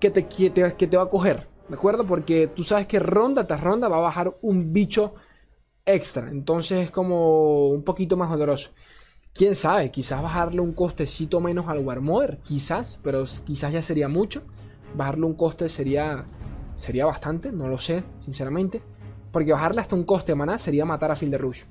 que 0.00 0.10
te, 0.10 0.26
que 0.26 0.50
te, 0.50 0.96
va 0.96 1.04
a 1.04 1.10
coger, 1.10 1.46
¿de 1.68 1.74
acuerdo? 1.74 2.04
Porque 2.04 2.48
tú 2.48 2.64
sabes 2.64 2.86
que 2.88 2.98
ronda 2.98 3.46
tras 3.46 3.60
ronda 3.60 3.88
va 3.88 3.98
a 3.98 4.00
bajar 4.00 4.36
un 4.42 4.72
bicho 4.72 5.14
extra. 5.86 6.28
Entonces 6.30 6.86
es 6.86 6.90
como 6.90 7.68
un 7.68 7.84
poquito 7.84 8.16
más 8.16 8.30
doloroso. 8.30 8.70
Quién 9.34 9.54
sabe, 9.54 9.90
quizás 9.90 10.22
bajarle 10.22 10.60
un 10.60 10.72
costecito 10.72 11.40
menos 11.40 11.68
al 11.68 11.78
Warmother, 11.78 12.38
quizás, 12.44 13.00
pero 13.02 13.24
quizás 13.44 13.72
ya 13.72 13.82
sería 13.82 14.08
mucho. 14.08 14.42
Bajarle 14.94 15.24
un 15.24 15.34
coste 15.34 15.68
sería, 15.68 16.26
sería 16.76 17.06
bastante, 17.06 17.50
no 17.50 17.68
lo 17.68 17.78
sé, 17.78 18.04
sinceramente. 18.24 18.82
Porque 19.30 19.52
bajarle 19.52 19.80
hasta 19.80 19.96
un 19.96 20.04
coste 20.04 20.32
de 20.32 20.36
maná 20.36 20.58
sería 20.58 20.84
matar 20.84 21.10
a 21.10 21.16
Field 21.16 21.32
de 21.32 21.38
Rush 21.38 21.62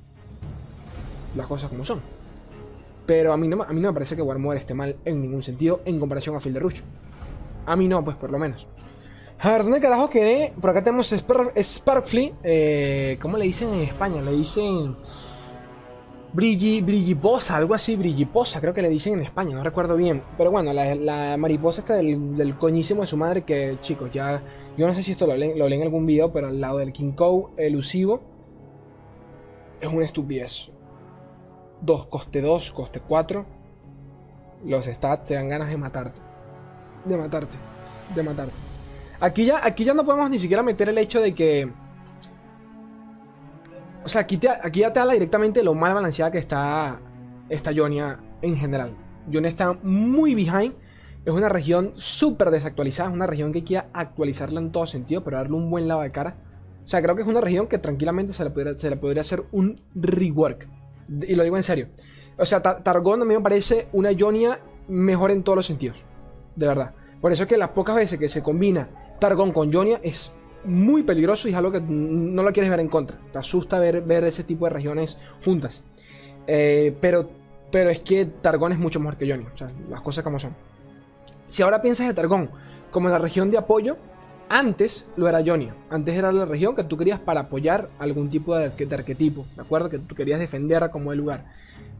las 1.35 1.47
cosas 1.47 1.69
como 1.69 1.85
son. 1.85 2.01
Pero 3.05 3.33
a 3.33 3.37
mí 3.37 3.47
no, 3.47 3.61
a 3.61 3.73
mí 3.73 3.81
no 3.81 3.89
me 3.89 3.93
parece 3.93 4.15
que 4.15 4.21
Warmore 4.21 4.59
esté 4.59 4.73
mal 4.73 4.95
en 5.05 5.21
ningún 5.21 5.43
sentido 5.43 5.81
en 5.85 5.99
comparación 5.99 6.35
a 6.35 6.39
Field 6.39 6.55
de 6.55 6.59
Rush. 6.59 6.81
A 7.65 7.75
mí 7.75 7.87
no, 7.87 8.03
pues 8.03 8.17
por 8.17 8.31
lo 8.31 8.39
menos. 8.39 8.67
A 9.39 9.51
ver, 9.51 9.63
¿dónde 9.63 9.81
carajo 9.81 10.09
quedé? 10.09 10.53
Por 10.59 10.69
acá 10.69 10.83
tenemos 10.83 11.09
Sparkfly. 11.09 12.33
Eh, 12.43 13.17
¿Cómo 13.21 13.37
le 13.37 13.45
dicen 13.45 13.69
en 13.73 13.81
España? 13.81 14.21
Le 14.21 14.31
dicen. 14.31 14.95
Brilli, 16.33 16.81
brilliposa, 16.81 17.57
algo 17.57 17.73
así, 17.73 17.97
brilliposa, 17.97 18.61
creo 18.61 18.73
que 18.73 18.81
le 18.81 18.87
dicen 18.87 19.15
en 19.15 19.19
España, 19.19 19.53
no 19.53 19.63
recuerdo 19.63 19.97
bien. 19.97 20.23
Pero 20.37 20.49
bueno, 20.49 20.71
la, 20.71 21.35
mariposa 21.35 21.81
está 21.81 21.95
del, 21.95 22.55
coñísimo 22.57 23.01
de 23.01 23.07
su 23.07 23.17
madre, 23.17 23.41
que 23.41 23.77
chicos, 23.81 24.09
ya. 24.11 24.41
Yo 24.77 24.87
no 24.87 24.93
sé 24.93 25.03
si 25.03 25.11
esto 25.11 25.27
lo 25.27 25.35
leen, 25.35 25.61
en 25.61 25.81
algún 25.81 26.05
video, 26.05 26.31
pero 26.31 26.47
al 26.47 26.61
lado 26.61 26.77
del 26.77 26.93
King 26.93 27.11
Cow 27.11 27.49
elusivo. 27.57 28.21
Es 29.81 29.91
una 29.91 30.05
estupidez. 30.05 30.69
2, 31.81 32.05
coste 32.05 32.41
2, 32.41 32.71
coste 32.71 33.01
4. 33.01 33.45
Los 34.65 34.85
stats 34.85 35.25
te 35.25 35.33
dan 35.33 35.49
ganas 35.49 35.69
de 35.69 35.77
matarte. 35.77 36.21
De 37.03 37.17
matarte. 37.17 37.57
De 38.15 38.23
matarte. 38.23 38.53
Aquí 39.19 39.45
ya, 39.45 39.65
aquí 39.65 39.83
ya 39.83 39.93
no 39.93 40.05
podemos 40.05 40.29
ni 40.29 40.39
siquiera 40.39 40.63
meter 40.63 40.87
el 40.87 40.97
hecho 40.97 41.19
de 41.19 41.35
que 41.35 41.69
o 44.03 44.09
sea, 44.09 44.21
aquí, 44.21 44.39
aquí 44.63 44.79
ya 44.81 44.93
te 44.93 44.99
habla 44.99 45.13
directamente 45.13 45.63
lo 45.63 45.73
mal 45.73 45.93
balanceada 45.93 46.31
que 46.31 46.39
está 46.39 46.99
esta 47.49 47.71
Jonia 47.75 48.19
en 48.41 48.55
general. 48.55 48.95
Jonia 49.31 49.49
está 49.49 49.73
muy 49.83 50.33
behind. 50.33 50.73
Es 51.23 51.33
una 51.33 51.49
región 51.49 51.91
súper 51.95 52.49
desactualizada. 52.49 53.09
Es 53.09 53.15
una 53.15 53.27
región 53.27 53.51
que 53.51 53.63
que 53.63 53.77
actualizarla 53.77 54.59
en 54.59 54.71
todo 54.71 54.87
sentido, 54.87 55.23
pero 55.23 55.37
darle 55.37 55.55
un 55.55 55.69
buen 55.69 55.87
lado 55.87 56.01
de 56.01 56.11
cara. 56.11 56.37
O 56.83 56.87
sea, 56.87 57.01
creo 57.01 57.15
que 57.15 57.21
es 57.21 57.27
una 57.27 57.41
región 57.41 57.67
que 57.67 57.77
tranquilamente 57.77 58.33
se 58.33 58.43
le 58.43 58.49
podría, 58.49 58.77
se 58.77 58.89
le 58.89 58.97
podría 58.97 59.21
hacer 59.21 59.43
un 59.51 59.79
rework. 59.93 60.67
Y 61.21 61.35
lo 61.35 61.43
digo 61.43 61.57
en 61.57 61.63
serio. 61.63 61.89
O 62.37 62.45
sea, 62.45 62.61
Targon 62.61 63.21
a 63.21 63.25
mí 63.25 63.35
me 63.35 63.41
parece 63.41 63.87
una 63.93 64.09
Jonia 64.17 64.59
mejor 64.87 65.29
en 65.29 65.43
todos 65.43 65.57
los 65.57 65.65
sentidos. 65.65 65.97
De 66.55 66.67
verdad. 66.67 66.95
Por 67.21 67.31
eso 67.31 67.43
es 67.43 67.49
que 67.49 67.57
las 67.57 67.69
pocas 67.69 67.95
veces 67.95 68.17
que 68.17 68.27
se 68.27 68.41
combina 68.41 68.89
Targon 69.19 69.51
con 69.51 69.71
Jonia 69.71 69.99
es 70.01 70.33
muy 70.63 71.03
peligroso 71.03 71.47
y 71.47 71.51
es 71.51 71.57
algo 71.57 71.71
que 71.71 71.81
no 71.81 72.43
lo 72.43 72.51
quieres 72.51 72.69
ver 72.69 72.79
en 72.79 72.87
contra. 72.87 73.17
Te 73.31 73.39
asusta 73.39 73.79
ver, 73.79 74.01
ver 74.01 74.23
ese 74.23 74.43
tipo 74.43 74.65
de 74.65 74.71
regiones 74.71 75.17
juntas. 75.43 75.83
Eh, 76.47 76.95
pero, 76.99 77.29
pero 77.71 77.89
es 77.89 77.99
que 78.01 78.25
Targón 78.25 78.71
es 78.71 78.79
mucho 78.79 78.99
mejor 78.99 79.17
que 79.17 79.29
Johnny. 79.29 79.45
O 79.53 79.57
sea, 79.57 79.71
las 79.89 80.01
cosas 80.01 80.23
como 80.23 80.39
son. 80.39 80.55
Si 81.47 81.61
ahora 81.63 81.81
piensas 81.81 82.07
de 82.07 82.13
Targón 82.13 82.49
como 82.91 83.09
la 83.09 83.17
región 83.17 83.51
de 83.51 83.57
apoyo, 83.57 83.97
antes 84.49 85.07
lo 85.15 85.29
era 85.29 85.41
Johnny. 85.45 85.69
Antes 85.89 86.15
era 86.15 86.31
la 86.31 86.45
región 86.45 86.75
que 86.75 86.83
tú 86.83 86.97
querías 86.97 87.19
para 87.19 87.41
apoyar 87.41 87.89
algún 87.99 88.29
tipo 88.29 88.55
de, 88.55 88.65
arquetipo. 88.65 89.45
¿De 89.55 89.61
acuerdo? 89.61 89.89
Que 89.89 89.99
tú 89.99 90.13
querías 90.15 90.39
defender 90.39 90.89
como 90.91 91.11
el 91.11 91.19
lugar. 91.19 91.45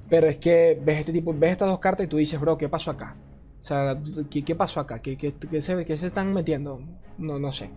Pero 0.10 0.28
es 0.28 0.38
que 0.38 0.80
ves 0.84 1.00
este 1.00 1.14
tipo, 1.14 1.34
ves 1.34 1.54
estas 1.54 1.70
dos 1.70 1.80
cartas 1.80 2.06
y 2.06 2.10
tú 2.10 2.18
dices, 2.18 2.40
bro, 2.40 2.58
¿qué 2.58 2.68
pasó 2.68 2.92
acá? 2.92 3.16
O 3.64 3.66
sea, 3.66 3.98
¿qué, 4.30 4.56
pasó 4.56 4.82
acá? 4.82 5.00
¿Qué, 5.00 5.16
qué, 5.18 5.62
se, 5.62 5.86
¿Qué 5.86 5.98
se 5.98 6.08
están 6.08 6.34
metiendo? 6.34 6.82
No, 7.18 7.40
no 7.40 7.54
sé. 7.54 7.70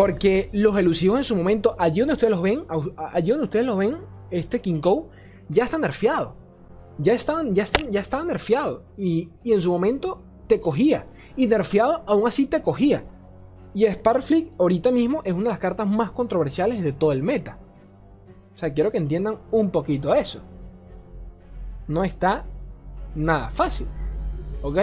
Porque 0.00 0.48
los 0.54 0.78
elusivos 0.78 1.18
en 1.18 1.24
su 1.24 1.36
momento, 1.36 1.76
allí 1.78 2.00
donde 2.00 2.14
ustedes 2.14 2.30
los 2.30 2.40
ven, 2.40 2.64
allí 3.12 3.32
donde 3.32 3.44
ustedes 3.44 3.66
los 3.66 3.76
ven, 3.76 3.98
este 4.30 4.58
King 4.62 4.80
ya 5.50 5.64
está 5.64 5.76
nerfeado. 5.76 6.34
Ya 6.96 7.12
estaban, 7.12 7.54
ya 7.54 7.64
están, 7.64 7.90
ya 7.90 8.00
estaba 8.00 8.24
nerfeado. 8.24 8.82
Y, 8.96 9.28
en 9.44 9.60
su 9.60 9.70
momento 9.70 10.22
te 10.46 10.58
cogía. 10.58 11.06
Y 11.36 11.46
nerfeado 11.46 12.02
aún 12.06 12.26
así 12.26 12.46
te 12.46 12.62
cogía. 12.62 13.04
Y 13.74 13.86
Sparflick 13.86 14.52
ahorita 14.58 14.90
mismo 14.90 15.20
es 15.22 15.34
una 15.34 15.42
de 15.42 15.50
las 15.50 15.58
cartas 15.58 15.86
más 15.86 16.12
controversiales 16.12 16.82
de 16.82 16.94
todo 16.94 17.12
el 17.12 17.22
meta. 17.22 17.58
O 18.54 18.58
sea, 18.58 18.72
quiero 18.72 18.90
que 18.90 18.96
entiendan 18.96 19.36
un 19.50 19.68
poquito 19.68 20.14
eso. 20.14 20.40
No 21.88 22.04
está 22.04 22.46
nada 23.14 23.50
fácil. 23.50 23.86
¿Ok? 24.62 24.78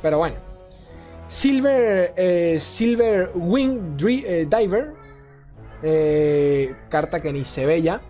Pero 0.00 0.16
bueno. 0.16 0.43
Silver, 1.26 2.12
eh, 2.16 2.58
Silver 2.58 3.32
Wing 3.34 3.96
eh, 4.06 4.46
Diver. 4.48 4.92
Eh, 5.82 6.74
carta 6.88 7.20
que 7.20 7.32
ni 7.32 7.44
se 7.44 7.66
ve 7.66 7.82
ya. 7.82 8.00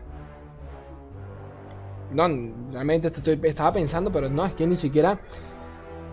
No, 2.13 2.29
realmente 2.73 3.11
estaba 3.43 3.73
pensando, 3.73 4.13
pero 4.13 4.29
no, 4.29 4.45
es 4.47 4.55
que 4.55 4.67
ni 4.67 4.77
siquiera 4.77 5.19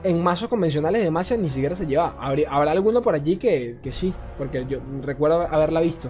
en 0.03 0.23
mazos 0.23 0.49
convencionales 0.49 1.03
de 1.03 1.11
Masia 1.11 1.37
ni 1.37 1.49
siquiera 1.49 1.75
se 1.75 1.85
lleva. 1.85 2.15
Habrá, 2.19 2.71
alguno 2.71 3.03
por 3.03 3.13
allí 3.13 3.37
que, 3.37 3.77
que, 3.83 3.91
sí, 3.91 4.11
porque 4.39 4.65
yo 4.67 4.79
recuerdo 5.01 5.41
haberla 5.41 5.81
visto, 5.81 6.09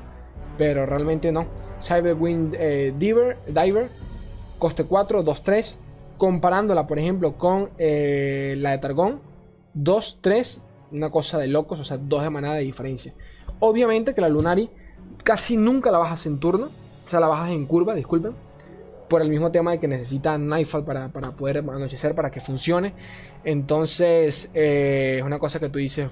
pero 0.57 0.85
realmente 0.85 1.33
no. 1.33 1.47
Cyber 1.83 2.15
Wing 2.15 2.51
Diver, 2.97 3.37
Diver, 3.47 3.89
coste 4.59 4.85
4, 4.85 5.23
2, 5.23 5.43
3. 5.43 5.77
Comparándola, 6.17 6.87
por 6.87 6.99
ejemplo, 6.99 7.37
con 7.37 7.71
la 7.77 8.71
de 8.71 8.77
Targón, 8.79 9.19
2, 9.73 10.19
3, 10.21 10.61
una 10.91 11.09
cosa 11.09 11.37
de 11.37 11.47
locos, 11.47 11.79
o 11.79 11.83
sea, 11.83 11.97
dos 11.97 12.23
de 12.23 12.29
manada 12.29 12.55
de 12.55 12.63
diferencia. 12.63 13.13
Obviamente 13.59 14.13
que 14.13 14.21
la 14.21 14.29
Lunari 14.29 14.69
casi 15.23 15.57
nunca 15.57 15.91
la 15.91 15.97
bajas 15.97 16.25
en 16.25 16.39
turno, 16.39 16.69
o 17.05 17.09
sea, 17.09 17.19
la 17.19 17.27
bajas 17.27 17.51
en 17.51 17.65
curva, 17.65 17.93
disculpen, 17.93 18.33
por 19.09 19.21
el 19.21 19.29
mismo 19.29 19.51
tema 19.51 19.71
de 19.71 19.79
que 19.79 19.87
necesita 19.87 20.37
Nightfall 20.37 20.85
para, 20.85 21.09
para 21.09 21.31
poder 21.31 21.57
anochecer, 21.57 22.15
para 22.15 22.31
que 22.31 22.39
funcione. 22.39 22.93
Entonces, 23.43 24.49
eh, 24.53 25.17
es 25.19 25.23
una 25.23 25.37
cosa 25.37 25.59
que 25.59 25.69
tú 25.69 25.79
dices 25.79 26.09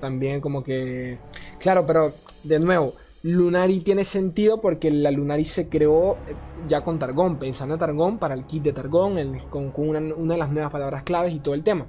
también 0.00 0.40
como 0.40 0.64
que... 0.64 1.18
Claro, 1.60 1.86
pero 1.86 2.12
de 2.42 2.58
nuevo, 2.58 2.94
Lunari 3.22 3.80
tiene 3.80 4.02
sentido 4.02 4.60
porque 4.60 4.90
la 4.90 5.10
Lunari 5.10 5.44
se 5.44 5.68
creó 5.68 6.14
eh, 6.14 6.34
ya 6.66 6.82
con 6.82 6.98
Targón, 6.98 7.38
pensando 7.38 7.74
en 7.74 7.80
Targón 7.80 8.18
para 8.18 8.34
el 8.34 8.46
kit 8.46 8.62
de 8.62 8.72
Targón, 8.72 9.38
con, 9.50 9.72
una, 9.76 10.00
una, 10.14 10.34
de 10.34 10.38
las 10.38 10.50
nuevas 10.50 10.72
palabras 10.72 11.02
claves 11.04 11.34
y 11.34 11.38
todo 11.38 11.54
el 11.54 11.62
tema. 11.62 11.86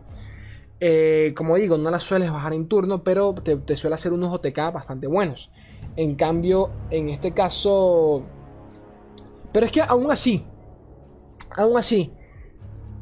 Eh, 0.83 1.35
como 1.37 1.57
digo, 1.57 1.77
no 1.77 1.91
las 1.91 2.01
sueles 2.01 2.31
bajar 2.31 2.53
en 2.53 2.67
turno, 2.67 3.03
pero 3.03 3.35
te, 3.35 3.75
suele 3.75 3.93
hacer 3.93 4.13
unos 4.13 4.33
OTK 4.33 4.73
bastante 4.73 5.05
buenos. 5.05 5.51
En 5.95 6.15
cambio, 6.15 6.71
en 6.89 7.09
este 7.09 7.33
caso... 7.33 8.23
Pero 9.53 9.67
es 9.67 9.71
que 9.71 9.81
aún 9.81 10.11
así, 10.11 10.43
aún 11.55 11.77
así, 11.77 12.11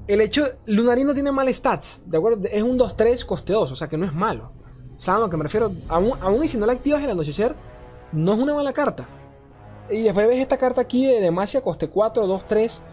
el 0.08 0.20
hecho... 0.20 0.46
Lunari 0.66 1.06
no 1.06 1.14
tiene 1.14 1.32
mal 1.32 1.52
stats, 1.54 2.02
¿de 2.06 2.18
acuerdo? 2.18 2.50
Es 2.52 2.64
un 2.64 2.78
2-3 2.78 3.26
costeoso, 3.26 3.74
o 3.74 3.78
sea 3.78 3.88
que 3.88 3.98
no 3.98 4.06
es 4.06 4.14
malo. 4.14 4.52
¿Saben 4.98 5.22
a 5.22 5.26
lo 5.26 5.30
que 5.30 5.38
me 5.38 5.44
refiero? 5.44 5.72
Aún, 5.88 6.12
aún 6.20 6.44
y 6.44 6.50
si 6.50 6.58
no 6.58 6.66
la 6.66 6.74
activas 6.74 7.02
el 7.02 7.12
anochecer, 7.12 7.56
no 8.12 8.34
es 8.34 8.40
una 8.40 8.54
mala 8.54 8.74
carta. 8.74 9.08
Y 9.90 10.04
después 10.04 10.28
ves 10.28 10.40
esta 10.40 10.58
carta 10.58 10.82
aquí 10.82 11.06
de 11.06 11.22
Demacia, 11.22 11.62
coste 11.62 11.88
4, 11.88 12.28
2, 12.28 12.46
3. 12.46 12.84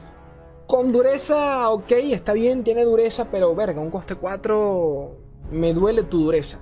Con 0.67 0.93
dureza, 0.93 1.71
ok, 1.71 1.93
está 1.93 2.33
bien, 2.33 2.65
tiene 2.65 2.85
dureza, 2.85 3.29
pero 3.31 3.55
verga, 3.55 3.81
un 3.81 3.91
coste 3.91 4.17
4 4.17 5.17
me 5.53 5.73
duele 5.73 6.03
tu 6.03 6.25
dureza. 6.25 6.59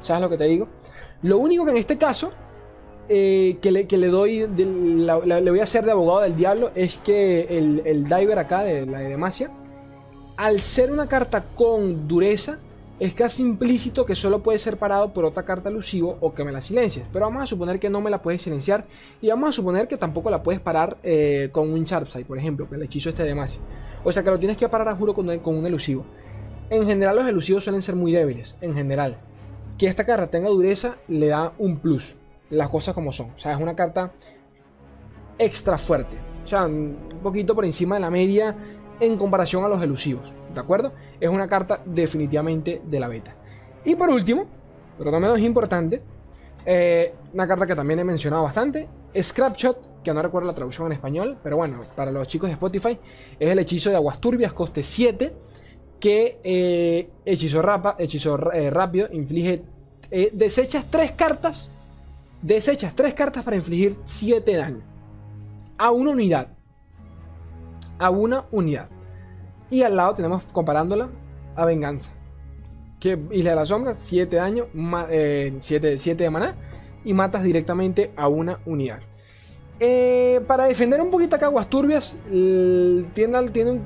¿Sabes 0.00 0.22
lo 0.22 0.28
que 0.28 0.36
te 0.36 0.44
digo? 0.44 0.68
Lo 1.22 1.38
único 1.38 1.64
que 1.64 1.70
en 1.70 1.76
este 1.76 1.96
caso 1.96 2.32
eh, 3.12 3.58
que, 3.60 3.72
le, 3.72 4.06
doy, 4.06 4.46
le 4.46 5.50
voy 5.50 5.58
a 5.58 5.64
hacer 5.64 5.84
de 5.84 5.90
abogado 5.90 6.20
del 6.20 6.36
diablo, 6.36 6.70
es 6.76 6.98
que 6.98 7.42
el, 7.58 8.04
diver 8.04 8.38
acá 8.38 8.62
de 8.62 8.86
la 8.86 9.00
de 9.00 9.08
Demacia, 9.08 9.50
al 10.36 10.60
ser 10.60 10.92
una 10.92 11.08
carta 11.08 11.44
con 11.56 12.06
dureza, 12.06 12.58
es 13.00 13.14
casi 13.14 13.40
implícito 13.40 14.04
que 14.04 14.14
solo 14.14 14.42
puede 14.42 14.58
ser 14.58 14.76
parado 14.76 15.14
por 15.14 15.24
otra 15.24 15.42
carta 15.42 15.70
elusivo 15.70 16.18
o 16.20 16.34
que 16.34 16.44
me 16.44 16.52
la 16.52 16.60
silencies. 16.60 17.06
Pero 17.10 17.24
vamos 17.24 17.42
a 17.42 17.46
suponer 17.46 17.80
que 17.80 17.88
no 17.88 18.02
me 18.02 18.10
la 18.10 18.20
puedes 18.20 18.42
silenciar 18.42 18.84
y 19.22 19.30
vamos 19.30 19.48
a 19.48 19.52
suponer 19.52 19.88
que 19.88 19.96
tampoco 19.96 20.28
la 20.28 20.42
puedes 20.42 20.60
parar 20.60 20.98
eh, 21.02 21.48
con 21.50 21.72
un 21.72 21.82
Sharpside, 21.84 22.26
por 22.26 22.36
ejemplo, 22.36 22.68
que 22.68 22.76
el 22.76 22.82
hechizo 22.82 23.08
este 23.08 23.24
de 23.24 23.34
Masia. 23.34 23.62
O 24.04 24.12
sea 24.12 24.22
que 24.22 24.30
lo 24.30 24.38
tienes 24.38 24.58
que 24.58 24.68
parar 24.68 24.88
a 24.88 24.94
juro 24.94 25.14
con, 25.14 25.38
con 25.38 25.56
un 25.56 25.66
elusivo. 25.66 26.04
En 26.68 26.84
general 26.86 27.16
los 27.16 27.26
elusivos 27.26 27.64
suelen 27.64 27.80
ser 27.80 27.96
muy 27.96 28.12
débiles, 28.12 28.54
en 28.60 28.74
general. 28.74 29.16
Que 29.78 29.86
esta 29.86 30.04
carta 30.04 30.26
tenga 30.28 30.50
dureza 30.50 30.98
le 31.08 31.28
da 31.28 31.54
un 31.56 31.78
plus, 31.78 32.16
las 32.50 32.68
cosas 32.68 32.94
como 32.94 33.12
son. 33.12 33.30
O 33.30 33.38
sea, 33.38 33.52
es 33.52 33.60
una 33.60 33.74
carta 33.74 34.12
extra 35.38 35.78
fuerte. 35.78 36.18
O 36.44 36.46
sea, 36.46 36.66
un 36.66 37.18
poquito 37.22 37.54
por 37.54 37.64
encima 37.64 37.94
de 37.94 38.02
la 38.02 38.10
media 38.10 38.54
en 39.00 39.16
comparación 39.16 39.64
a 39.64 39.68
los 39.68 39.82
elusivos. 39.82 40.30
¿De 40.54 40.60
acuerdo? 40.60 40.92
Es 41.20 41.28
una 41.28 41.48
carta 41.48 41.82
definitivamente 41.84 42.82
de 42.84 43.00
la 43.00 43.08
beta. 43.08 43.34
Y 43.84 43.94
por 43.94 44.10
último, 44.10 44.46
pero 44.98 45.10
no 45.10 45.20
menos 45.20 45.40
importante, 45.40 46.02
eh, 46.66 47.14
una 47.32 47.46
carta 47.46 47.66
que 47.66 47.74
también 47.74 48.00
he 48.00 48.04
mencionado 48.04 48.42
bastante, 48.42 48.88
Scrapshot, 49.18 50.02
que 50.02 50.12
no 50.12 50.22
recuerdo 50.22 50.48
la 50.48 50.54
traducción 50.54 50.86
en 50.88 50.92
español, 50.92 51.38
pero 51.42 51.56
bueno, 51.56 51.80
para 51.96 52.10
los 52.10 52.26
chicos 52.28 52.48
de 52.48 52.54
Spotify, 52.54 52.98
es 53.38 53.48
el 53.48 53.58
hechizo 53.58 53.90
de 53.90 53.96
aguas 53.96 54.20
turbias, 54.20 54.52
coste 54.52 54.82
7, 54.82 55.32
que 55.98 56.40
eh, 56.42 57.10
hechizo, 57.24 57.62
rapa, 57.62 57.96
hechizo 57.98 58.52
eh, 58.52 58.70
rápido, 58.70 59.08
inflige, 59.12 59.62
desechas 60.32 60.86
3 60.90 61.12
cartas, 61.12 61.70
desechas 62.42 62.94
3 62.94 63.14
cartas 63.14 63.44
para 63.44 63.56
infligir 63.56 63.96
7 64.04 64.56
daño 64.56 64.90
a 65.80 65.90
una 65.92 66.10
unidad. 66.10 66.48
A 67.98 68.10
una 68.10 68.44
unidad. 68.50 68.90
Y 69.70 69.82
al 69.82 69.96
lado 69.96 70.14
tenemos 70.14 70.42
comparándola 70.52 71.08
a 71.54 71.64
Venganza. 71.64 72.10
Que 72.98 73.18
Isla 73.30 73.50
de 73.50 73.56
la 73.56 73.64
Sombra, 73.64 73.94
7 73.94 74.36
daño, 74.36 74.66
7 75.60 75.94
eh, 75.94 76.14
de 76.14 76.30
maná. 76.30 76.56
Y 77.04 77.14
matas 77.14 77.42
directamente 77.42 78.12
a 78.16 78.28
una 78.28 78.58
unidad. 78.66 79.00
Eh, 79.82 80.42
para 80.46 80.66
defender 80.66 81.00
un 81.00 81.10
poquito 81.10 81.36
acá 81.36 81.46
Aguas 81.46 81.70
Turbias, 81.70 82.18
tiene, 82.28 83.50
tiene, 83.50 83.80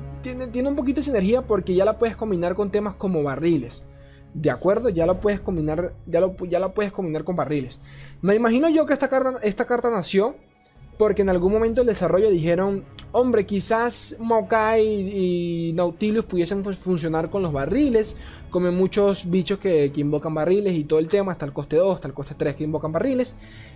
tiene, 0.51 0.67
un 0.67 0.75
poquito 0.75 0.99
de 0.99 1.05
sinergia 1.05 1.43
porque 1.43 1.73
ya 1.73 1.85
la 1.85 1.97
puedes 1.97 2.17
combinar 2.17 2.55
con 2.55 2.69
temas 2.69 2.95
como 2.95 3.23
barriles. 3.23 3.85
¿De 4.33 4.51
acuerdo? 4.51 4.89
Ya 4.89 5.05
lo 5.05 5.21
puedes 5.21 5.39
combinar, 5.39 5.93
ya 6.05 6.19
lo, 6.19 6.35
ya 6.45 6.67
puedes 6.73 6.91
combinar 6.91 7.23
con 7.23 7.37
barriles. 7.37 7.79
Me 8.21 8.35
imagino 8.35 8.67
yo 8.67 8.85
que 8.85 8.91
esta 8.91 9.07
carta, 9.07 9.35
esta 9.41 9.63
carta 9.63 9.89
nació 9.89 10.35
porque 10.97 11.21
en 11.21 11.29
algún 11.29 11.51
momento 11.51 11.81
del 11.81 11.87
desarrollo 11.87 12.29
dijeron, 12.29 12.85
hombre, 13.11 13.45
quizás 13.45 14.15
Mokai 14.19 14.83
y 14.83 15.73
Nautilus 15.73 16.25
pudiesen 16.25 16.63
funcionar 16.63 17.29
con 17.29 17.41
los 17.41 17.51
barriles, 17.51 18.15
como 18.49 18.71
muchos 18.71 19.29
bichos 19.29 19.59
que, 19.59 19.91
invocan 19.95 20.33
barriles 20.33 20.73
y 20.73 20.85
todo 20.85 20.99
el 20.99 21.07
tema, 21.07 21.33
hasta 21.33 21.45
el 21.45 21.53
coste 21.53 21.75
2, 21.75 21.95
hasta 21.95 22.07
el 22.07 22.13
coste 22.13 22.35
3 22.37 22.55
que 22.55 22.63
invocan 22.63 22.91
barriles. 22.91 23.35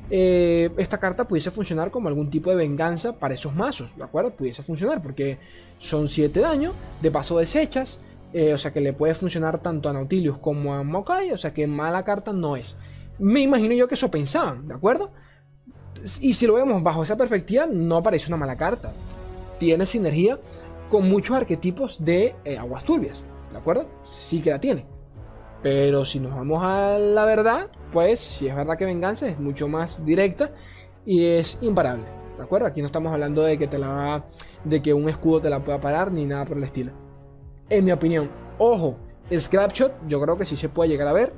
Eh, 0.09 0.72
esta 0.78 0.97
carta 0.97 1.28
pudiese 1.28 1.51
funcionar 1.51 1.91
como 1.91 2.07
algún 2.07 2.30
tipo 2.30 2.49
de 2.49 2.55
venganza 2.55 3.13
para 3.13 3.34
esos 3.34 3.53
mazos, 3.53 3.89
¿de 3.97 4.03
acuerdo? 4.03 4.32
Pudiese 4.32 4.63
funcionar 4.63 5.01
porque 5.01 5.38
son 5.78 6.07
7 6.07 6.39
daños, 6.39 6.74
de 7.01 7.11
paso 7.11 7.38
desechas, 7.38 7.99
eh, 8.32 8.53
o 8.53 8.57
sea 8.57 8.72
que 8.72 8.80
le 8.80 8.93
puede 8.93 9.13
funcionar 9.15 9.59
tanto 9.59 9.89
a 9.89 9.93
Nautilus 9.93 10.38
como 10.38 10.74
a 10.74 10.84
Mokai, 10.84 11.32
o 11.32 11.38
sea 11.38 11.53
que 11.53 11.67
mala 11.67 12.03
carta 12.03 12.32
no 12.32 12.55
es. 12.55 12.76
Me 13.17 13.41
imagino 13.41 13.74
yo 13.74 13.88
que 13.88 13.95
eso 13.95 14.09
pensaban, 14.09 14.67
¿de 14.67 14.74
acuerdo? 14.74 15.11
Y 16.22 16.34
si 16.34 16.47
lo 16.47 16.54
vemos 16.54 16.82
bajo 16.82 17.04
esa 17.04 17.18
perspectiva, 17.18 17.66
no 17.66 18.02
parece 18.02 18.28
una 18.28 18.38
mala 18.38 18.56
carta. 18.56 18.91
Tiene 19.58 19.86
sinergia 19.86 20.39
con 20.89 21.08
muchos 21.10 21.36
arquetipos 21.36 22.04
de 22.04 22.36
eh, 22.45 22.58
aguas 22.58 22.84
turbias. 22.84 23.24
¿De 23.52 23.58
acuerdo? 23.58 23.88
Sí 24.04 24.41
que 24.41 24.52
la 24.52 24.60
tiene. 24.60 24.86
Pero 25.62 26.06
si 26.06 26.20
nos 26.20 26.34
vamos 26.34 26.64
a 26.64 26.97
la 26.97 27.26
verdad, 27.26 27.70
pues 27.91 28.20
si 28.20 28.47
es 28.47 28.56
verdad 28.56 28.78
que 28.78 28.86
venganza 28.86 29.28
es 29.28 29.39
mucho 29.39 29.68
más 29.68 30.06
directa 30.06 30.52
y 31.06 31.26
es 31.26 31.60
imparable. 31.62 32.06
¿De 32.38 32.43
acuerdo? 32.43 32.68
Aquí 32.68 32.80
no 32.80 32.88
estamos 32.88 33.12
hablando 33.12 33.41
de 33.41 33.58
que 33.58 33.68
te 33.68 33.78
la 33.78 34.26
de 34.64 34.82
que 34.82 34.93
un 34.93 35.10
escudo 35.10 35.41
te 35.41 35.50
la 35.50 35.64
pueda 35.64 35.80
parar 35.80 36.12
ni 36.12 36.26
nada 36.26 36.45
por 36.45 36.58
el 36.58 36.64
estilo. 36.64 36.93
En 37.70 37.84
mi 37.84 37.91
opinión, 37.91 38.32
ojo, 38.58 38.97
Scrapshot 39.38 40.08
yo 40.08 40.22
creo 40.22 40.38
que 40.38 40.45
sí 40.45 40.56
se 40.56 40.70
puede 40.70 40.89
llegar 40.89 41.08
a 41.10 41.14
ver 41.14 41.34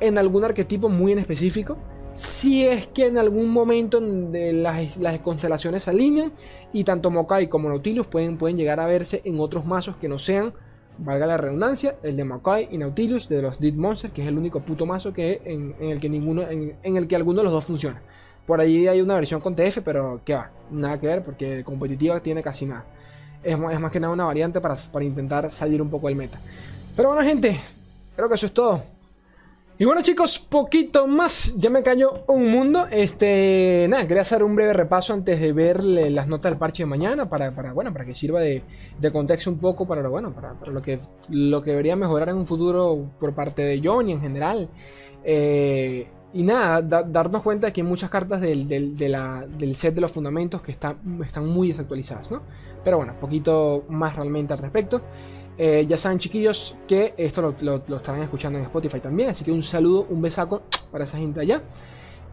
en 0.00 0.18
algún 0.18 0.44
arquetipo 0.44 0.90
muy 0.90 1.12
en 1.12 1.18
específico 1.18 1.78
si 2.16 2.66
es 2.66 2.86
que 2.86 3.06
en 3.06 3.18
algún 3.18 3.50
momento 3.50 4.00
de 4.00 4.54
las, 4.54 4.96
constelaciones 5.22 5.82
se 5.82 5.90
alinean 5.90 6.32
y 6.72 6.82
tanto 6.82 7.10
Mokai 7.10 7.46
como 7.46 7.68
Nautilus 7.68 8.06
pueden, 8.06 8.38
pueden 8.38 8.56
llegar 8.56 8.80
a 8.80 8.86
verse 8.86 9.20
en 9.24 9.38
otros 9.38 9.66
mazos 9.66 9.96
que 9.96 10.08
no 10.08 10.18
sean, 10.18 10.54
valga 10.96 11.26
la 11.26 11.36
redundancia, 11.36 11.96
el 12.02 12.16
de 12.16 12.24
Mokai 12.24 12.68
y 12.70 12.78
Nautilus 12.78 13.28
de 13.28 13.42
los 13.42 13.60
Dead 13.60 13.74
Monsters, 13.74 14.14
que 14.14 14.22
es 14.22 14.28
el 14.28 14.38
único 14.38 14.60
puto 14.60 14.86
mazo 14.86 15.12
que 15.12 15.42
en, 15.44 15.74
el 15.78 16.00
que 16.00 16.08
ninguno, 16.08 16.40
en, 16.48 16.74
el 16.82 17.06
que 17.06 17.16
alguno 17.16 17.40
de 17.40 17.44
los 17.44 17.52
dos 17.52 17.66
funciona. 17.66 18.00
Por 18.46 18.62
ahí 18.62 18.88
hay 18.88 19.02
una 19.02 19.14
versión 19.16 19.42
con 19.42 19.54
TF, 19.54 19.80
pero 19.84 20.22
que 20.24 20.32
va, 20.32 20.50
nada 20.70 20.98
que 20.98 21.06
ver 21.06 21.22
porque 21.22 21.62
competitiva 21.64 22.20
tiene 22.20 22.42
casi 22.42 22.64
nada. 22.64 22.86
Es, 23.42 23.54
es 23.54 23.80
más 23.80 23.92
que 23.92 24.00
nada 24.00 24.14
una 24.14 24.24
variante 24.24 24.58
para, 24.58 24.74
para 24.90 25.04
intentar 25.04 25.50
salir 25.50 25.82
un 25.82 25.90
poco 25.90 26.08
del 26.08 26.16
meta. 26.16 26.38
Pero 26.96 27.10
bueno 27.10 27.22
gente, 27.22 27.54
creo 28.14 28.26
que 28.26 28.36
eso 28.36 28.46
es 28.46 28.54
todo. 28.54 28.95
Y 29.78 29.84
bueno 29.84 30.00
chicos, 30.00 30.38
poquito 30.38 31.06
más, 31.06 31.54
ya 31.58 31.68
me 31.68 31.82
cayó 31.82 32.24
un 32.28 32.50
mundo, 32.50 32.86
este, 32.90 33.86
nada, 33.90 34.08
quería 34.08 34.22
hacer 34.22 34.42
un 34.42 34.56
breve 34.56 34.72
repaso 34.72 35.12
antes 35.12 35.38
de 35.38 35.52
ver 35.52 35.84
las 35.84 36.26
notas 36.28 36.50
del 36.50 36.58
parche 36.58 36.84
de 36.84 36.86
mañana 36.86 37.28
para, 37.28 37.54
para 37.54 37.74
bueno, 37.74 37.92
para 37.92 38.06
que 38.06 38.14
sirva 38.14 38.40
de, 38.40 38.62
contexto 39.12 39.50
un 39.50 39.58
poco 39.58 39.86
para 39.86 40.08
bueno, 40.08 40.32
para, 40.32 40.54
lo, 40.72 40.80
que, 40.80 40.98
lo 41.28 41.62
que 41.62 41.72
debería 41.72 41.94
mejorar 41.94 42.30
en 42.30 42.36
un 42.36 42.46
futuro 42.46 43.10
por 43.20 43.34
parte 43.34 43.66
de 43.66 43.86
Johnny 43.86 44.12
en 44.12 44.20
general. 44.22 44.70
Eh, 45.22 46.06
y 46.32 46.42
nada, 46.42 46.80
darnos 46.80 47.42
cuenta 47.42 47.66
de 47.66 47.72
que 47.74 47.82
hay 47.82 47.86
muchas 47.86 48.08
cartas 48.08 48.40
del, 48.40 48.66
del, 48.66 49.76
set 49.76 49.94
de 49.94 50.00
los 50.00 50.10
fundamentos 50.10 50.62
que 50.62 50.72
están, 50.72 51.20
están 51.22 51.46
muy 51.46 51.68
desactualizadas, 51.68 52.30
¿no? 52.30 52.42
Pero 52.82 52.96
bueno, 52.96 53.14
poquito 53.20 53.84
más 53.90 54.16
realmente 54.16 54.54
al 54.54 54.58
respecto. 54.58 55.02
Eh, 55.58 55.86
ya 55.86 55.96
saben, 55.96 56.18
chiquillos, 56.18 56.76
que 56.86 57.14
esto 57.16 57.54
lo, 57.60 57.76
estarán 57.96 58.22
escuchando 58.22 58.58
en 58.58 58.64
Spotify 58.66 59.00
también. 59.00 59.30
Así 59.30 59.44
que 59.44 59.52
un 59.52 59.62
saludo, 59.62 60.06
un 60.10 60.20
besaco 60.20 60.62
para 60.90 61.04
esa 61.04 61.18
gente 61.18 61.40
allá. 61.40 61.62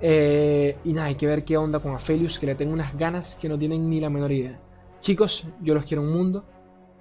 Eh, 0.02 0.78
y 0.84 0.94
nada, 0.94 1.08
hay 1.08 1.16
que 1.16 1.28
ver 1.28 1.46
qué 1.46 1.56
onda 1.56 1.80
con 1.80 1.94
Aphelius, 1.94 2.40
que 2.40 2.46
le 2.46 2.56
tengo 2.56 2.74
unas 2.74 2.98
ganas 2.98 3.36
que 3.36 3.48
no 3.48 3.58
tienen 3.58 3.90
ni 3.90 4.02
la 4.02 4.10
menor 4.10 4.32
idea. 4.32 4.60
Chicos, 5.00 5.46
yo 5.62 5.74
los 5.74 5.86
quiero 5.86 6.04
un 6.04 6.12
mundo 6.12 6.46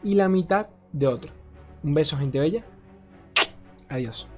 y 0.05 0.14
la 0.14 0.29
mitad 0.29 0.68
de 0.93 1.07
otro. 1.07 1.33
Un 1.83 1.95
beso, 1.95 2.16
gente 2.16 2.39
bella. 2.39 2.64
Adiós. 3.89 4.29